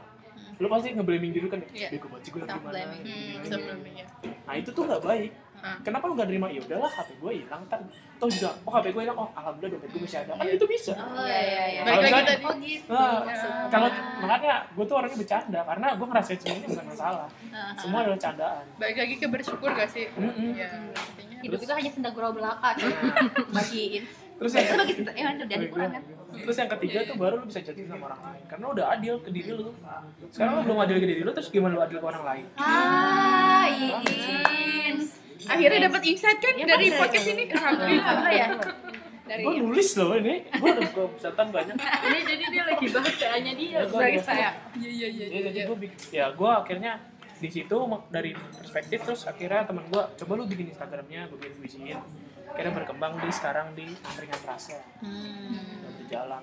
lu 0.61 0.68
pasti 0.68 0.92
ngeblaming 0.92 1.33
diri 1.33 1.46
kan, 1.46 1.61
bego 1.64 2.07
banget 2.07 2.23
sih 2.23 2.31
gue 2.31 2.40
gimana. 2.42 2.68
blaming. 2.68 3.03
hmm, 3.03 3.35
sebelumnya 3.42 4.05
Nah 4.44 4.55
itu 4.55 4.70
tuh 4.70 4.83
nggak 4.85 5.01
baik. 5.01 5.33
Ah. 5.61 5.77
Kenapa 5.81 6.09
lu 6.09 6.16
gak 6.16 6.25
terima? 6.25 6.49
Ya 6.49 6.57
udahlah 6.59 6.88
HP 6.88 7.20
gue 7.20 7.33
hilang 7.37 7.61
kan. 7.68 7.85
Toh 8.16 8.29
juga, 8.29 8.57
oh 8.64 8.73
HP 8.73 8.87
gue 8.90 9.03
hilang, 9.05 9.12
oh 9.14 9.29
alhamdulillah 9.31 9.77
dompet 9.77 9.90
gue 9.90 10.01
masih 10.01 10.18
ada. 10.18 10.33
Kan 10.33 10.44
Iya. 10.44 10.53
itu 10.57 10.66
bisa. 10.66 10.92
Oh 10.96 11.20
iya 11.20 11.40
iya 11.42 11.64
iya. 11.68 11.81
Balik 11.85 12.01
lagi 12.03 12.23
tadi 12.25 12.42
Oh 12.42 12.55
gitu. 12.57 12.88
Nah, 12.90 13.20
maksudnya. 13.20 13.68
kalau 13.68 13.88
makanya 14.18 14.53
gue 14.66 14.85
tuh 14.85 14.96
orangnya 14.96 15.18
bercanda 15.20 15.61
karena 15.62 15.87
gue 15.92 16.07
ngerasain 16.09 16.38
semua 16.40 16.57
ini 16.57 16.66
bukan 16.66 16.87
masalah. 16.88 17.29
Semua 17.77 17.99
adalah 18.01 18.18
candaan. 18.18 18.64
balik 18.77 18.96
lagi 18.96 19.14
ke 19.16 19.27
bersyukur 19.29 19.68
gak 19.70 19.88
sih 19.88 20.07
Mm-mm. 20.11 20.51
ya 20.57 20.68
artinya 20.90 21.37
hidup 21.40 21.61
itu 21.61 21.73
hanya 21.73 21.90
senda 21.90 22.11
gurau 22.11 22.33
belaka 22.33 22.68
bagiin. 23.57 24.03
Terus 24.40 24.53
Itu 24.57 24.64
yang 24.64 24.79
bagi 24.81 24.94
ya 24.96 25.25
udah 25.31 25.46
jadi 25.46 25.66
kurang 25.68 25.90
kan. 25.92 26.03
Terus 26.33 26.57
yang 26.57 26.71
ketiga 26.71 26.99
tuh 27.05 27.16
baru 27.16 27.35
lu 27.37 27.47
bisa 27.47 27.61
jatuh 27.61 27.83
sama 27.85 28.05
orang 28.07 28.21
lain. 28.23 28.43
Karena 28.47 28.66
udah 28.69 28.85
adil 28.90 29.14
ke 29.19 29.31
diri 29.31 29.51
lu. 29.51 29.71
Sekarang 30.29 30.53
lu 30.57 30.62
belum 30.64 30.79
adil 30.81 30.97
ke 30.97 31.07
diri 31.07 31.21
lu, 31.21 31.31
terus 31.31 31.49
gimana 31.49 31.75
lu 31.75 31.83
adil 31.83 31.99
ke 31.99 32.07
orang 32.07 32.23
lain? 32.23 32.45
Ah, 32.55 33.66
Iin. 33.66 34.97
akhirnya 35.40 35.88
dapat 35.88 36.03
insight 36.05 36.38
kan 36.38 36.53
Iya, 36.53 36.66
dari 36.69 36.87
kan, 36.88 36.99
podcast 37.01 37.25
dari- 37.25 37.35
ini 37.35 37.45
Alhamdulillah 37.49 38.31
ya. 38.31 38.47
dari 39.25 39.43
Gue 39.47 39.55
nulis 39.59 39.88
loh 39.95 40.12
ini, 40.12 40.35
gue 40.45 40.69
udah 40.69 40.88
gue 40.90 41.07
pesan 41.16 41.49
banyak. 41.49 41.75
Ini 41.81 42.19
jadi 42.27 42.45
dia 42.51 42.62
lagi 42.66 42.87
bahas 42.90 43.14
TA-nya 43.14 43.53
dia. 43.57 43.71
Ya, 43.73 43.81
sebagai 43.87 44.21
saya. 44.21 44.51
iya 44.77 44.90
iya 44.90 45.09
iya 45.09 45.25
Ya, 45.27 45.38
jadi 45.49 45.57
iya. 45.57 45.64
gue 45.66 45.77
ya 46.11 46.25
gue 46.35 46.51
akhirnya 46.51 46.93
di 47.40 47.49
situ 47.49 47.77
dari 48.12 48.37
perspektif 48.37 48.99
terus 49.01 49.25
akhirnya 49.25 49.64
teman 49.64 49.88
gue 49.88 50.03
coba 50.19 50.33
lu 50.37 50.45
bikin 50.45 50.69
Instagramnya 50.69 51.25
gue 51.33 51.38
bikin 51.40 51.55
puisiin 51.57 51.97
akhirnya 52.51 52.75
berkembang 52.75 53.13
di 53.17 53.31
sekarang 53.31 53.67
di 53.73 53.87
angkringan 54.01 54.43
rasa 54.43 54.79
Hmm. 55.01 55.97
di 55.97 56.05
jalan 56.07 56.43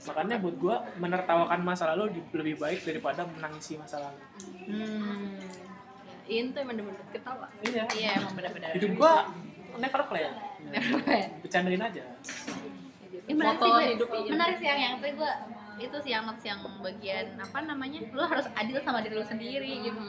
makanya 0.00 0.36
buat 0.38 0.56
gue 0.56 0.76
menertawakan 0.96 1.60
masa 1.60 1.90
lalu 1.90 2.04
lebih 2.32 2.56
baik 2.56 2.80
daripada 2.82 3.26
menangisi 3.26 3.76
masa 3.76 4.00
lalu 4.00 4.20
Hmm. 4.64 5.36
Ini 6.22 6.54
tuh 6.54 6.62
emang 6.62 6.78
bener-bener 6.78 7.10
ketawa. 7.10 7.46
iya 7.60 7.82
Iya 7.90 8.10
emang 8.16 8.32
benar-benar. 8.32 8.70
hidup 8.70 8.92
gue 8.94 9.12
never 9.76 10.02
plan 10.04 10.32
Benar. 10.60 10.82
bercandain 11.42 11.82
aja 11.82 12.04
Ini 13.20 13.34
menarik 13.34 13.58
sih 13.58 13.66
gue. 13.68 13.84
hidup. 13.94 14.08
Menarik 14.28 14.56
sih 14.56 14.66
yang 14.66 14.78
yang 14.80 14.94
tadi 14.96 15.12
gue 15.12 15.32
itu 15.80 15.96
sih 15.98 16.12
yang 16.12 16.24
yang 16.44 16.60
bagian 16.78 17.26
apa 17.36 17.58
namanya? 17.62 17.98
Lu 18.10 18.22
harus 18.22 18.46
adil 18.52 18.78
sama 18.78 19.00
diri 19.00 19.14
lu 19.14 19.24
sendiri 19.24 19.70
gitu. 19.82 20.02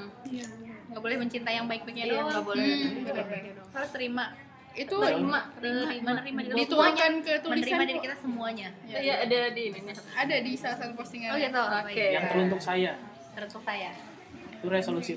Nggak 0.87 1.01
boleh 1.01 1.17
mencintai 1.17 1.55
yang 1.55 1.65
baik-baiknya 1.65 2.05
Iya, 2.05 2.13
doang. 2.13 2.27
nggak 2.29 2.45
boleh. 2.45 2.65
Hmm. 2.67 3.01
benar-benar. 3.01 3.65
Harus 3.71 3.89
terima 3.91 4.23
itu 4.71 4.95
menerima 4.95 5.39
lu 5.59 5.83
semuanya. 5.83 6.53
dituangkan 6.55 7.11
ke 7.19 7.33
tulisan 7.39 7.51
Menerima 7.51 7.83
diri 7.83 7.93
kok. 7.93 8.03
kita 8.07 8.15
semuanya. 8.19 8.67
Iya, 8.85 9.13
ada 9.21 9.39
di 9.51 9.63
ini 9.67 9.79
nih. 9.83 9.95
ada 10.15 10.35
di 10.37 10.51
salah 10.55 10.77
satu 10.79 10.93
postingan 10.95 11.29
Oh 11.29 11.37
gitu. 11.37 11.59
Oke. 11.59 12.05
Yang 12.09 12.25
teruntuk 12.31 12.61
saya 12.61 12.91
Teruntuk 13.31 13.61
saya. 13.61 13.91
itu 14.53 14.67
resolusi 14.67 15.13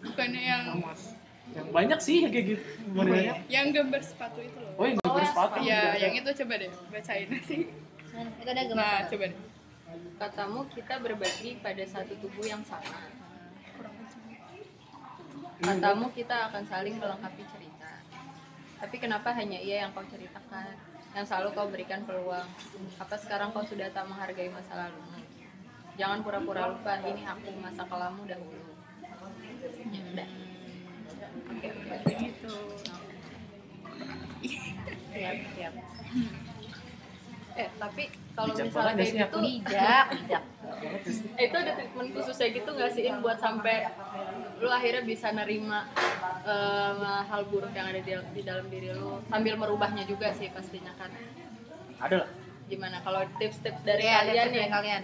bukannya 0.00 0.40
yang 0.40 0.62
yang 1.50 1.68
banyak 1.68 1.98
sih 1.98 2.24
kayak 2.24 2.44
gitu 2.48 2.62
modelnya 2.88 3.34
yang 3.46 3.68
gambar 3.68 4.00
sepatu 4.00 4.38
itu 4.38 4.56
loh 4.56 4.72
oh 4.74 4.84
yang 4.84 4.96
gambar 4.98 5.24
sepatu 5.26 5.56
ya 5.60 5.80
yang 5.98 6.14
itu 6.14 6.30
coba 6.34 6.54
deh 6.56 6.70
bacain 6.88 7.26
nanti 7.28 7.56
Nah, 8.08 8.24
itu 8.34 8.48
ada 8.48 8.62
gambar. 8.64 8.78
nah 8.78 8.98
coba 9.04 9.24
deh 9.28 9.40
Katamu 10.16 10.60
kita 10.68 10.94
berbagi 10.98 11.50
pada 11.58 11.80
satu 11.82 12.12
tubuh 12.18 12.44
yang 12.44 12.60
sama. 12.62 13.08
Katamu 15.58 16.06
kita 16.10 16.48
akan 16.48 16.62
saling 16.64 16.96
melengkapi 16.96 17.42
cerita. 17.44 17.67
Tapi 18.78 18.96
kenapa 19.02 19.34
hanya 19.34 19.58
ia 19.58 19.82
yang 19.86 19.90
kau 19.90 20.06
ceritakan? 20.06 20.78
Yang 21.12 21.24
selalu 21.26 21.48
kau 21.58 21.66
berikan 21.66 22.06
peluang. 22.06 22.46
Apa 23.02 23.18
sekarang 23.18 23.50
kau 23.50 23.66
sudah 23.66 23.90
tak 23.90 24.06
menghargai 24.06 24.50
masa 24.54 24.86
lalu? 24.86 25.26
Jangan 25.98 26.22
pura-pura 26.22 26.70
lupa, 26.70 26.94
ini 27.02 27.26
aku 27.26 27.50
masa 27.58 27.82
kelamu 27.90 28.22
dahulu. 28.22 28.70
Ya 29.90 30.02
udah. 30.14 30.28
Oke, 31.48 31.68
gitu 32.22 32.54
Siap, 35.10 35.36
siap. 35.58 35.74
Eh, 37.58 37.66
tapi 37.74 38.06
kalau 38.38 38.54
misalnya 38.54 38.94
kayak 38.94 39.12
gitu. 39.18 39.38
Bijak, 39.40 40.06
Eh, 41.34 41.42
itu 41.46 41.56
ada 41.56 41.72
treatment 41.74 42.08
khususnya 42.12 42.48
gitu 42.52 42.70
nggak 42.70 42.90
sih 42.92 43.02
In, 43.04 43.18
buat 43.18 43.34
sampai 43.36 43.90
lu 44.56 44.68
akhirnya 44.68 45.02
bisa 45.02 45.28
nerima 45.30 45.90
eh, 46.44 46.94
hal 47.24 47.42
buruk 47.44 47.72
yang 47.72 47.86
ada 47.86 47.98
di, 47.98 48.12
di 48.32 48.42
dalam 48.42 48.66
diri 48.68 48.92
lu 48.92 49.18
sambil 49.24 49.54
merubahnya 49.54 50.04
juga 50.04 50.30
sih 50.30 50.46
pastinya 50.48 50.94
kan 50.94 51.10
ada 51.98 52.16
lah 52.22 52.30
gimana 52.64 53.00
kalau 53.00 53.20
tips-tips 53.34 53.80
dari 53.80 54.02
Iya, 54.02 54.22
kalian 54.22 54.48
nih 54.52 54.66
kalian 54.68 55.02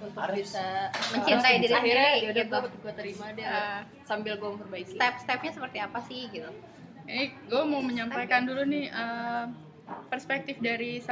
untuk 0.00 0.20
Harus. 0.20 0.36
bisa 0.38 0.66
Mencintai 1.10 1.54
diri 1.58 1.68
akhirnya 1.70 2.08
sendiri, 2.10 2.24
yaudah 2.24 2.44
gitu. 2.44 2.56
gue 2.56 2.80
gue 2.80 2.92
terima 2.94 3.26
deh 3.30 3.44
Ah. 3.44 3.80
sambil 4.02 4.34
gue 4.36 4.48
memperbaiki 4.48 4.90
step-stepnya 4.90 5.50
seperti 5.52 5.78
apa 5.80 5.98
sih 6.00 6.28
gitu 6.30 6.50
Ini 7.04 7.24
gue 7.44 7.62
mau 7.62 7.80
menyampaikan 7.80 8.42
dulu 8.42 8.64
nih 8.64 8.88
eh, 8.88 9.44
perspektif 10.08 10.56
dari 10.60 11.02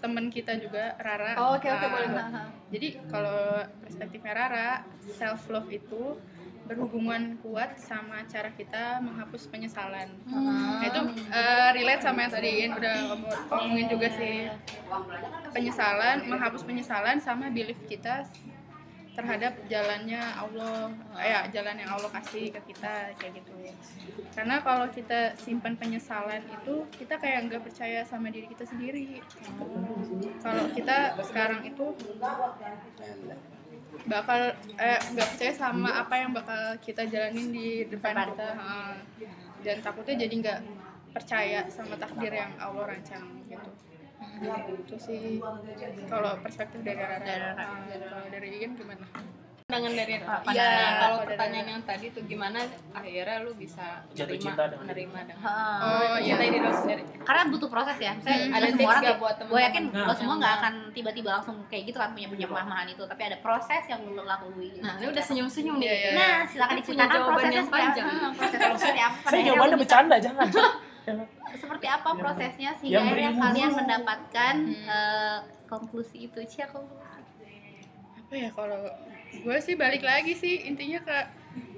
temen 0.00 0.28
kita 0.28 0.56
juga 0.56 0.96
Rara. 0.96 1.36
Oh, 1.36 1.56
oke, 1.56 1.64
oke, 1.64 1.84
Ah, 1.84 1.90
boleh, 1.90 2.08
boleh. 2.08 2.26
Jadi 2.72 2.88
kalau 3.08 3.40
perspektifnya 3.80 4.32
Rara, 4.32 4.70
self 5.00 5.48
love 5.48 5.68
itu 5.68 6.16
berhubungan 6.64 7.36
kuat 7.44 7.76
sama 7.76 8.24
cara 8.24 8.48
kita 8.56 8.96
menghapus 9.04 9.52
penyesalan. 9.52 10.08
Nah, 10.24 10.80
itu 10.80 11.00
eh, 11.28 11.68
relate 11.76 12.00
sama 12.00 12.24
yang 12.24 12.32
tadi 12.32 12.52
udah 12.72 12.96
ngomong- 13.12 13.40
ngomongin 13.52 13.86
juga 13.92 14.08
sih. 14.08 14.48
Penyesalan, 15.52 16.24
menghapus 16.26 16.64
penyesalan 16.64 17.20
sama 17.20 17.52
belief 17.52 17.78
kita 17.84 18.24
terhadap 19.14 19.54
jalannya 19.70 20.18
Allah, 20.18 20.90
ya 21.22 21.46
jalan 21.54 21.78
yang 21.78 21.90
Allah 21.94 22.10
kasih 22.10 22.50
ke 22.50 22.74
kita 22.74 23.14
kayak 23.14 23.38
gitu. 23.38 23.54
Karena 24.34 24.58
kalau 24.58 24.90
kita 24.90 25.38
simpan 25.38 25.78
penyesalan 25.78 26.42
itu 26.50 26.82
kita 26.98 27.22
kayak 27.22 27.46
nggak 27.46 27.62
percaya 27.62 28.02
sama 28.02 28.34
diri 28.34 28.50
kita 28.50 28.66
sendiri. 28.66 29.22
Kalau 30.42 30.66
kita 30.74 31.14
sekarang 31.22 31.62
itu 31.62 31.94
bakal 34.10 34.50
eh 34.76 34.98
nggak 35.14 35.28
percaya 35.30 35.52
sama 35.54 35.90
apa 36.02 36.14
yang 36.18 36.34
bakal 36.34 36.74
kita 36.82 37.06
jalanin 37.06 37.54
di 37.54 37.86
depan 37.86 38.34
kita 38.34 38.58
dan 39.62 39.76
takutnya 39.80 40.26
jadi 40.26 40.34
nggak 40.42 40.60
percaya 41.14 41.62
sama 41.70 41.94
takdir 41.94 42.34
yang 42.34 42.52
Allah 42.58 42.90
rancang 42.90 43.46
gitu 43.46 43.93
itu 44.42 44.96
sih 44.98 45.38
kalau 46.06 46.32
perspektif 46.40 46.78
dari 46.82 46.98
Rara. 46.98 47.54
Ah, 47.54 47.86
kalau 47.86 48.26
dari 48.28 48.48
Ian 48.58 48.74
gimana 48.74 49.06
pandangan 49.64 49.96
dari 49.96 50.14
Pandangan. 50.20 50.52
Iya, 50.52 51.00
kalau 51.00 51.18
pertanyaan 51.24 51.66
yang 51.66 51.82
tadi 51.82 52.06
tuh 52.12 52.22
gimana 52.28 52.58
akhirnya 52.92 53.36
lu 53.42 53.56
bisa 53.56 54.04
Jatuh 54.12 54.36
menerima 54.36 54.44
cinta 54.44 54.62
dengan 54.68 54.82
menerima 54.84 55.18
dengan 55.24 55.40
Heeh. 55.40 55.76
oh 55.80 56.16
iya 56.20 56.34
diri 56.36 56.58
lu 56.60 56.70
sendiri 56.70 57.02
karena 57.24 57.42
butuh 57.48 57.68
proses 57.72 57.96
ya 57.96 58.12
Misalnya 58.12 58.42
Hmm. 58.44 58.54
Ada 58.54 58.66
semua 58.70 58.90
orang 58.92 59.02
nggak 59.02 59.18
buat 59.18 59.34
gue 59.34 59.40
teman-teman? 59.40 59.66
yakin 59.66 59.84
Nah. 59.88 60.04
lo 60.04 60.12
semua 60.14 60.34
nggak 60.36 60.54
akan 60.60 60.74
tiba-tiba 60.92 61.28
langsung 61.32 61.56
kayak 61.72 61.82
gitu 61.88 61.96
kan 61.96 62.10
punya 62.12 62.28
punya 62.28 62.46
pemahaman 62.46 62.86
itu 62.86 63.02
tapi 63.02 63.22
ada 63.24 63.36
proses 63.40 63.82
yang 63.88 64.00
lo 64.04 64.22
lalui 64.22 64.70
nah 64.78 64.94
ini 65.00 65.06
udah 65.08 65.22
senyum 65.24 65.48
senyum 65.48 65.76
nih 65.80 65.88
iya. 65.88 66.10
nah 66.12 66.34
silakan 66.44 66.74
diceritakan 66.78 67.08
jawaban 67.10 67.24
prosesnya 67.32 67.56
yang 67.56 67.66
seperti 67.66 67.82
panjang. 67.88 68.06
apa 68.06 68.28
prosesnya 68.36 68.68
seperti 68.76 69.00
apa 69.00 69.18
saya 69.26 69.42
jawabannya 69.42 69.76
bercanda 69.80 70.16
Jangan. 70.20 70.48
seperti 71.54 71.86
apa 71.86 72.16
prosesnya 72.16 72.70
sehingga 72.74 72.96
yang 72.96 73.06
akhirnya 73.06 73.32
kalian 73.36 73.68
dulu. 73.68 73.78
mendapatkan 73.78 74.54
Hmm. 74.56 74.88
eh, 74.88 75.38
konklusi 75.66 76.16
itu? 76.24 76.40
Cia 76.44 76.66
konklusi. 76.66 77.52
Apa 78.18 78.32
ya 78.32 78.48
kalau 78.50 78.80
gue 79.34 79.58
sih 79.60 79.74
balik 79.74 80.00
lagi 80.00 80.32
sih 80.32 80.64
intinya 80.64 81.00
ke 81.00 81.18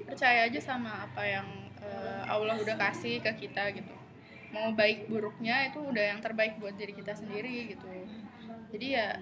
percaya 0.05 0.47
aja 0.47 0.59
sama 0.59 1.03
apa 1.03 1.21
yang 1.21 1.47
eh, 1.77 2.21
Allah 2.25 2.55
udah 2.55 2.75
kasih 2.77 3.19
ke 3.19 3.31
kita 3.37 3.69
gitu. 3.71 3.91
Mau 4.49 4.71
baik 4.71 5.11
buruknya 5.11 5.67
itu 5.67 5.83
udah 5.83 6.15
yang 6.15 6.19
terbaik 6.19 6.55
buat 6.57 6.73
diri 6.73 6.95
kita 6.95 7.11
sendiri 7.11 7.75
gitu. 7.75 7.87
Jadi 8.71 8.87
ya 8.95 9.19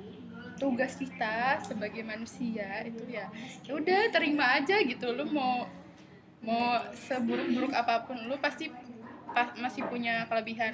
tugas 0.56 0.96
kita 0.96 1.60
sebagai 1.60 2.00
manusia 2.00 2.80
itu 2.86 3.04
ya 3.10 3.28
ya 3.66 3.72
udah 3.74 4.14
terima 4.14 4.56
aja 4.56 4.78
gitu. 4.80 5.12
Lu 5.12 5.26
mau 5.28 5.66
mau 6.40 6.78
seburuk-buruk 6.94 7.74
apa 7.74 8.06
pun 8.06 8.22
lu 8.22 8.38
pasti 8.38 8.70
pa- 8.70 8.86
masih 9.60 9.84
punya 9.88 10.24
kelebihan 10.32 10.72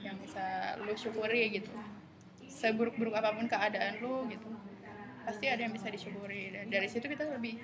yang 0.00 0.16
bisa 0.18 0.74
lu 0.82 0.94
syukuri 0.96 1.54
gitu 1.54 1.70
seburuk-buruk 2.50 3.14
apa 3.14 3.36
pun 3.36 3.46
keadaan 3.46 4.02
lu 4.02 4.26
gitu 4.26 4.48
pasti 5.22 5.46
ada 5.46 5.62
yang 5.62 5.70
bisa 5.70 5.86
disyukuri 5.92 6.50
dan 6.50 6.66
dari 6.66 6.88
situ 6.90 7.06
kita 7.06 7.28
lebih 7.28 7.60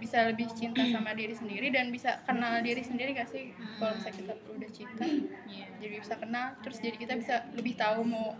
bisa 0.00 0.26
lebih 0.26 0.48
cinta 0.56 0.82
sama 0.90 1.14
diri 1.14 1.34
sendiri 1.36 1.70
dan 1.70 1.92
bisa 1.92 2.22
kenal 2.26 2.58
diri 2.64 2.82
sendiri 2.82 3.14
gak 3.14 3.30
sih 3.30 3.52
kalau 3.78 3.94
misalnya 3.94 4.16
kita 4.16 4.34
udah 4.50 4.70
cinta 4.72 5.06
jadi 5.78 5.94
bisa 6.00 6.14
kenal 6.18 6.46
terus 6.64 6.78
jadi 6.80 6.96
kita 6.98 7.14
bisa 7.18 7.34
lebih 7.54 7.74
tahu 7.78 8.02
mau 8.06 8.34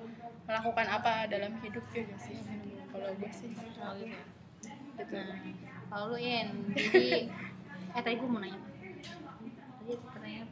melakukan 0.44 0.86
apa 0.88 1.30
dalam 1.30 1.54
hidup 1.62 1.84
ya 1.94 2.02
gak 2.08 2.20
sih 2.20 2.38
kalau 2.90 3.10
gue 3.18 3.30
sih 3.34 3.50
oh 3.54 3.92
gitu 3.98 4.14
ya. 4.14 4.22
gitu 5.02 5.14
Nah, 5.14 5.38
kalau 5.90 6.14
lu 6.14 6.18
In, 6.18 6.74
jadi 6.74 7.30
eh 7.98 8.02
tadi 8.02 8.14
gue 8.18 8.28
mau 8.30 8.42
nanya. 8.42 8.58
Tadi? 8.58 9.94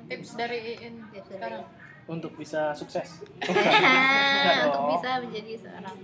Tips 0.05 0.31
dari 0.35 0.59
Iin 0.77 0.95
Tips 1.09 1.29
dari 1.29 1.37
sekarang? 1.37 1.65
Untuk 2.05 2.33
bisa 2.35 2.73
sukses. 2.73 3.23
Untuk 3.47 4.73
dong. 4.73 4.87
bisa 4.91 5.11
menjadi 5.19 5.53
seorang. 5.57 5.97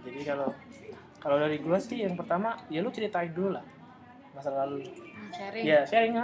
Jadi 0.00 0.20
kalau 0.22 0.48
kalau 1.18 1.36
dari 1.36 1.58
gua 1.58 1.76
sih 1.76 1.98
yang 1.98 2.14
pertama 2.14 2.54
ya 2.68 2.78
lu 2.78 2.88
ceritain 2.88 3.28
dulu 3.28 3.52
lah 3.52 3.64
masa 4.32 4.54
lalu 4.54 4.84
Hmm, 4.84 5.30
sharing. 5.30 5.64
Ya 5.64 5.80
sharing 5.82 6.14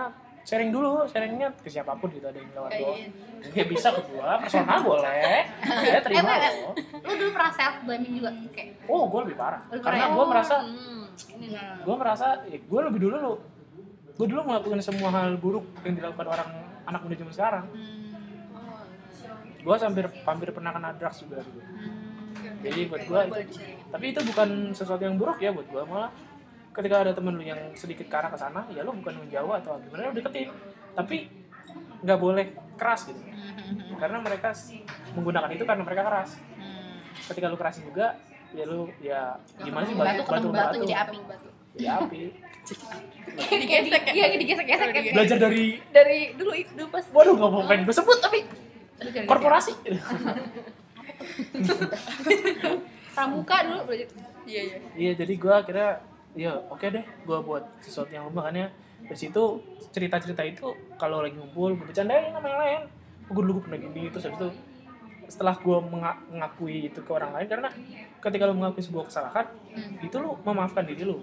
sharing 0.45 0.71
dulu 0.71 1.03
sharingnya 1.05 1.51
ke 1.57 1.67
siapa 1.67 1.97
pun 1.97 2.09
gitu 2.09 2.23
ada 2.23 2.37
yang 2.37 2.47
lewat 2.53 2.71
Iin. 2.71 3.11
ya 3.51 3.65
bisa 3.65 3.89
ke 3.91 4.01
gua 4.07 4.39
personal 4.39 4.79
boleh. 4.81 5.43
Saya 5.59 6.01
terima 6.07 6.31
Eh, 6.31 6.39
eh, 6.39 6.53
loh 6.55 6.73
lu 7.01 7.13
dulu 7.19 7.31
pernah 7.33 7.53
self 7.53 7.77
blaming 7.83 8.13
juga? 8.15 8.31
Kayak 8.53 8.87
oh 8.87 9.09
gua 9.09 9.21
lebih 9.25 9.35
parah. 9.35 9.61
Lebih 9.67 9.83
karena 9.83 10.05
ya? 10.05 10.13
gua 10.13 10.25
merasa 10.27 10.55
Hmm, 10.61 11.03
ini 11.33 11.47
nih. 11.49 11.51
nah 11.51 11.75
gua 11.83 11.97
merasa 11.99 12.27
ya, 12.47 12.59
gua 12.63 12.81
lebih 12.87 13.01
dulu 13.03 13.17
lu 13.19 13.33
gua 14.15 14.27
dulu 14.31 14.41
melakukan 14.47 14.81
semua 14.83 15.11
hal 15.11 15.35
buruk 15.39 15.67
yang 15.83 15.95
dilakukan 15.99 16.27
orang 16.31 16.49
anak 16.87 17.01
muda 17.03 17.15
zaman 17.19 17.35
sekarang 17.35 17.65
gua 19.65 19.77
hampir 19.81 20.07
hampir 20.23 20.49
pernah 20.53 20.71
kena 20.77 20.91
drugs 20.95 21.19
juga 21.25 21.41
hmm, 21.43 22.63
jadi 22.63 22.81
buat 22.87 23.01
Oke, 23.03 23.09
gua 23.11 23.21
boleh 23.27 23.45
itu 23.45 23.51
di-sharing. 23.57 23.79
tapi 23.91 24.05
itu 24.13 24.21
bukan 24.29 24.49
sesuatu 24.77 25.03
yang 25.03 25.17
buruk 25.17 25.39
ya 25.41 25.51
buat 25.51 25.67
gua 25.73 25.83
malah 25.89 26.11
ketika 26.75 26.95
ada 27.07 27.13
temen 27.15 27.39
lu 27.39 27.45
yang 27.47 27.61
sedikit 27.79 28.07
ke 28.11 28.15
arah 28.19 28.31
ke 28.31 28.39
sana 28.39 28.67
ya 28.75 28.83
lu 28.83 28.93
bukan 28.99 29.15
menjauh 29.23 29.53
atau 29.63 29.79
gimana 29.79 30.11
lu 30.11 30.15
deketin 30.19 30.51
tapi 30.95 31.31
nggak 32.05 32.19
boleh 32.21 32.47
keras 32.77 33.07
gitu 33.09 33.19
hmm, 33.19 33.97
karena 33.97 34.19
mereka 34.21 34.51
menggunakan 35.15 35.51
itu 35.55 35.65
karena 35.65 35.83
mereka 35.87 36.03
keras 36.03 36.31
hmm. 36.59 37.25
ketika 37.31 37.47
lu 37.47 37.57
kerasin 37.57 37.87
juga 37.87 38.19
ya 38.55 38.65
lu 38.71 38.87
ya 39.03 39.21
gimana 39.59 39.85
sih 39.87 39.95
Batu 39.95 40.07
batu 40.07 40.23
batu 40.23 40.49
batu 40.49 40.49
batu 40.55 40.77
jadi 40.87 40.97
api. 41.07 41.19
Batu. 41.27 41.49
Ya 41.75 42.01
api. 42.03 42.31
Digesek 43.35 44.05
iya 44.17 44.27
digesek-gesek 44.41 44.89
kan. 44.89 45.03
belajar 45.13 45.37
dari 45.37 45.83
dari 45.93 46.33
dulu 46.33 46.51
dulu 46.55 46.87
pas 46.89 47.05
waduh 47.13 47.35
nggak 47.37 47.51
mau 47.51 47.63
pengen 47.69 47.85
gue 47.85 47.95
sebut 47.95 48.19
tapi 48.25 48.39
korporasi. 49.27 49.73
Pramuka 53.15 53.57
dulu 53.69 53.81
belajar 53.91 54.09
iya 54.49 54.61
iya. 54.65 54.79
Iya 54.95 55.13
jadi 55.19 55.33
gua 55.37 55.61
akhirnya 55.61 55.91
ya 56.35 56.53
oke 56.73 56.87
deh 56.89 57.05
gua 57.29 57.39
buat 57.45 57.65
sesuatu 57.85 58.11
yang 58.11 58.27
makanya 58.33 58.73
dari 59.05 59.19
situ 59.19 59.61
cerita-cerita 59.93 60.43
itu 60.47 60.73
kalau 60.97 61.21
lagi 61.21 61.37
ngumpul 61.37 61.77
gue 61.77 61.85
bercandain 61.85 62.33
sama 62.33 62.49
yang 62.49 62.61
lain. 62.61 62.81
Gue 63.29 63.43
dulu 63.45 63.53
gua 63.61 63.65
pernah 63.69 63.79
gini 63.83 64.09
terus 64.09 64.25
habis 64.25 64.39
itu 64.41 64.49
setelah 65.27 65.57
gue 65.57 65.79
mengakui 66.31 66.89
itu 66.93 67.01
ke 67.01 67.11
orang 67.11 67.33
lain 67.35 67.47
karena 67.49 67.69
ketika 68.21 68.45
lu 68.49 68.55
mengakui 68.57 68.83
sebuah 68.85 69.05
kesalahan 69.09 69.47
itu 70.01 70.17
lu 70.21 70.37
memaafkan 70.45 70.85
diri 70.85 71.03
lu 71.05 71.21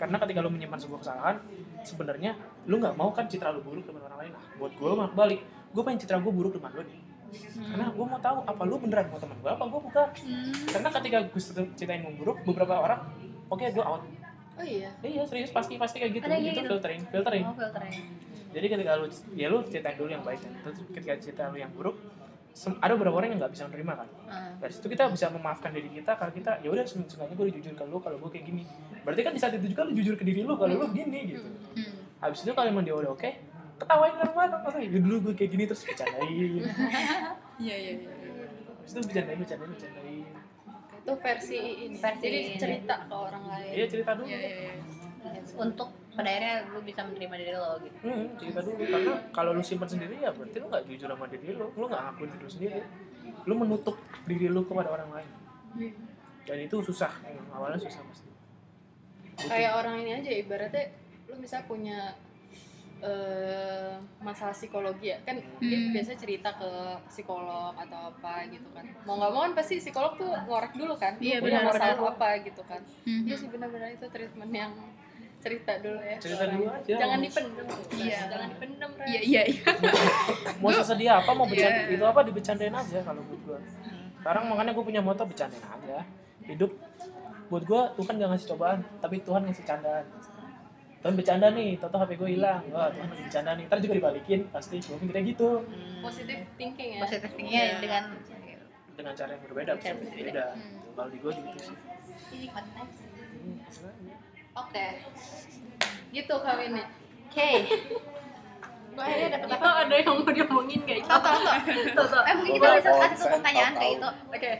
karena 0.00 0.16
ketika 0.22 0.38
lu 0.42 0.50
menyimpan 0.50 0.80
sebuah 0.80 1.00
kesalahan 1.02 1.36
sebenarnya 1.82 2.38
lu 2.66 2.78
nggak 2.78 2.94
mau 2.94 3.10
kan 3.10 3.26
citra 3.26 3.50
lu 3.50 3.62
buruk 3.62 3.86
dengan 3.86 4.06
orang 4.10 4.18
lain. 4.26 4.32
Nah 4.34 4.44
buat 4.58 4.72
gue 4.74 4.90
mah 4.94 5.10
balik. 5.12 5.40
Gue 5.74 5.82
pengen 5.82 5.98
citra 6.04 6.22
gue 6.22 6.32
buruk 6.32 6.54
dengan 6.54 6.70
lu 6.74 6.82
nih. 6.86 7.00
Karena 7.58 7.86
gue 7.90 8.06
mau 8.06 8.20
tahu 8.20 8.38
apa 8.44 8.62
lu 8.68 8.76
beneran 8.78 9.06
mau 9.08 9.18
teman 9.18 9.36
gue 9.40 9.50
apa 9.50 9.64
gue 9.66 9.80
bukan. 9.82 10.08
Karena 10.70 10.88
ketika 10.94 11.18
gue 11.26 11.42
ceritain 11.74 12.02
mau 12.06 12.14
buruk 12.14 12.36
beberapa 12.46 12.74
orang 12.78 13.00
oke 13.50 13.64
gue 13.66 13.84
out. 13.84 14.02
Oh 14.52 14.66
iya? 14.66 14.92
Eh, 15.00 15.16
iya 15.16 15.24
serius 15.24 15.50
pasti 15.50 15.80
pasti 15.80 15.98
kayak 15.98 16.12
gitu. 16.20 16.24
Ada 16.28 16.36
yang 16.38 16.54
itu 16.54 16.60
gitu? 16.60 16.70
filtering 16.76 17.02
filtering. 17.10 17.44
Oh 17.48 17.56
filternya 17.56 18.02
jadi 18.52 18.66
ketika 18.68 18.92
lu 19.00 19.06
ya 19.32 19.46
lu 19.48 19.58
ceritain 19.64 19.96
dulu 19.96 20.08
yang 20.12 20.22
baik 20.22 20.40
terus 20.44 20.78
ketika 20.92 21.14
cerita 21.18 21.42
lu 21.48 21.58
yang 21.58 21.72
buruk 21.72 21.96
ada 22.52 22.92
beberapa 22.94 23.16
orang 23.16 23.32
yang 23.32 23.40
nggak 23.40 23.52
bisa 23.56 23.64
menerima 23.64 23.92
kan. 24.04 24.08
Hmm. 24.28 24.52
dari 24.60 24.72
situ 24.72 24.86
kita 24.92 25.08
bisa 25.08 25.32
memaafkan 25.32 25.72
diri 25.72 25.88
kita 25.88 26.12
kalau 26.20 26.32
kita 26.32 26.60
ya 26.60 26.68
udah 26.68 26.84
seenggaknya 26.84 27.34
gue 27.34 27.46
jujur 27.58 27.72
ke 27.72 27.84
lu 27.88 27.98
kalau 27.98 28.16
gue 28.20 28.30
kayak 28.32 28.44
gini. 28.44 28.62
Berarti 29.02 29.20
kan 29.24 29.32
di 29.32 29.40
saat 29.40 29.56
itu 29.56 29.66
juga 29.72 29.82
lu 29.88 29.92
jujur 29.96 30.14
ke 30.14 30.24
diri 30.24 30.44
lu 30.44 30.54
kalau 30.54 30.76
lu 30.76 30.86
gini 30.92 31.32
gitu. 31.32 31.48
Habis 32.20 32.44
itu 32.44 32.52
kalau 32.52 32.68
emang 32.68 32.84
dia 32.84 32.94
udah 32.94 33.12
oke 33.16 33.30
ketawain 33.82 34.14
bareng 34.14 34.36
bareng 34.38 34.62
masa 34.62 34.78
ya 34.78 34.88
dulu 34.94 35.16
gue 35.26 35.34
kayak 35.34 35.50
gini 35.56 35.64
terus 35.66 35.82
bercandain. 35.82 36.62
Iya 37.62 37.76
iya 37.78 37.92
iya. 37.94 38.10
Habis 38.80 38.90
itu 38.90 39.00
bercandain 39.06 39.38
bercandain 39.38 39.70
bercandain. 39.70 40.26
Itu 41.02 41.12
versi 41.18 41.58
ini. 41.88 41.96
Versi 41.98 42.22
jadi 42.22 42.38
ini. 42.38 42.58
cerita 42.58 42.94
ke 43.06 43.14
orang 43.14 43.44
lain. 43.48 43.72
Iya 43.74 43.86
cerita 43.90 44.10
dulu. 44.18 44.26
Iya 44.26 44.38
iya 44.38 44.56
iya. 44.60 44.74
Untuk 45.58 45.88
pada 46.12 46.28
akhirnya 46.28 46.54
lu 46.68 46.80
bisa 46.80 47.00
menerima 47.02 47.34
diri 47.34 47.52
lo 47.52 47.70
gitu. 47.80 47.96
Hmm, 48.02 48.24
cerita 48.36 48.60
dulu 48.60 48.82
karena 48.84 49.14
kalau 49.32 49.50
lu 49.52 49.62
simpan 49.62 49.88
sendiri 49.88 50.14
ya 50.18 50.28
berarti 50.28 50.56
lu 50.56 50.66
nggak 50.68 50.84
jujur 50.84 51.08
sama 51.08 51.26
diri 51.26 51.48
lu, 51.52 51.66
lu 51.72 51.84
nggak 51.86 52.02
ngakuin 52.04 52.28
diri 52.30 52.42
lu 52.42 52.50
sendiri, 52.50 52.80
lu 53.42 53.54
menutup 53.54 53.96
diri 54.24 54.46
lu 54.46 54.60
kepada 54.62 54.88
orang 54.90 55.10
lain. 55.10 55.30
Dan 56.42 56.58
itu 56.60 56.76
susah, 56.82 57.12
emang. 57.22 57.48
Awalnya 57.50 57.80
susah 57.80 58.02
pasti. 58.04 58.28
kayak 59.32 59.72
orang 59.74 59.96
ini 59.98 60.10
aja 60.12 60.30
ibaratnya 60.30 60.92
lu 61.26 61.40
misalnya 61.40 61.64
punya 61.64 61.98
eh, 63.02 63.92
masalah 64.22 64.54
psikologi 64.54 65.10
ya. 65.10 65.18
Kan 65.26 65.42
dia 65.58 65.74
Hmm. 65.74 65.90
biasa 65.90 66.14
cerita 66.14 66.54
ke 66.54 66.70
psikolog 67.08 67.74
atau 67.74 68.14
apa 68.14 68.46
gitu 68.46 68.68
kan. 68.70 68.86
Mau 69.02 69.18
nggak 69.18 69.32
mau 69.32 69.42
kan 69.42 69.52
pasti 69.56 69.82
psikolog 69.82 70.14
tuh 70.14 70.30
ngorek 70.46 70.76
dulu 70.76 70.94
kan. 70.94 71.18
Iya, 71.18 71.42
punya 71.42 71.66
benar, 71.66 71.74
masalah 71.74 71.96
benar. 71.98 72.12
apa 72.14 72.28
gitu 72.46 72.62
kan. 72.62 72.80
Mhm. 73.02 73.24
iya 73.26 73.34
sih 73.34 73.48
benar-benar 73.50 73.90
itu 73.90 74.06
treatment 74.06 74.52
yang 74.54 74.70
cerita 75.42 75.72
dulu 75.76 75.98
ya 75.98 76.16
Cerita 76.16 76.44
dulu 76.46 76.64
aja. 76.66 76.94
jangan 76.96 77.18
dipendem 77.18 77.66
Iya. 77.92 78.18
jangan 78.24 78.48
dipendem 78.48 78.90
Ren. 78.92 79.06
Iya 79.06 79.20
iya 79.20 79.42
iya. 79.44 79.62
mau 80.62 80.70
sesedih 80.70 81.08
apa 81.10 81.30
mau 81.32 81.44
bercanda 81.44 81.80
Iya. 81.82 81.92
itu 81.92 82.04
apa 82.04 82.20
dibecandain 82.22 82.72
aja 82.72 82.98
kalau 83.02 83.20
buat 83.22 83.40
gue 83.42 83.58
sekarang 84.16 84.44
makanya 84.46 84.72
gue 84.72 84.84
punya 84.84 85.00
moto 85.00 85.22
bercandain 85.22 85.66
aja 85.66 85.98
hidup 86.44 86.70
buat 87.48 87.62
gue 87.62 87.82
Tuhan 87.96 88.14
gak 88.16 88.30
ngasih 88.30 88.48
cobaan 88.48 88.80
tapi 88.96 89.16
Tuhan 89.18 89.42
ngasih 89.44 89.64
candaan 89.64 90.06
Tuhan 91.02 91.18
bercanda 91.18 91.50
nih, 91.50 91.74
toto 91.76 91.98
HP 91.98 92.14
gue 92.14 92.30
hilang, 92.32 92.62
wah 92.70 92.86
Tuhan 92.86 93.10
lagi 93.10 93.26
bercanda 93.26 93.58
nih, 93.58 93.66
ntar 93.66 93.82
juga 93.82 93.94
dibalikin, 93.98 94.46
pasti 94.48 94.78
gue 94.78 94.94
mikirnya 94.96 95.24
gitu 95.26 95.48
positive 95.98 96.46
thinking 96.54 96.90
ya 96.94 97.02
positif 97.02 97.26
thinkingnya 97.28 97.58
Iya. 97.60 97.76
dengan 97.82 98.02
dengan 98.94 99.12
cara 99.12 99.30
yang 99.34 99.42
berbeda, 99.42 99.70
bisa 99.74 99.82
Cara 99.84 99.98
berbeda. 99.98 100.14
berbeda. 100.14 100.46
Kalau 100.94 101.08
di 101.10 101.18
gue 101.18 101.32
gitu 101.34 101.58
sih. 101.58 101.74
ini 102.32 102.46
konten. 102.46 102.86
Oke 104.52 104.86
gitu 106.12 106.34
kawinnya 106.40 106.86
Oke. 107.32 107.50
Gue 108.92 109.00
akhirnya 109.00 109.40
dapet 109.40 109.48
itu 109.48 109.56
apa? 109.56 109.88
ada 109.88 109.94
yang 109.96 110.08
mau 110.20 110.32
diomongin 110.36 110.80
itu 110.84 111.08
tau. 111.08 111.32
Tuh, 111.96 112.04
tuh. 112.12 112.22
Eh 112.28 112.34
mungkin 112.36 112.52
kita 112.60 112.68
bisa 112.76 112.90
kasih 112.92 113.16
satu 113.16 113.32
pertanyaan 113.40 113.72
kayak 113.72 113.92
itu. 113.96 114.08
Oke, 114.28 114.52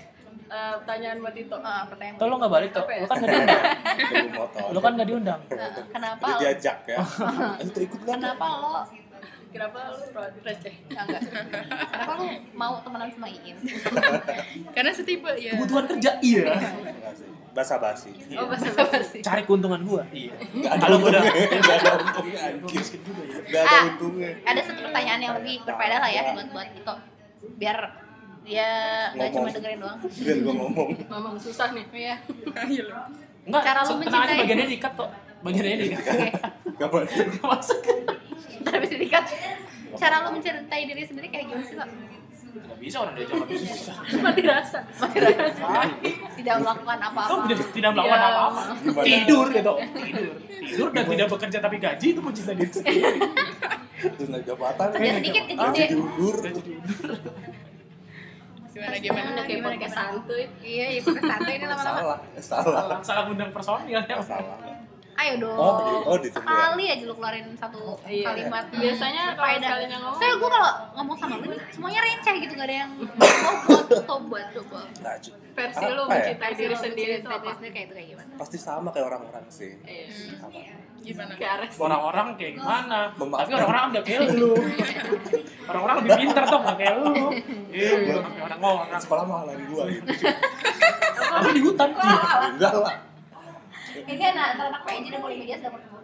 eh, 0.48 0.72
pertanyaan 0.80 1.16
buat 1.20 1.34
Tito. 1.36 1.56
Ah, 1.60 1.84
pertanyaan. 1.84 2.16
Tuh 2.16 2.26
lo 2.32 2.34
gak 2.40 2.52
balik 2.56 2.70
tuh, 2.72 2.84
ya? 2.88 3.04
lo 3.04 3.08
kan 3.12 3.20
gak 3.20 3.28
diundang, 3.28 3.60
lo 4.72 4.80
kan 4.80 4.92
gak 4.96 5.08
diundang. 5.12 5.40
Nah, 5.52 5.68
kenapa 5.92 6.24
lo? 6.24 6.38
diajak 6.40 6.78
ya. 6.88 6.98
Ayo 7.60 7.68
tuh 7.76 7.82
ikut 7.84 8.00
kan? 8.08 8.16
Kenapa 8.16 8.46
lo? 8.56 8.72
Kenapa 9.52 9.78
lu 9.92 9.96
ro- 10.16 10.34
receh? 10.48 10.74
Enggak. 10.88 11.20
Kenapa 11.92 12.12
lo 12.16 12.24
mau 12.56 12.74
temenan 12.80 13.08
sama 13.12 13.28
Iin? 13.28 13.56
Karena 14.74 14.90
setipe 14.96 15.28
ya. 15.36 15.52
Kebutuhan 15.52 15.84
kerja, 15.84 16.10
iya. 16.24 16.56
Enggak. 17.52 17.68
Basa 17.68 17.76
basi. 17.76 18.10
Oh, 18.32 18.48
basa-basi. 18.48 19.18
Cari 19.20 19.42
keuntungan 19.44 19.80
gue, 19.82 20.02
iya. 20.10 20.32
Enggak 20.50 20.72
Kalau 20.80 20.96
udah. 20.98 21.20
Enggak 21.22 21.76
ada 21.78 21.90
untungnya 21.98 22.38
anjir. 22.42 22.80
Enggak 23.44 23.62
ada 23.62 23.76
Ah. 23.76 23.84
untungnya. 23.86 24.30
Ada 24.42 24.60
satu 24.62 24.80
pertanyaan 24.82 25.20
yang 25.20 25.34
lebih 25.36 25.54
berfaedah 25.62 25.98
lah 26.00 26.10
ya 26.10 26.20
buat 26.32 26.48
buat 26.48 26.68
itu. 26.72 26.94
Biar 27.58 27.78
dia 28.42 28.68
nggak 29.12 29.28
Ngomong. 29.28 29.44
cuma 29.44 29.54
dengerin 29.54 29.78
doang. 29.78 29.98
Biar 30.02 30.36
gua 30.40 30.54
ngomong. 30.56 30.88
Mamang 31.06 31.36
susah 31.38 31.68
nih. 31.70 31.84
Iya. 31.92 32.16
Iya. 32.66 32.84
Enggak, 33.42 33.62
Cara 33.62 33.78
aja 33.82 33.92
mencintai. 33.92 34.38
bagiannya 34.38 34.66
diikat 34.68 34.92
kok. 34.94 35.10
Bagiannya 35.42 35.76
diikat. 35.78 36.04
Oke. 36.08 36.28
Kapan? 36.74 37.02
Masuk. 37.44 37.80
Ntar 38.62 38.72
habis 38.72 38.90
dikat. 38.90 39.24
Cara 39.92 40.24
lo 40.24 40.32
mencintai 40.32 40.82
diri 40.82 41.04
sendiri 41.04 41.28
kayak 41.28 41.44
gimana 41.46 41.62
sih 41.62 41.76
lo? 41.76 41.84
Gak 42.52 42.76
bisa 42.76 42.96
orang 43.00 43.16
diajak 43.16 43.36
gak 43.38 43.48
bisa. 43.48 43.92
Mati 44.20 44.42
rasa. 44.44 44.78
Tidak 46.36 46.54
melakukan 46.60 46.98
apa-apa. 47.00 47.48
tidak, 47.48 47.64
tidak 47.72 47.90
melakukan 47.96 48.20
Iya. 48.20 48.28
apa-apa. 48.28 48.62
Tidur 49.00 49.46
gitu. 49.48 49.72
Tidur. 49.80 50.34
Tidur 50.62 50.88
dan 50.92 51.04
tidak 51.06 51.26
bekerja 51.32 51.58
tapi 51.58 51.76
gaji 51.80 52.06
itu 52.12 52.20
mencintai 52.20 52.56
diri 52.56 52.70
sendiri. 52.70 53.18
Terus 54.02 54.28
naik 54.28 54.44
jabatan. 54.44 54.86
Kerja 54.92 55.12
sedikit 55.16 55.42
gaji 55.48 55.82
diundur. 55.88 56.34
Diundur. 56.44 57.12
Gimana 58.72 58.96
gimana? 58.98 59.28
Udah 59.32 59.44
kayak 59.44 59.58
Gimana, 59.60 59.72
podcast 59.72 59.94
santuy. 59.94 60.44
Iya, 60.60 60.84
iya 60.90 61.00
pakai 61.00 61.22
santai 61.22 61.52
ini 61.56 61.66
lama-lama. 61.68 62.00
Salah. 62.00 62.18
Salah. 62.36 62.64
Salah, 62.72 62.98
salah 63.04 63.22
undang 63.28 63.50
personil 63.52 64.00
ya. 64.00 64.16
Salah. 64.20 64.56
Ayo 65.12 65.34
dong. 65.38 65.54
Oh, 65.54 65.72
di- 65.78 66.04
oh, 66.04 66.16
ditunggu 66.18 66.40
ya? 66.42 66.56
Sekali 66.64 66.84
aja 66.88 67.04
lu 67.04 67.14
keluarin 67.14 67.46
satu 67.54 67.80
Iya. 68.02 68.24
kalimat. 68.26 68.64
Biasanya 68.70 69.22
kalau 69.32 69.54
sekalinya 69.54 69.98
ngomong. 70.00 70.18
Saya 70.18 70.32
gue 70.34 70.50
kalau 70.50 70.72
ngomong 70.94 71.16
sama 71.16 71.34
lu 71.36 71.46
nih, 71.48 71.60
semuanya 71.68 72.00
receh 72.00 72.34
gitu 72.38 72.52
gak 72.54 72.66
ada 72.66 72.76
yang 72.78 72.90
tobat 72.96 74.02
tobat 74.02 74.46
coba. 74.52 74.80
Nggak, 74.94 75.16
cu- 75.20 75.40
Versi 75.52 75.84
lu 75.86 76.02
Apa 76.02 76.08
ya? 76.08 76.16
mencintai 76.16 76.52
diri 76.56 76.72
sendiri 76.74 77.12
itu 77.18 77.28
apa? 77.28 77.50
sendiri 77.52 77.70
kayak 77.70 77.86
itu 77.86 77.94
kayak 77.94 78.08
gimana? 78.10 78.32
Pasti 78.36 78.56
sama 78.56 78.88
kayak 78.88 79.06
orang-orang 79.06 79.44
sih. 79.48 79.72
Iya. 79.82 80.06
Apa? 80.40 80.60
Gimana? 81.02 81.32
Orang-orang 81.76 82.26
kayak 82.34 82.52
gimana? 82.56 82.98
Memaafkan. 83.12 83.42
Tapi 83.42 83.52
orang-orang 83.54 83.82
gak 83.92 84.04
kayak 84.06 84.20
lu. 84.32 84.52
Orang-orang 85.70 85.94
lebih 86.00 86.12
pintar 86.18 86.44
tuh 86.44 86.58
gak 86.58 86.76
kayak 86.76 86.94
lu. 86.96 87.12
Iya, 87.68 87.90
kayak 88.00 88.18
orang-orang. 88.42 88.98
Sekolah 88.98 89.24
mahalan 89.24 89.58
gua 89.68 89.84
gitu. 89.86 90.06
Tapi 91.22 91.48
di 91.52 91.60
hutan. 91.60 91.88
Iya. 91.92 92.18
Enggak 92.50 92.72
lah. 92.80 92.94
Ini 93.92 94.24
anak 94.32 94.46
antara 94.56 94.68
anak 94.72 94.82
PJ 94.88 95.04
dan 95.12 95.20
Polimedia 95.20 95.56
sudah 95.60 95.72
bertemu. 95.76 95.98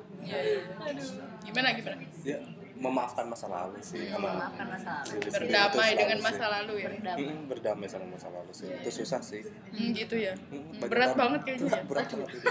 Gimana 1.48 1.68
gimana? 1.72 1.96
Ya, 2.20 2.38
memaafkan 2.76 3.24
masa 3.26 3.46
lalu 3.48 3.80
sih 3.80 4.06
sama 4.12 4.28
Memaafkan 4.36 4.66
masa 4.68 4.90
lalu. 5.00 5.16
Berdamai 5.32 5.90
dengan 5.96 6.18
masa 6.20 6.44
lalu 6.52 6.72
ya. 6.84 6.88
Berdamai. 6.92 7.24
Mm, 7.24 7.40
berdamai 7.48 7.86
sama 7.88 8.06
masa 8.12 8.28
lalu 8.28 8.52
sih. 8.52 8.68
Itu 8.68 8.90
susah 8.92 9.20
sih. 9.24 9.42
Hmm, 9.72 9.90
gitu 9.96 10.14
ya. 10.20 10.36
Mm, 10.52 10.84
Berat 10.84 11.16
banyak 11.16 11.18
banget 11.18 11.40
kayaknya 11.48 11.64
Berat, 11.64 11.80
ya. 11.80 11.84
berat 11.88 12.08
banget 12.12 12.28
itu. 12.28 12.48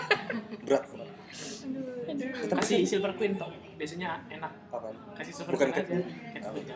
Berat 0.65 0.83
banget. 0.89 1.09
Kasih 2.57 2.79
silver 2.89 3.11
queen 3.15 3.33
tuh. 3.37 3.51
Biasanya 3.77 4.09
enak. 4.33 4.51
Apaan? 4.73 4.95
Kasih 5.15 5.33
silver 5.37 5.53
Bukan 5.53 5.69
queen 5.69 6.01
aja. 6.41 6.75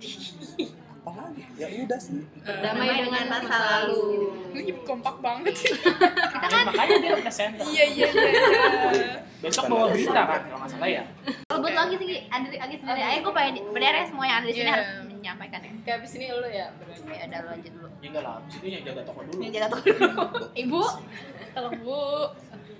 Cat 0.00 0.16
Cat 0.16 0.34
queen 0.40 0.68
jangan. 0.68 0.88
Apa 1.00 1.16
lagi? 1.16 1.42
Ya 1.56 1.66
udah 1.80 1.96
sih. 1.96 2.20
Damai 2.44 2.88
dengan 2.94 3.24
masa 3.26 3.56
lalu. 3.56 4.00
Ini 4.52 4.72
kompak 4.82 5.16
banget 5.20 5.54
sih. 5.56 5.72
Ya, 5.72 6.58
makanya 6.62 6.96
dia 6.98 7.12
udah 7.16 7.32
center. 7.32 7.64
Iya 7.64 7.84
iya 7.86 8.06
iya. 8.10 8.30
Besok 9.40 9.64
bawa 9.66 9.88
berita 9.88 10.20
kan 10.20 10.40
kalau 10.44 10.60
nggak 10.60 10.70
salah 10.70 10.90
ya. 10.90 11.02
Kalau 11.48 11.58
buat 11.60 11.72
lo 11.72 11.80
lagi 11.80 11.96
sih, 11.96 12.20
Andri 12.28 12.56
lagi 12.56 12.76
sendiri. 12.76 13.00
Ayo 13.00 13.18
gue 13.22 13.32
pengen 13.32 13.54
beres 13.72 14.06
semua 14.08 14.24
yang 14.24 14.36
ada 14.40 14.46
di 14.46 14.52
sini 14.52 14.64
Iya. 14.64 14.74
harus 14.76 14.88
menyampaikan 15.08 15.60
ya. 15.60 15.72
Kayak 15.80 15.96
abis 16.04 16.12
ini 16.16 16.26
lu 16.28 16.48
ya 16.48 16.66
berarti. 16.76 17.00
Ya 17.08 17.24
udah 17.24 17.40
lo 17.40 17.50
aja 17.50 17.68
dulu. 17.70 17.88
Ya 18.00 18.06
enggak 18.08 18.22
lah, 18.24 18.34
sini 18.48 18.68
yang 18.70 18.84
jaga 18.84 19.02
toko 19.02 19.20
dulu. 19.22 19.38
Ini 19.40 19.48
jaga 19.50 19.66
toko 19.68 19.82
dulu. 19.86 20.08
Ibu, 20.64 20.82
Tolong 21.50 21.74
bu. 21.80 22.00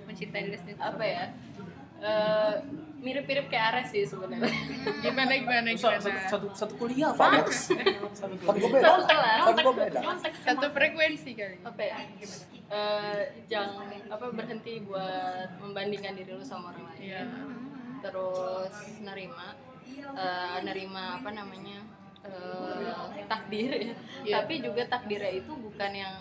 mencintai 0.05 0.41
diri 0.45 0.57
sendiri. 0.57 0.77
Apa 0.77 1.03
ya? 1.03 1.25
Mirip-mirip 3.01 3.49
kayak 3.49 3.65
Ares 3.73 3.87
sih 3.89 4.05
sebenarnya. 4.05 4.45
Gimana 5.01 5.33
gimana 5.33 5.67
Terus 5.69 5.81
satu, 5.81 6.05
gimana? 6.05 6.29
satu, 6.29 6.47
satu 6.53 6.73
kuliah. 6.77 7.09
Pak. 7.11 7.49
Satu 7.49 8.35
kuliah. 8.37 8.77
Satu 8.79 9.03
kelas. 9.03 9.39
Kan 9.43 9.55
gua 9.59 9.73
beda. 9.75 9.99
Satu 10.21 10.65
frekuensi 10.69 11.31
kali. 11.33 11.57
apa 11.61 11.81
ya 11.81 11.97
Eh, 12.71 13.19
jangan 13.45 13.83
apa 14.07 14.31
berhenti 14.31 14.79
buat 14.79 15.59
membandingkan 15.59 16.15
diri 16.15 16.31
lu 16.31 16.39
sama 16.39 16.71
orang 16.71 16.87
lain 16.87 17.03
Iya. 17.03 17.21
terus 17.99 18.71
nerima 19.03 19.59
eh, 19.91 20.57
nerima 20.63 21.19
apa 21.19 21.29
namanya 21.31 21.83
eh, 22.23 23.27
takdir 23.27 23.71
ya 23.75 23.91
Iya. 24.23 24.33
tapi 24.39 24.63
juga 24.63 24.87
takdirnya 24.87 25.35
itu 25.35 25.51
bukan 25.51 25.91
yang 25.91 26.15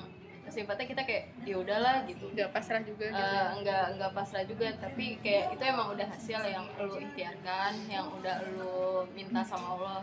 sifatnya 0.50 0.86
kita 0.86 1.02
kayak 1.06 1.24
ya 1.46 1.56
udahlah 1.56 2.02
gitu 2.04 2.26
Gak 2.34 2.50
pasrah 2.50 2.82
juga 2.82 3.06
gitu. 3.08 3.22
Eh, 3.22 3.48
enggak 3.58 3.84
enggak 3.96 4.12
pasrah 4.12 4.44
juga 4.44 4.66
tapi 4.76 5.16
kayak 5.22 5.56
itu 5.56 5.62
emang 5.64 5.88
udah 5.94 6.06
hasil 6.10 6.40
yang 6.44 6.66
lu 6.78 6.94
ikhtiarkan 6.98 7.72
yang 7.88 8.06
udah 8.10 8.36
lu 8.58 9.06
minta 9.14 9.40
sama 9.46 9.78
Allah 9.78 10.00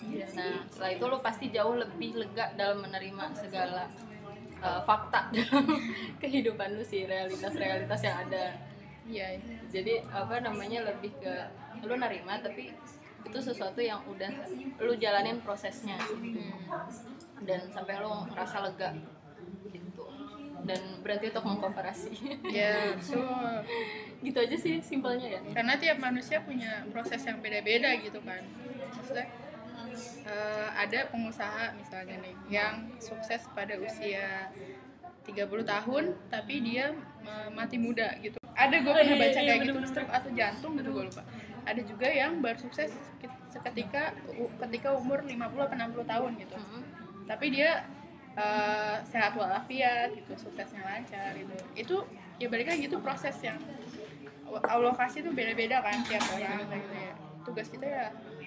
gitu 0.00 0.36
nah 0.36 0.60
setelah 0.68 0.90
itu 0.92 1.04
lu 1.08 1.18
pasti 1.24 1.46
jauh 1.48 1.74
lebih 1.74 2.20
lega 2.20 2.52
dalam 2.54 2.84
menerima 2.84 3.24
segala 3.32 3.88
eh, 4.60 4.80
fakta 4.84 5.28
dalam 5.34 5.64
kehidupan 6.20 6.76
lu 6.76 6.84
sih 6.84 7.08
realitas-realitas 7.08 8.00
yang 8.04 8.18
ada 8.28 8.44
Iya. 9.06 9.38
jadi 9.70 10.02
apa 10.10 10.42
namanya 10.42 10.82
lebih 10.90 11.14
ke 11.22 11.30
lu 11.86 11.94
nerima 11.94 12.42
tapi 12.42 12.74
itu 13.22 13.38
sesuatu 13.38 13.78
yang 13.78 14.02
udah 14.06 14.30
lu 14.82 14.98
jalanin 14.98 15.38
prosesnya 15.42 15.94
gitu. 16.18 16.42
dan 17.46 17.70
sampai 17.70 18.02
lu 18.02 18.10
ngerasa 18.34 18.66
lega 18.66 18.90
dan 20.66 20.82
berarti 21.00 21.30
untuk 21.30 21.44
mengkomparasi 21.46 22.10
Iya, 22.44 22.90
betul. 22.98 23.54
gitu 24.20 24.38
aja 24.38 24.56
sih 24.56 24.82
simpelnya 24.82 25.26
ya 25.28 25.40
Karena 25.52 25.74
tiap 25.76 25.98
manusia 25.98 26.42
punya 26.42 26.82
proses 26.90 27.22
yang 27.22 27.38
beda-beda 27.38 27.94
gitu 27.96 28.18
kan. 28.20 28.42
Maksudnya 28.90 29.26
eh, 30.26 30.68
ada 30.74 31.06
pengusaha 31.06 31.72
misalnya 31.72 32.18
nih 32.18 32.34
yang 32.50 32.90
sukses 32.98 33.46
pada 33.52 33.78
usia 33.78 34.50
30 35.22 35.32
tahun 35.64 36.04
tapi 36.28 36.54
dia 36.60 36.90
eh, 37.22 37.48
mati 37.50 37.78
muda 37.78 38.14
gitu. 38.18 38.36
Ada 38.52 38.76
gue 38.80 38.88
pernah 38.90 39.16
baca 39.16 39.38
kayak 39.38 39.58
gitu 39.62 39.78
stroke 39.84 40.10
atau 40.10 40.30
jantung 40.32 40.72
gitu 40.74 40.88
gue 40.90 41.04
lupa. 41.06 41.22
Ada 41.62 41.82
juga 41.82 42.06
yang 42.06 42.38
baru 42.38 42.58
sukses 42.58 42.90
ke- 43.18 43.40
seketika 43.46 44.14
ketika 44.64 44.88
umur 44.92 45.22
50 45.22 45.36
atau 45.36 45.76
60 45.76 46.02
tahun 46.06 46.30
gitu. 46.40 46.56
Tapi 47.26 47.46
dia 47.50 47.84
eh, 48.36 48.96
sehat 49.08 49.32
walafiat 49.34 50.12
gitu, 50.12 50.32
suksesnya 50.36 50.84
lancar 50.84 51.32
gitu. 51.34 51.56
Itu 51.74 51.96
ya 52.36 52.46
balik 52.52 52.68
lagi 52.68 52.86
itu 52.86 52.98
proses 53.00 53.36
yang 53.40 53.56
Allah 54.46 54.94
kasih 54.94 55.26
tuh 55.26 55.32
beda-beda 55.34 55.82
kan 55.82 56.04
tiap 56.06 56.22
orang 56.36 56.68
gitu 56.70 56.94
ya. 56.94 57.12
Tugas 57.42 57.66
kita 57.72 57.86
ya 57.86 58.06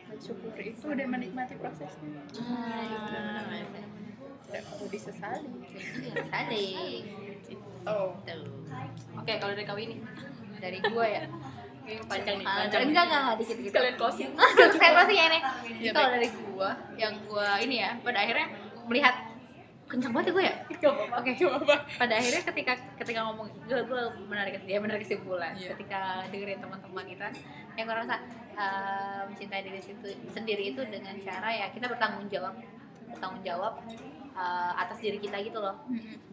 mensyukuri 0.10 0.74
itu 0.74 0.88
dan 0.94 1.08
menikmati 1.10 1.58
prosesnya. 1.58 2.22
Tidak 4.50 4.64
perlu 4.66 4.86
disesali. 4.90 5.50
Iya, 5.78 6.24
saling. 6.30 7.04
Oh, 7.88 8.12
Tuh. 8.28 8.44
oke 9.18 9.34
kalau 9.40 9.54
dari 9.56 9.66
kau 9.66 9.80
ini 9.80 9.98
dari 10.60 10.78
gue 10.84 11.06
ya 11.08 11.24
panjang 12.06 12.36
nih 12.38 12.46
panjang 12.46 12.82
enggak 12.92 13.04
enggak 13.10 13.22
enggak 13.24 13.38
dikit 13.42 13.56
dikit 13.58 13.74
kalian 13.74 13.96
closing 13.98 14.30
saya 14.78 14.92
pasti 14.94 15.14
ya 15.18 15.24
ini 15.26 15.40
Jadi 15.80 15.96
kalau 15.96 16.10
dari 16.14 16.30
gua 16.30 16.70
yang 17.00 17.14
gua 17.26 17.48
ini 17.58 17.76
ya 17.82 17.98
pada 18.04 18.20
akhirnya 18.22 18.48
melihat 18.86 19.16
kencang 19.90 20.12
banget 20.14 20.30
ya 20.30 20.34
gue 20.38 20.46
ya? 20.46 20.56
Oke. 21.18 21.32
Pada 21.98 22.14
akhirnya 22.22 22.44
ketika 22.46 22.74
ketika 23.02 23.20
ngomong 23.26 23.50
gue 23.66 23.80
gue 23.90 24.02
menarik 24.30 24.62
dia 24.64 24.78
menarik 24.78 25.02
kesimpulan. 25.04 25.58
Iya. 25.58 25.74
ketika 25.74 26.30
dengerin 26.30 26.62
teman-teman 26.62 27.06
kita 27.10 27.28
yang 27.74 27.86
gue 27.90 27.98
rasa 27.98 28.16
eh, 28.54 29.22
mencintai 29.26 29.62
diri 29.66 29.82
situ 29.82 30.08
sendiri 30.30 30.78
itu 30.78 30.82
dengan 30.86 31.18
cara 31.26 31.50
ya 31.50 31.66
kita 31.74 31.90
bertanggung 31.90 32.30
jawab. 32.30 32.54
Bertanggung 33.10 33.42
jawab 33.42 33.74
eh, 34.38 34.72
atas 34.78 34.98
diri 35.02 35.18
kita 35.18 35.42
gitu 35.42 35.58
loh. 35.58 35.76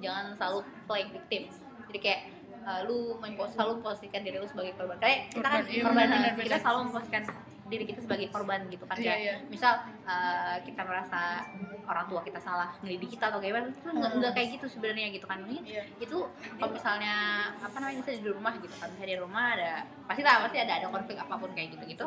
Jangan 0.04 0.36
selalu 0.36 0.60
playing 0.84 1.10
victim. 1.16 1.42
Jadi 1.88 1.98
kayak 2.04 2.20
eh, 2.60 2.80
lu 2.84 3.16
selalu 3.56 3.80
memposisikan 3.80 4.20
diri 4.20 4.36
lu 4.36 4.46
sebagai 4.46 4.76
korban. 4.76 5.00
Kayak 5.00 5.32
kita 5.32 5.48
kan 5.48 5.62
Korban, 5.64 6.06
iya, 6.12 6.32
kita 6.36 6.58
selalu 6.60 6.78
memposisikan 6.92 7.24
diri 7.66 7.84
kita 7.84 8.00
sebagai 8.00 8.30
korban 8.30 8.66
gitu 8.66 8.84
kan 8.84 8.94
Iya, 8.94 9.04
kayak 9.04 9.18
iya. 9.20 9.34
misal 9.46 9.72
eh, 10.02 10.56
kita 10.62 10.82
merasa 10.82 11.42
orang 11.82 12.06
tua 12.06 12.20
kita 12.20 12.38
salah 12.38 12.70
mendidik 12.78 13.10
kita 13.10 13.28
atau 13.28 13.38
gimana 13.38 13.66
itu 13.68 13.78
nggak 13.82 14.12
nggak 14.16 14.32
kayak 14.32 14.48
gitu 14.54 14.66
sebenarnya 14.68 15.06
gitu 15.10 15.26
kan 15.26 15.38
ini 15.44 15.58
Iya. 15.62 15.82
itu 15.98 16.18
kalau 16.56 16.70
misalnya 16.70 17.14
apa 17.56 17.76
namanya 17.76 17.98
misalnya 18.00 18.20
di 18.20 18.30
rumah 18.30 18.54
gitu 18.56 18.74
kan 18.76 18.88
misalnya 18.88 19.10
di 19.10 19.18
rumah 19.18 19.44
ada 19.52 19.72
pasti 20.06 20.22
lah 20.22 20.34
pasti 20.42 20.58
ada 20.58 20.72
ada 20.76 20.86
konflik 20.88 21.16
apa 21.16 21.34
pun 21.34 21.50
kayak 21.52 21.68
gitu 21.74 21.84
gitu 21.88 22.06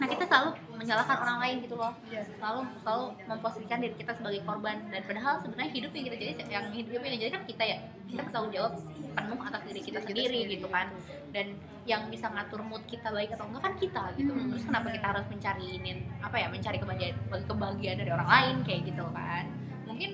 nah 0.00 0.06
kita 0.08 0.24
selalu 0.24 0.56
menyalahkan 0.80 1.16
orang 1.20 1.38
lain 1.44 1.56
gitu 1.60 1.76
loh. 1.76 1.92
Iya. 2.08 2.24
selalu 2.40 2.60
selalu 2.80 3.04
memposisikan 3.28 3.78
diri 3.84 3.94
kita 4.00 4.12
sebagai 4.16 4.40
korban. 4.48 4.80
Dan 4.88 5.04
padahal 5.04 5.34
sebenarnya 5.44 5.70
hidup 5.76 5.90
yang 5.92 6.04
kita 6.08 6.16
jadi 6.16 6.32
yang 6.48 6.66
hidup 6.72 7.00
yang 7.04 7.20
jadi 7.20 7.32
kan 7.36 7.42
kita 7.44 7.62
ya 7.68 7.76
kita 8.08 8.20
bertanggung 8.24 8.52
jawab 8.56 8.72
penuh 9.10 9.40
atas 9.44 9.62
diri 9.68 9.80
kita 9.84 9.98
sendiri 10.00 10.40
gitu 10.48 10.66
kan. 10.72 10.88
Dan 11.30 11.46
yang 11.84 12.08
bisa 12.08 12.32
ngatur 12.32 12.64
mood 12.64 12.82
kita 12.88 13.12
baik 13.12 13.36
atau 13.36 13.44
enggak 13.44 13.62
kan 13.68 13.74
kita 13.76 14.02
gitu. 14.16 14.32
Hmm. 14.32 14.48
terus 14.48 14.64
kenapa 14.64 14.88
kita 14.88 15.06
harus 15.12 15.26
mencari 15.28 15.66
ini 15.76 15.90
apa 16.24 16.36
ya 16.40 16.48
mencari 16.48 16.76
kebahagiaan 16.80 17.16
kebahagiaan 17.44 17.96
dari 18.00 18.10
orang 18.10 18.28
lain 18.28 18.54
kayak 18.64 18.80
gitu 18.88 19.04
kan. 19.12 19.44
Mungkin 19.84 20.10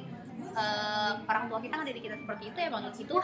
eh, 0.51 1.13
orang 1.31 1.45
tua 1.47 1.59
kita 1.63 1.75
kan 1.79 1.87
diri 1.87 2.01
kita 2.03 2.17
seperti 2.19 2.45
itu 2.51 2.59
emang 2.59 2.91
itu 2.91 3.17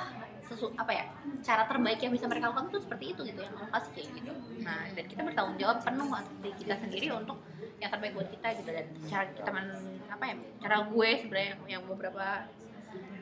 sesu, 0.52 0.68
apa 0.76 0.92
ya 0.92 1.04
cara 1.40 1.64
terbaik 1.64 1.98
yang 2.04 2.12
bisa 2.12 2.28
mereka 2.28 2.52
lakukan 2.52 2.68
itu 2.70 2.78
seperti 2.84 3.04
itu 3.16 3.20
gitu 3.24 3.40
yang 3.40 3.54
Allah 3.56 3.70
kasih 3.80 3.90
kayak 3.96 4.08
gitu. 4.20 4.32
Nah 4.60 4.80
dan 4.92 5.04
kita 5.08 5.20
bertanggung 5.24 5.56
jawab 5.58 5.78
penuh 5.80 6.08
diri 6.44 6.54
kita 6.60 6.74
sendiri 6.78 7.06
untuk 7.16 7.38
yang 7.82 7.90
terbaik 7.90 8.12
buat 8.14 8.28
kita 8.30 8.46
gitu 8.62 8.70
dan 8.70 8.86
cara 9.10 9.24
kita 9.34 9.50
men, 9.50 9.66
apa 10.06 10.24
ya 10.30 10.34
cara 10.62 10.76
gue 10.86 11.10
sebenarnya 11.18 11.52
yang 11.66 11.82
beberapa 11.88 12.26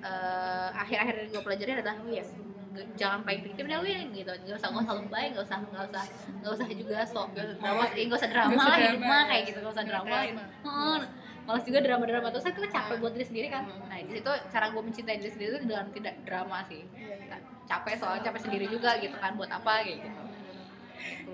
eh, 0.04 0.68
akhir-akhir 0.76 1.14
yang 1.16 1.30
gue 1.32 1.42
pelajari 1.46 1.70
adalah 1.80 1.96
oh 2.02 2.12
ya 2.12 2.24
jangan 2.94 3.26
paling 3.26 3.42
victim 3.42 3.64
deh 3.66 3.80
Win 3.82 4.06
gitu. 4.14 4.30
Nggak 4.30 4.56
usah 4.62 4.68
nggak 4.70 4.84
usah 4.86 4.94
lebay 5.02 5.24
nggak 5.34 5.44
usah 5.46 5.58
nggak 5.58 5.84
usah 5.90 6.04
nggak 6.38 6.52
usah 6.54 6.66
juga 6.70 6.98
sok 7.02 7.28
drama. 7.34 7.82
nggak 7.90 8.18
usah 8.20 8.30
drama 8.30 8.50
Nggak 8.50 8.60
usah 8.62 8.70
lah 8.70 8.78
hidup 8.78 9.00
drama. 9.00 9.10
mah 9.10 9.22
kayak 9.26 9.42
gitu 9.48 9.58
nggak 9.58 9.74
usah 9.74 9.84
drama. 9.86 10.06
Drama. 10.06 10.44
Heeh, 10.64 10.98
malas 11.50 11.64
juga 11.66 11.78
drama-drama. 11.82 12.26
Terus 12.30 12.44
kan 12.46 12.54
kita 12.54 12.68
capek 12.70 12.96
buat 13.02 13.12
diri 13.16 13.26
sendiri 13.26 13.48
kan. 13.50 13.62
Nah 13.66 13.98
di 13.98 14.12
situ 14.14 14.32
cara 14.54 14.66
gue 14.70 14.82
mencintai 14.86 15.16
diri 15.18 15.30
sendiri 15.34 15.48
itu 15.50 15.60
dengan 15.66 15.86
tidak 15.90 16.14
drama 16.22 16.58
sih. 16.70 16.82
Capek 17.70 17.94
soalnya 17.94 18.22
capek 18.24 18.40
sendiri 18.42 18.66
juga 18.66 18.98
gitu 18.98 19.14
kan 19.14 19.32
buat 19.32 19.48
apa 19.48 19.72
kayak 19.80 19.98
gitu 20.02 20.20
Gitu. 21.00 21.32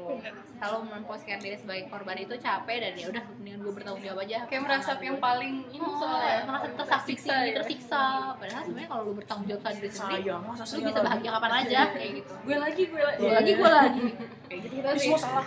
kalau 0.57 0.79
memposisikan 0.81 1.37
diri 1.37 1.53
sebagai 1.53 1.91
korban 1.91 2.15
itu 2.17 2.39
capek 2.39 2.77
dan 2.79 2.93
ya 2.95 3.07
udah 3.09 3.23
mendingan 3.35 3.61
gue 3.61 3.73
bertanggung 3.75 3.99
jawab 4.01 4.23
aja 4.23 4.47
kayak 4.47 4.63
merasa 4.63 4.95
yang 4.97 5.19
paling 5.19 5.67
ini 5.69 5.83
Oh, 5.83 5.99
soalnya 5.99 6.47
merasa 6.47 6.67
tersakiti, 6.71 6.97
Tersiksa 7.19 7.35
ya. 7.43 7.53
tersiksa. 7.53 8.03
Padahal 8.39 8.63
sebenarnya 8.63 8.89
kalau 8.89 9.03
lu 9.03 9.15
bertanggung 9.15 9.47
jawab 9.47 9.61
sama 9.61 9.75
diri 9.75 9.89
sendiri, 9.91 10.23
sayang 10.23 10.43
masa 10.47 10.63
lu 10.65 10.81
bisa 10.87 11.01
bahagia 11.03 11.31
kapan 11.35 11.53
aja 11.59 11.81
kayak 11.91 12.11
gitu. 12.15 12.33
gue 12.39 12.57
lagi 12.57 12.83
gue 12.87 13.03
lagi 13.03 13.19
Gue 13.19 13.33
lagi, 13.35 13.53
gue 13.53 13.71
lagi. 13.75 14.07
Kayak 14.47 14.61
gitu 14.63 14.75
kita 14.77 14.89
semua 14.97 15.19
salah 15.19 15.47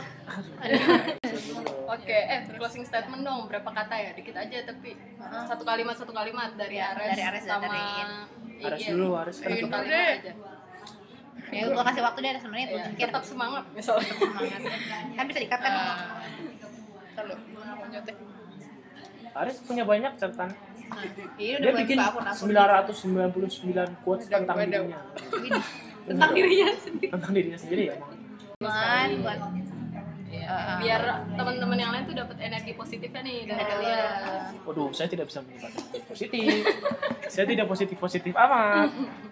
Oke, 1.90 2.18
eh 2.20 2.40
closing 2.52 2.84
statement 2.84 3.22
dong, 3.24 3.40
berapa 3.48 3.70
kata 3.72 3.96
ya? 3.96 4.10
Dikit 4.14 4.36
aja 4.36 4.58
tapi 4.62 4.90
satu 5.48 5.64
kalimat 5.64 5.96
satu 5.96 6.12
kalimat 6.12 6.54
dari 6.54 6.76
Ya, 6.76 6.92
Ares 6.92 7.08
dari 7.10 7.24
Ares 7.24 7.44
dan 7.46 7.64
sama. 7.64 7.72
Ares 8.60 8.78
Iya. 8.78 8.90
dulu 8.92 9.08
Ares 9.16 9.38
Iya, 9.40 9.56
deh. 9.64 10.10
aja. 10.20 10.34
Ya 11.50 11.62
gue 11.66 11.84
kasih 11.84 12.02
waktu 12.02 12.20
deh 12.20 12.32
sebenarnya 12.38 12.66
Iya, 12.66 12.76
untuk 12.76 12.92
mikir. 12.92 13.08
tetap 13.08 13.24
semangat 13.24 13.64
misalnya. 13.72 14.12
Semangat. 14.12 14.60
Kan 15.14 15.26
bisa 15.26 15.40
dikat 15.40 15.60
kan. 15.60 15.74
kalau 17.12 17.36
mau 17.52 17.86
nyontek 17.86 18.16
Ares 19.32 19.58
punya 19.62 19.84
banyak 19.84 20.12
catatan 20.16 20.50
Iya 21.36 21.54
udah 21.58 21.70
dia 21.70 21.80
bikin 21.80 21.98
buka 21.98 22.10
akun 22.10 22.24
akun. 22.26 22.48
999 22.50 24.04
quotes 24.04 24.26
tentang 24.26 24.58
dirinya 24.58 25.00
Tentang 26.02 26.30
dirinya 26.32 26.68
sendiri. 26.76 27.10
tentang 27.10 27.32
dirinya 27.32 27.60
sendiri 27.60 27.84
ya 27.86 27.96
buat 29.20 29.40
Iya, 30.30 30.78
biar 30.78 31.02
teman-teman 31.34 31.74
yang 31.76 31.90
lain 31.90 32.06
tuh 32.06 32.14
dapat 32.16 32.38
energi 32.40 32.72
positifnya 32.72 33.22
nih 33.22 33.50
dari 33.50 33.64
kalian. 33.66 34.62
waduh 34.62 34.90
saya 34.94 35.10
tidak 35.10 35.26
bisa 35.26 35.42
menyebabkan 35.42 35.82
positif 36.06 36.64
saya 37.28 37.46
tidak 37.46 37.66
positif 37.66 37.98
positif 37.98 38.34
amat 38.34 38.90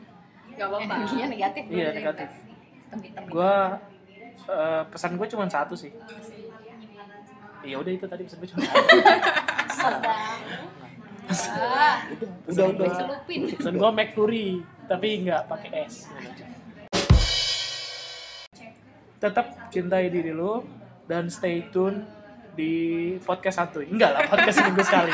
Gak 0.58 0.68
apa-apa. 0.68 0.94
energinya 0.98 1.28
negatif. 1.30 1.64
Iya, 1.68 1.88
negatif. 1.92 2.30
Hitam-hitam. 2.82 3.22
gua 3.28 3.54
eh, 4.48 4.84
pesan 4.88 5.12
gue 5.14 5.28
cuma 5.28 5.44
satu 5.46 5.76
sih 5.76 5.92
iya 7.62 7.76
udah 7.76 7.92
itu 7.92 8.06
tadi 8.06 8.24
pesan 8.24 8.40
gue 8.40 8.48
cuma 8.48 8.64
satu 8.64 10.08
Ah, 11.28 12.08
udah 12.08 12.30
udah 12.48 12.64
gue 12.72 12.72
udah 12.80 12.88
celupin. 12.96 13.40
pesan 13.52 13.76
gue 13.76 13.90
McFlurry 13.92 14.48
tapi 14.88 15.08
nggak 15.22 15.42
pakai 15.46 15.70
es 15.84 16.08
tetap 19.18 19.46
cintai 19.68 20.08
diri 20.08 20.32
lu 20.32 20.64
dan 21.04 21.28
stay 21.28 21.68
tune 21.68 22.08
di 22.54 22.72
podcast 23.20 23.60
satu 23.60 23.84
enggak 23.84 24.10
lah 24.10 24.24
podcast 24.26 24.56
seminggu 24.58 24.82
sekali 24.82 25.12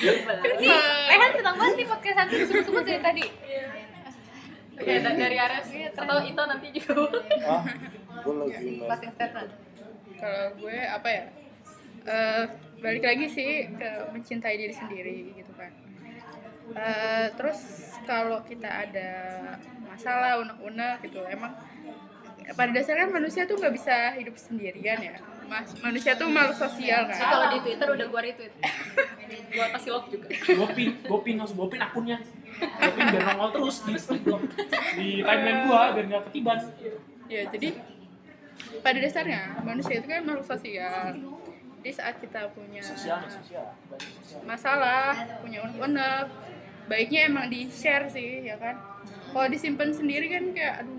Rehan 0.00 1.30
senang 1.34 1.54
banget 1.54 1.74
nih 1.76 1.86
podcast 1.86 2.16
satu 2.18 2.32
suruh-suruh 2.42 2.80
dari 2.80 3.00
tadi. 3.02 3.24
Oke, 4.80 4.92
da- 4.98 5.12
dari 5.14 5.36
Ares 5.36 5.68
atau 5.92 6.16
itu 6.22 6.40
nanti 6.42 6.68
juga. 6.72 6.92
ah 7.44 7.62
gue 8.20 8.34
lagi 8.34 8.80
statement. 9.12 9.50
kalau 10.16 10.46
gue 10.56 10.76
apa 10.78 11.08
ya 11.08 11.24
Eh, 12.00 12.44
balik 12.80 13.04
lagi 13.04 13.28
sih 13.28 13.50
ke 13.70 13.88
mencintai 14.08 14.56
diri 14.56 14.72
sendiri 14.72 15.36
gitu 15.36 15.52
kan 15.52 15.68
Eh, 16.70 17.26
terus 17.34 17.60
kalau 18.02 18.40
kita 18.40 18.88
ada 18.88 19.10
masalah 19.82 20.40
unek-unek 20.40 21.04
gitu 21.04 21.20
emang 21.22 21.52
pada 22.50 22.72
dasarnya 22.72 23.06
manusia 23.06 23.44
tuh 23.44 23.54
nggak 23.54 23.74
bisa 23.74 24.16
hidup 24.16 24.32
sendirian 24.34 24.96
ya 24.98 25.14
Mas, 25.44 25.76
manusia 25.76 26.14
tuh 26.14 26.26
makhluk 26.26 26.56
sosial 26.58 27.04
Jadi 27.04 27.14
kan 27.16 27.26
kalau 27.28 27.46
di 27.50 27.58
Twitter 27.60 27.88
udah 27.90 28.06
gua 28.06 28.22
retweet. 28.22 28.54
Gua 29.50 29.66
kasih 29.68 29.90
love 29.92 30.06
juga. 30.08 30.26
gue 30.30 30.68
pin 30.72 30.90
gue 30.96 31.20
pin 31.20 31.36
harus 31.36 31.52
gue 31.52 31.66
pin 31.68 31.78
akunnya 31.80 32.18
pin 32.52 33.04
biar 33.08 33.22
nongol 33.26 33.48
terus 33.52 33.76
di 33.82 33.94
di 34.96 35.08
timeline 35.20 35.60
gua 35.64 35.82
biar 35.92 36.04
nggak 36.06 36.22
ketiban 36.28 36.58
ya 37.26 37.42
jadi 37.48 37.68
pada 38.78 38.98
dasarnya 38.98 39.40
manusia 39.60 39.94
itu 39.96 40.06
kan 40.06 40.22
makhluk 40.22 40.46
sosial 40.46 41.16
jadi 41.78 41.90
saat 41.92 42.16
kita 42.18 42.50
punya 42.50 42.82
sosial 42.82 43.18
sosial 43.24 43.66
masalah 44.44 45.14
punya 45.40 45.62
unek-unek 45.62 46.28
baiknya 46.86 47.20
emang 47.26 47.46
di 47.46 47.66
share 47.66 48.06
sih 48.06 48.42
ya 48.42 48.56
kan 48.56 48.76
kalau 49.30 49.46
disimpan 49.46 49.90
sendiri 49.90 50.26
kan 50.28 50.44
kayak 50.50 50.74
aduh 50.80 50.98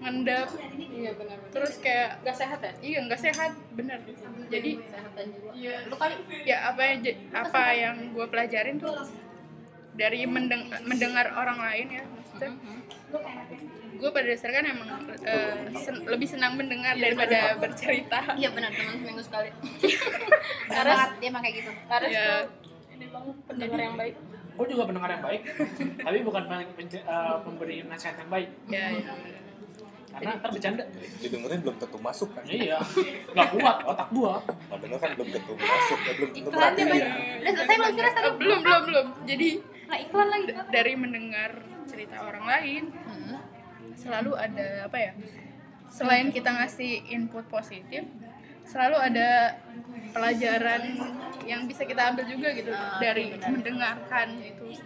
ngendap 0.00 0.50
Iya 0.92 1.14
benar. 1.14 1.38
terus 1.48 1.78
kayak 1.78 2.18
Gak 2.20 2.34
sehat 2.36 2.58
ya? 2.58 2.72
iya 2.80 2.98
nggak 3.00 3.20
sehat 3.20 3.54
bener 3.72 4.02
jadi 4.48 4.70
Kesehatan 4.76 5.26
jiwa. 5.54 5.78
Lu 5.86 5.94
kali 5.94 6.14
ya 6.42 6.58
apa 6.68 6.82
yang 6.84 6.98
j- 7.00 7.18
apa 7.30 7.62
yang 7.72 7.94
gue 8.10 8.26
pelajarin 8.26 8.76
tuh 8.76 8.92
dari 9.92 10.24
mendeng- 10.24 10.72
mendengar 10.82 11.28
orang 11.30 11.58
lain 11.60 11.86
ya 11.90 12.04
maksudnya 12.06 12.50
gue 13.92 14.10
pada 14.10 14.26
dasarnya 14.26 14.56
kan 14.56 14.66
emang 14.66 14.88
eh, 15.22 15.54
sen- 15.78 16.02
lebih 16.04 16.26
senang 16.26 16.56
mendengar 16.56 16.96
daripada 16.96 17.54
bercerita 17.54 18.34
Iya 18.34 18.50
benar 18.50 18.72
teman 18.72 18.98
seminggu 18.98 19.22
sekali. 19.22 19.50
bener 20.68 20.84
banget 20.88 21.10
dia 21.20 21.30
kayak 21.30 21.54
gitu. 21.54 21.70
Ares 21.86 22.10
Ya. 22.10 22.26
ini 22.90 23.06
banget 23.06 23.36
pendengar 23.46 23.78
yang 23.80 23.94
baik. 23.94 24.14
gue 24.52 24.66
juga 24.68 24.84
pendengar 24.84 25.10
yang 25.10 25.24
baik 25.24 25.42
tapi 26.06 26.18
bukan 26.20 26.42
eh, 26.44 27.36
pemberi 27.40 27.76
nasihat 27.88 28.16
yang 28.18 28.28
baik 28.28 28.48
ya, 28.68 28.84
ya. 28.92 29.12
karena 30.12 30.30
ntar 30.36 30.50
bercanda 30.52 30.84
didengerin 31.18 31.60
belum 31.64 31.76
tentu 31.80 31.96
masuk 31.96 32.28
kan 32.36 32.44
iya 32.44 32.76
nggak 33.32 33.48
kuat 33.48 33.76
otak 33.80 34.08
gua 34.12 34.44
padahal 34.68 34.98
kan 34.98 35.10
belum 35.16 35.28
tentu 35.32 35.52
masuk 35.56 35.98
ya 35.98 36.12
belum 36.12 36.30
tentu 36.36 36.48
berarti 36.52 36.82
banyak. 36.84 37.08
Udah 37.40 37.52
selesai 37.54 37.76
belum 37.78 37.92
sih? 37.96 38.02
Eh, 38.04 38.34
belum 38.36 38.58
belum 38.60 38.82
belum 38.84 39.06
jadi 39.24 39.48
Nah, 39.92 40.00
iklan 40.00 40.24
lagi. 40.26 40.44
d- 40.48 40.56
dari 40.72 40.92
mendengar 40.96 41.50
cerita 41.84 42.16
orang 42.18 42.44
lain 42.46 42.82
Hmm. 42.96 43.36
selalu 43.92 44.32
ada 44.34 44.88
apa 44.88 44.96
ya 44.98 45.12
selain 45.86 46.32
kita 46.32 46.48
ngasih 46.50 47.12
input 47.12 47.44
positif 47.46 48.00
selalu 48.64 48.96
ada 48.96 49.52
pelajaran 50.10 50.96
yang 51.44 51.68
bisa 51.68 51.84
kita 51.84 52.08
ambil 52.08 52.24
juga 52.24 52.48
gitu 52.50 52.70
Ah, 52.70 52.96
dari 52.96 53.36
benar. 53.36 53.52
mendengarkan 53.52 54.28
itu. 54.38 54.80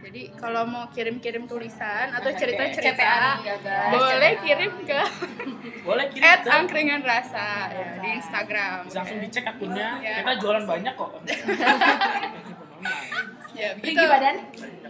Jadi 0.00 0.34
kalau 0.34 0.62
mau 0.64 0.86
kirim-kirim 0.88 1.46
tulisan 1.46 2.10
atau 2.10 2.26
CTA 2.28 2.38
cerita-cerita 2.38 3.02
ya, 3.42 3.54
boleh 3.88 4.32
kirim 4.40 4.72
ke 4.82 5.00
Boleh 5.80 6.06
kirim 6.08 6.22
at 6.24 6.40
ke- 6.40 6.50
angkringan 6.52 7.02
rasa 7.02 7.70
ya, 7.70 7.98
di 7.98 8.08
Instagram. 8.12 8.82
bisa 8.84 8.98
langsung 9.00 9.18
dicek 9.18 9.44
akunnya. 9.48 9.98
Ya. 9.98 10.14
Kita 10.20 10.32
jualan 10.38 10.62
banyak 10.64 10.94
kok. 10.94 11.10
Ya, 13.52 13.68
Tinggi 13.74 13.92
begitu. 13.94 14.08
badan. 14.08 14.36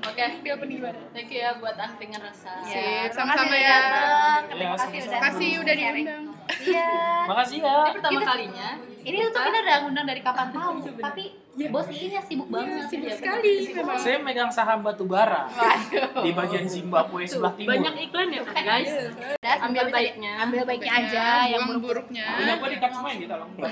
Oke, 0.03 0.25
Dia 0.41 0.55
penting 0.55 0.79
banget. 0.79 0.97
thank 1.11 1.31
you 1.31 1.41
ya 1.41 1.51
buat 1.57 1.75
angkringan 1.75 2.21
rasa. 2.21 2.53
Sip, 2.63 2.75
terima 2.75 3.11
sama-sama 3.13 3.43
kasih 3.49 3.59
ya. 3.61 3.79
Terima 4.45 4.63
Ya, 4.63 4.71
kasih 4.73 4.99
udah 5.01 5.21
Kasih 5.21 5.51
udah 5.59 5.75
diundang. 5.75 6.25
Iya. 6.61 6.89
Makasih 7.25 7.59
ya. 7.59 7.75
Ini 7.77 7.93
pertama 7.93 8.21
kalinya. 8.25 8.69
Ini 9.03 9.17
tuh 9.25 9.41
kita 9.41 9.59
udah 9.59 9.77
ngundang 9.81 10.07
dari 10.07 10.21
kapan 10.21 10.49
tahu, 10.49 10.75
tapi 10.97 11.25
bos 11.69 11.87
ini 11.89 12.07
sibuk 12.21 12.49
banget. 12.49 12.87
Sibuk 12.87 13.09
Iya, 13.09 13.17
sekali 13.17 13.53
memang. 13.69 13.99
Saya 13.99 14.17
megang 14.19 14.47
saham 14.49 14.79
batu 14.81 15.05
bara 15.05 15.51
di 16.17 16.31
bagian 16.31 16.67
Zimbabwe 16.67 17.23
sebelah 17.25 17.53
timur. 17.53 17.71
Banyak 17.73 17.95
iklan 18.01 18.29
ya, 18.29 18.43
guys. 18.47 18.91
Udah, 19.13 19.57
Ambil 19.61 19.85
baiknya. 19.89 20.33
Ambil 20.41 20.63
baiknya 20.65 20.93
aja 20.97 21.25
Ya, 21.41 21.51
yang 21.53 21.67
buang 21.67 21.83
buruk. 21.83 22.07
buruknya. 22.07 22.27
Punya 22.33 22.55
gue 22.57 22.69
dikat 22.73 22.91
semua 22.93 23.09
yang 23.11 23.21
kita 23.21 23.35
langsung. 23.37 23.63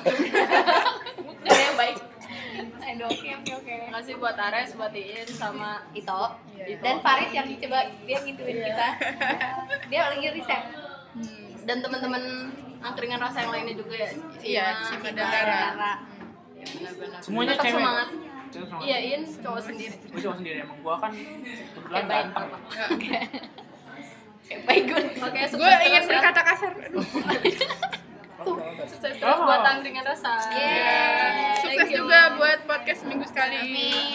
Udah 1.41 1.59
yang 1.61 1.77
baik. 1.77 1.97
Aduh, 2.01 2.70
oke 2.81 3.29
oke 3.31 3.53
oke. 3.55 3.73
Terima 3.79 3.95
kasih 3.95 4.15
buat 4.17 4.37
Ares, 4.37 4.71
buat 4.75 4.93
Iin, 4.93 5.29
sama 5.29 5.85
Ito 5.93 6.23
Iya. 6.53 6.77
dan 6.81 6.97
Faris 7.01 7.31
yang 7.31 7.47
coba 7.49 7.79
dia 8.01 8.19
ngituin 8.19 8.57
kita. 8.59 8.89
Dia 9.89 10.01
lagi 10.09 10.27
riset. 10.31 10.63
dan 11.61 11.77
teman-teman 11.81 12.23
angkringan 12.81 13.21
rasa 13.21 13.45
yang 13.45 13.53
lainnya 13.53 13.77
juga 13.77 13.95
ya. 13.95 14.11
Iya, 14.41 14.65
Cima, 14.83 15.13
dan 15.13 15.23
Rara. 15.23 15.45
Rara. 15.71 15.93
Ya, 16.53 16.65
benar-benar. 16.69 17.21
Semuanya 17.21 17.53
Tetap 17.53 17.65
cewek. 17.65 17.77
semangat. 17.77 18.09
Iya, 18.81 18.97
Iin 18.99 19.23
cowok 19.37 19.61
sendiri. 19.63 19.95
Gue 20.03 20.21
cuma 20.21 20.35
sendiri 20.35 20.59
emang 20.61 20.79
gue 20.81 20.95
kan 20.97 21.13
kebetulan 21.71 22.05
ganteng. 22.09 22.49
Kayak 24.43 24.63
baik 24.65 24.83
gue. 24.85 25.01
Oke, 25.21 25.41
Gue 25.53 25.71
ingin 25.85 26.03
ya. 26.03 26.09
berkata 26.09 26.41
kasar. 26.43 26.73
Aduh. 28.41 28.57
Sukses 28.89 29.15
terus 29.21 29.39
buat 29.45 29.61
angkringan 29.61 30.05
rasa. 30.05 30.33
Yeay. 30.49 31.61
Sukses 31.61 31.89
juga 31.93 32.41
buat 32.41 32.59
podcast 32.65 33.01
minggu 33.05 33.27
sekali. 33.29 33.61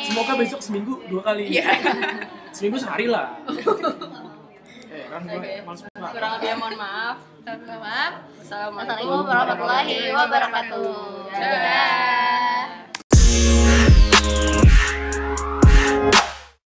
Semoga 0.09 0.33
besok 0.33 0.59
seminggu 0.65 0.93
dua 1.05 1.21
kali. 1.21 1.45
Iya. 1.53 1.69
Seminggu 2.55 2.79
sehari 2.79 3.05
lah. 3.11 3.35
eh 4.95 5.05
kan 5.11 5.21
banget. 5.27 5.67
Kurang 5.93 6.31
lebih 6.39 6.49
mohon 6.57 6.75
maaf. 6.79 7.17
Maaf. 7.45 8.13
Assalamualaikum 8.41 9.21
warahmatullahi 9.27 10.09
wabarakatuh. 10.09 10.89
Dadah. 11.35 12.84